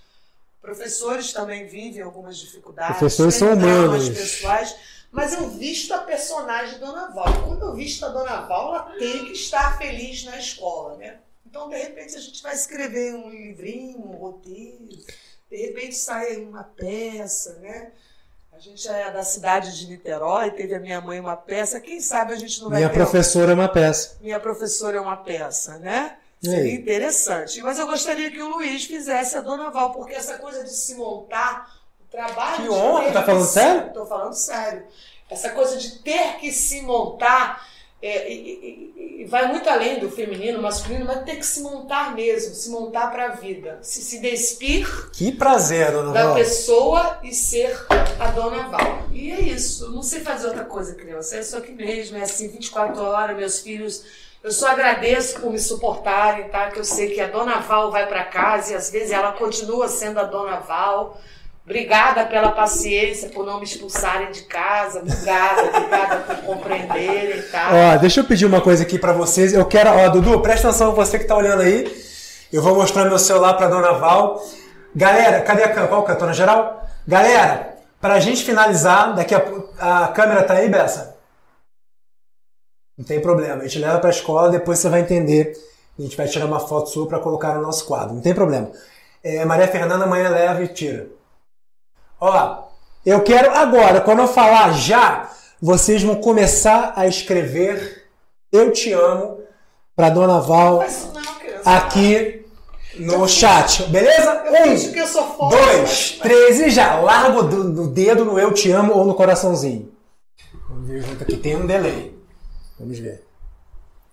[0.62, 2.96] Professores também vivem algumas dificuldades.
[2.96, 4.08] Professores são humanos.
[4.08, 4.74] pessoais,
[5.16, 7.46] mas eu visto a personagem Dona Val.
[7.46, 11.16] Quando eu visto a Dona Val, ela tem que estar feliz na escola, né?
[11.46, 14.90] Então, de repente, a gente vai escrever um livrinho, um roteiro,
[15.50, 17.92] de repente sai uma peça, né?
[18.52, 22.34] A gente é da cidade de Niterói, teve a minha mãe uma peça, quem sabe
[22.34, 24.18] a gente não vai Minha professora é uma peça.
[24.20, 26.18] minha professora é uma peça, né?
[26.42, 27.62] Seria interessante.
[27.62, 30.94] Mas eu gostaria que o Luiz fizesse a Dona Val, porque essa coisa de se
[30.94, 31.74] montar,
[32.10, 32.56] trabalho.
[32.56, 33.92] Que de honra, tá que falando sério?
[33.92, 34.82] Tô falando sério.
[35.30, 37.66] Essa coisa de ter que se montar
[38.02, 42.14] é, e- e- e vai muito além do feminino, masculino, mas ter que se montar
[42.14, 46.34] mesmo, se montar para a vida, se, se despir Que prazer, dona da Val.
[46.34, 47.74] pessoa e ser
[48.20, 49.02] a dona Val.
[49.10, 49.90] E é isso.
[49.90, 51.36] Não sei fazer outra coisa, criança.
[51.36, 52.18] É isso aqui mesmo.
[52.18, 54.04] É assim, 24 horas, meus filhos.
[54.44, 56.70] Eu só agradeço por me suportarem, tá?
[56.70, 59.88] Que eu sei que a dona Val vai para casa e às vezes ela continua
[59.88, 61.18] sendo a dona Val.
[61.66, 65.00] Obrigada pela paciência, por não me expulsarem de casa.
[65.00, 67.70] Obrigada, obrigada por compreenderem, tá?
[67.72, 69.52] Ó, deixa eu pedir uma coisa aqui pra vocês.
[69.52, 71.92] Eu quero, ó, Dudu, presta atenção você que tá olhando aí.
[72.52, 74.40] Eu vou mostrar meu celular pra dona Val.
[74.94, 75.88] Galera, cadê a câmera?
[75.88, 76.88] Qual é a câmera geral?
[77.04, 79.42] Galera, pra gente finalizar, daqui a
[79.78, 81.16] a câmera tá aí, Bessa?
[82.96, 85.52] Não tem problema, a gente leva pra escola, depois você vai entender.
[85.98, 88.70] A gente vai tirar uma foto sua pra colocar no nosso quadro, não tem problema.
[89.22, 91.15] É, Maria Fernanda amanhã leva e tira.
[92.20, 92.64] Ó,
[93.04, 95.30] eu quero agora, quando eu falar já,
[95.60, 98.08] vocês vão começar a escrever
[98.52, 99.40] Eu Te Amo
[99.94, 101.12] pra Dona Val criança.
[101.64, 102.46] aqui
[102.96, 104.44] no chat, beleza?
[104.48, 106.98] Um, dois, três e já.
[107.00, 109.92] Larga o do- do dedo no Eu Te Amo ou no coraçãozinho.
[110.68, 112.16] Vamos ver junto aqui, tem um delay.
[112.78, 113.24] Vamos ver.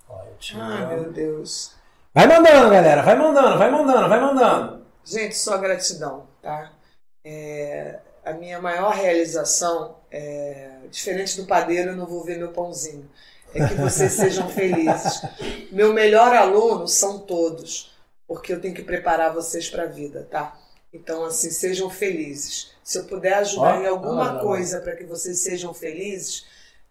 [0.09, 0.87] Ó, eu te Ai, amo.
[0.87, 1.71] meu Deus.
[2.13, 3.01] Vai mandando, galera.
[3.01, 4.83] Vai mandando, vai mandando, vai mandando.
[5.03, 6.71] Gente, só gratidão, tá?
[7.23, 13.09] É, a minha maior realização, é, diferente do padeiro, eu não vou ver meu pãozinho,
[13.53, 15.21] é que vocês sejam felizes.
[15.71, 17.95] Meu melhor aluno são todos,
[18.27, 20.57] porque eu tenho que preparar vocês para a vida, tá?
[20.93, 22.71] Então, assim, sejam felizes.
[22.83, 26.45] Se eu puder ajudar Ó, em alguma coisa para que vocês sejam felizes,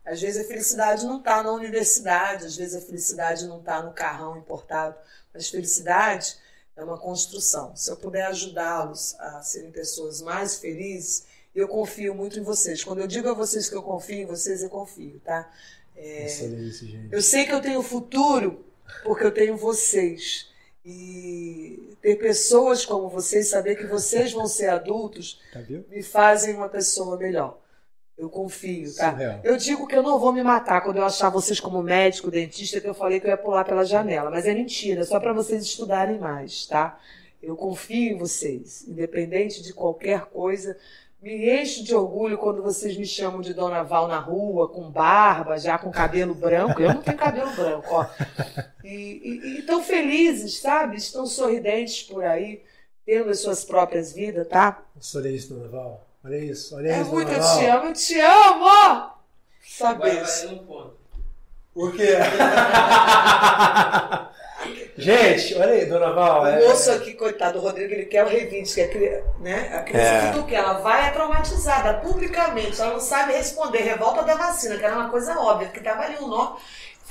[0.05, 3.93] às vezes a felicidade não está na universidade, às vezes a felicidade não está no
[3.93, 4.97] carrão importado,
[5.33, 6.37] mas felicidade
[6.83, 7.75] é uma construção.
[7.75, 12.83] Se eu puder ajudá-los a serem pessoas mais felizes, eu confio muito em vocês.
[12.85, 15.51] Quando eu digo a vocês que eu confio em vocês, eu confio, tá?
[15.97, 17.13] É, Excelente, gente.
[17.13, 18.65] eu sei que eu tenho futuro
[19.05, 20.51] porque eu tenho vocês.
[20.85, 26.69] E ter pessoas como vocês, saber que vocês vão ser adultos, Tá me fazem uma
[26.69, 27.57] pessoa melhor.
[28.23, 29.11] Eu confio, tá?
[29.11, 29.41] Surreal.
[29.43, 32.81] Eu digo que eu não vou me matar quando eu achar vocês como médico, dentista,
[32.81, 34.31] que eu falei que eu ia pular pela janela.
[34.31, 37.01] Mas é mentira, é só para vocês estudarem mais, tá?
[37.43, 40.79] Eu confio em vocês, independente de qualquer coisa.
[41.21, 45.59] Me encho de orgulho quando vocês me chamam de Dona Val na rua, com barba,
[45.59, 46.81] já com cabelo branco.
[46.81, 48.07] Eu não tenho cabelo branco, ó.
[48.85, 50.97] E estão felizes, sabe?
[50.97, 52.63] Estão sorridentes por aí,
[53.05, 54.81] tendo as suas próprias vidas, tá?
[55.17, 56.12] Olha isso, Dona Val.
[56.25, 57.11] Olha isso, olha É isso.
[57.11, 59.11] muito, Dona eu te amo, eu te amo!
[60.51, 60.97] Um ponto.
[61.75, 62.17] Por quê?
[64.97, 66.43] gente, olha aí, Dona Val.
[66.43, 69.71] O é- moço aqui, coitado, o Rodrigo, ele quer o revinte, que é cri- né?
[69.75, 70.31] a criança É.
[70.33, 74.77] que tu quer, ela vai é traumatizada publicamente, ela não sabe responder, revolta da vacina,
[74.77, 76.57] que era uma coisa óbvia, porque tava ali o nó.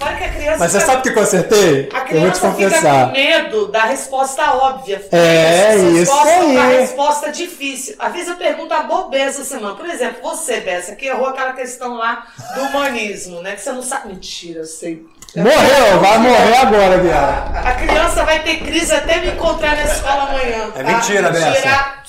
[0.02, 0.58] Fora que a criança.
[0.60, 1.90] Mas você fica- sabe o que eu acertei?
[1.94, 5.02] A Eu vou te criança fica com medo da resposta óbvia.
[5.12, 6.56] É, isso aí.
[6.56, 7.96] da resposta difícil.
[8.00, 9.76] Às vezes eu pergunto a bobeza semana.
[9.76, 12.26] Por exemplo, você, Bessa, que errou aquela questão lá
[12.56, 13.54] do humanismo, né?
[13.56, 14.10] Que você não sabe.
[14.10, 15.06] Mentira, eu sei.
[15.36, 17.56] Morreu, vai morrer agora, viado.
[17.66, 20.72] A criança vai ter crise até me encontrar na escola amanhã.
[20.76, 20.92] É tá?
[20.92, 22.01] mentira, Bessa.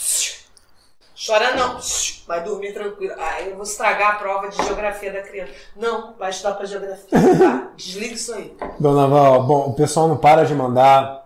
[1.24, 1.78] Chora não.
[2.26, 3.14] Vai dormir tranquilo.
[3.18, 5.52] Ah, eu vou estragar a prova de geografia da criança.
[5.76, 7.06] Não, vai estudar pra geografia.
[7.10, 7.68] Tá?
[7.76, 8.56] Desliga isso aí.
[8.80, 11.22] Dona Val, bom, o pessoal não para de mandar.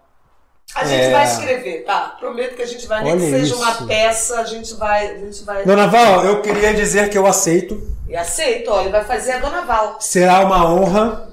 [0.74, 1.10] A gente É.
[1.12, 2.16] vai escrever, tá?
[2.18, 3.62] Prometo que a gente vai, nem que Olha seja isso.
[3.62, 5.06] uma peça, a gente vai.
[5.12, 5.64] A gente vai.
[5.64, 7.80] Dona Val, eu queria dizer que eu aceito.
[8.08, 9.96] E aceito, ó, ele vai fazer a Dona Val.
[10.00, 11.28] Será uma honra.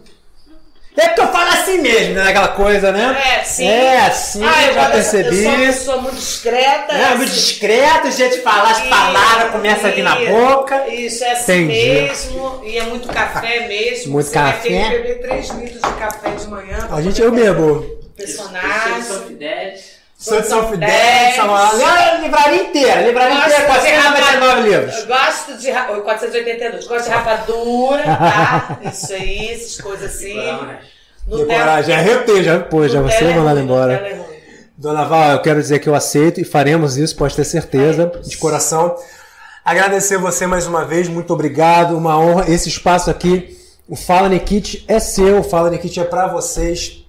[0.96, 2.30] É porque eu falo assim mesmo, né?
[2.30, 3.20] Aquela coisa, né?
[3.40, 3.68] É, sim.
[3.68, 5.44] É, assim, Ah, eu já percebi.
[5.44, 6.94] Eu sou uma pessoa muito discreta.
[6.94, 10.88] É, muito discreto, já te falar as palavras, começa aqui na Isso, boca.
[10.90, 11.90] Isso, é assim Entendi.
[11.90, 12.62] mesmo.
[12.64, 14.12] E é muito café mesmo.
[14.14, 14.70] Muito Você vai café.
[14.70, 16.88] ter que beber 3 litros de café de manhã.
[16.92, 17.86] A gente, eu bebo.
[18.16, 19.04] Personagem.
[20.18, 20.18] Fidelis.
[20.18, 21.36] Sou de São São Fidel, dez.
[21.36, 21.82] São Paulo.
[21.84, 24.98] Olha a livraria inteira, livraria Gosto inteira, de 499 livros.
[25.00, 25.72] Eu gosto de.
[25.72, 26.88] ra- 482.
[26.88, 28.80] Gosto de rapadura, tá?
[28.92, 30.36] Isso aí, essas coisas assim.
[31.28, 33.94] Decorar, já arretei, já, pô, já Nutella você é mandado ruim, embora.
[33.94, 34.34] Nutella é.
[34.78, 38.28] Dona Val, eu quero dizer que eu aceito e faremos isso, pode ter certeza, Faremos.
[38.30, 38.96] de coração.
[39.64, 42.50] Agradecer você mais uma vez, muito obrigado, uma honra.
[42.52, 43.58] Esse espaço aqui,
[43.88, 47.06] o Fala Nikit é seu, o Fala Nikit é para vocês,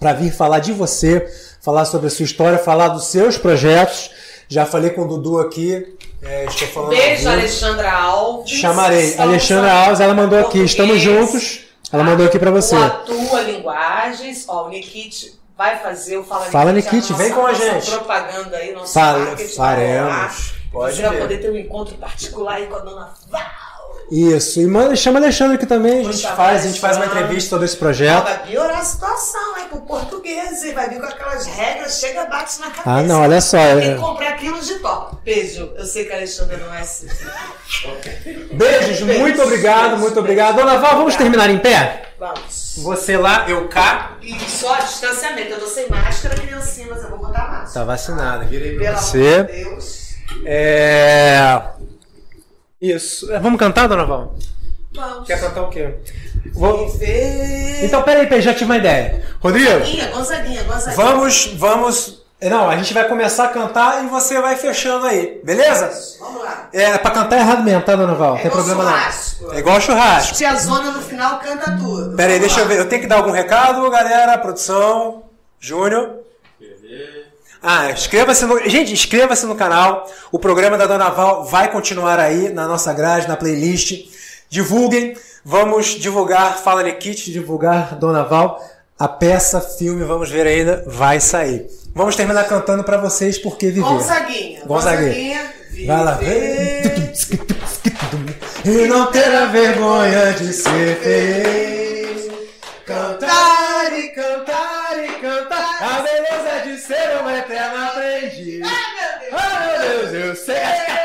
[0.00, 1.24] para vir falar de você,
[1.66, 4.10] falar sobre a sua história, falar dos seus projetos.
[4.48, 6.90] Já falei com o Dudu aqui, é, estou falando.
[6.90, 7.28] Beijo.
[7.28, 8.52] Alexandra Alves.
[8.52, 9.04] Chamarei.
[9.08, 11.66] Estamos Alexandra Alves, ela mandou aqui, estamos juntos.
[11.92, 12.76] Ela mandou aqui para você.
[12.76, 14.44] O Atua Linguagens.
[14.48, 17.90] Ó, o Nikit vai fazer o Fala, Fala, Nikit, Nikit, a vem com a gente.
[17.90, 20.52] propaganda aí, nosso Fale- faremos.
[20.72, 23.40] Pode Você vai poder ter um encontro particular aí com a dona Val.
[24.10, 27.02] Isso, e manda, chama Alexandre aqui também, a gente chamar faz, a gente faz uma
[27.02, 27.24] Alexandre.
[27.24, 28.22] entrevista sobre esse projeto.
[28.22, 30.62] vai piorar a situação, hein, pro português.
[30.62, 32.82] E vai vir com aquelas regras, chega, bate na cabeça.
[32.90, 33.58] Ah, não, olha só.
[33.58, 35.16] Tem que é- comprar quilos de top.
[35.24, 35.72] Beijo.
[35.76, 37.08] Eu sei que a Alexandra não é assim.
[38.52, 40.56] Beijos, muito Beijos, obrigado, beijos, muito obrigado.
[40.56, 42.10] Dona Val, vamos terminar em pé?
[42.18, 42.74] Vamos.
[42.78, 44.16] Você lá, eu cá.
[44.22, 45.50] E só a distanciamento.
[45.52, 47.70] Eu tô sem máscara, criancinha, mas eu vou botar máscara.
[47.74, 49.42] Tá vacinada, virei Pelo pra amor de você.
[49.42, 50.06] Deus.
[50.44, 51.60] É.
[52.80, 53.32] Isso.
[53.32, 54.34] É, Vamos cantar, Dona Val?
[54.94, 55.26] Vamos.
[55.26, 55.94] Quer cantar o quê?
[56.52, 56.90] Vou...
[57.82, 59.22] Então, peraí, peraí, já tive uma ideia.
[59.40, 60.96] Rodrigo, Gonzaguinha, Gonzaguinha, Gonzaguinha.
[60.96, 62.26] vamos, vamos.
[62.40, 65.90] Não, a gente vai começar a cantar e você vai fechando aí, beleza?
[66.20, 66.68] Vamos lá.
[66.72, 68.32] É, pra cantar errado mesmo, tá, Dona Val?
[68.32, 69.44] Não É tem problema churrasco.
[69.46, 69.54] não.
[69.54, 70.34] É igual churrasco.
[70.34, 72.14] Tia Zona no final canta tudo.
[72.16, 72.68] Pera aí, Vamos deixa eu lá.
[72.74, 72.78] ver.
[72.80, 74.36] Eu tenho que dar algum recado, galera?
[74.38, 75.24] Produção,
[75.58, 76.20] Júnior.
[77.68, 78.60] Ah, inscreva-se no.
[78.70, 80.08] Gente, inscreva-se no canal.
[80.30, 84.08] O programa da Dona Val vai continuar aí na nossa grade, na playlist.
[84.48, 85.16] Divulguem.
[85.44, 88.64] Vamos divulgar Fala Nikit, divulgar Dona Val.
[88.96, 91.66] A peça, filme, vamos ver ainda, vai sair.
[91.92, 93.80] Vamos terminar cantando pra vocês porque viver.
[93.80, 94.60] Gonzaguinha.
[94.64, 95.52] Gonzaguinha.
[95.72, 95.86] Viver.
[95.88, 96.20] Vai lá.
[98.64, 102.30] E não terá vergonha de ser feliz.
[102.84, 104.55] Cantar e cantar.
[105.78, 108.62] A beleza de ser uma eterna aprendi.
[108.64, 109.42] Ai, meu Deus!
[109.42, 110.96] Ai, meu Deus, eu sei as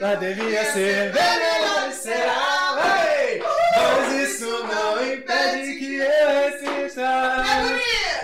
[0.00, 3.40] Mas devia ser melhor e será, vai!
[3.76, 7.00] Mas isso não impede que eu exista.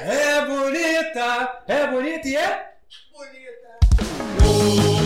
[0.04, 1.60] É bonita!
[1.68, 1.86] É bonita!
[1.86, 2.72] É bonita e é?
[3.12, 4.99] Bonita!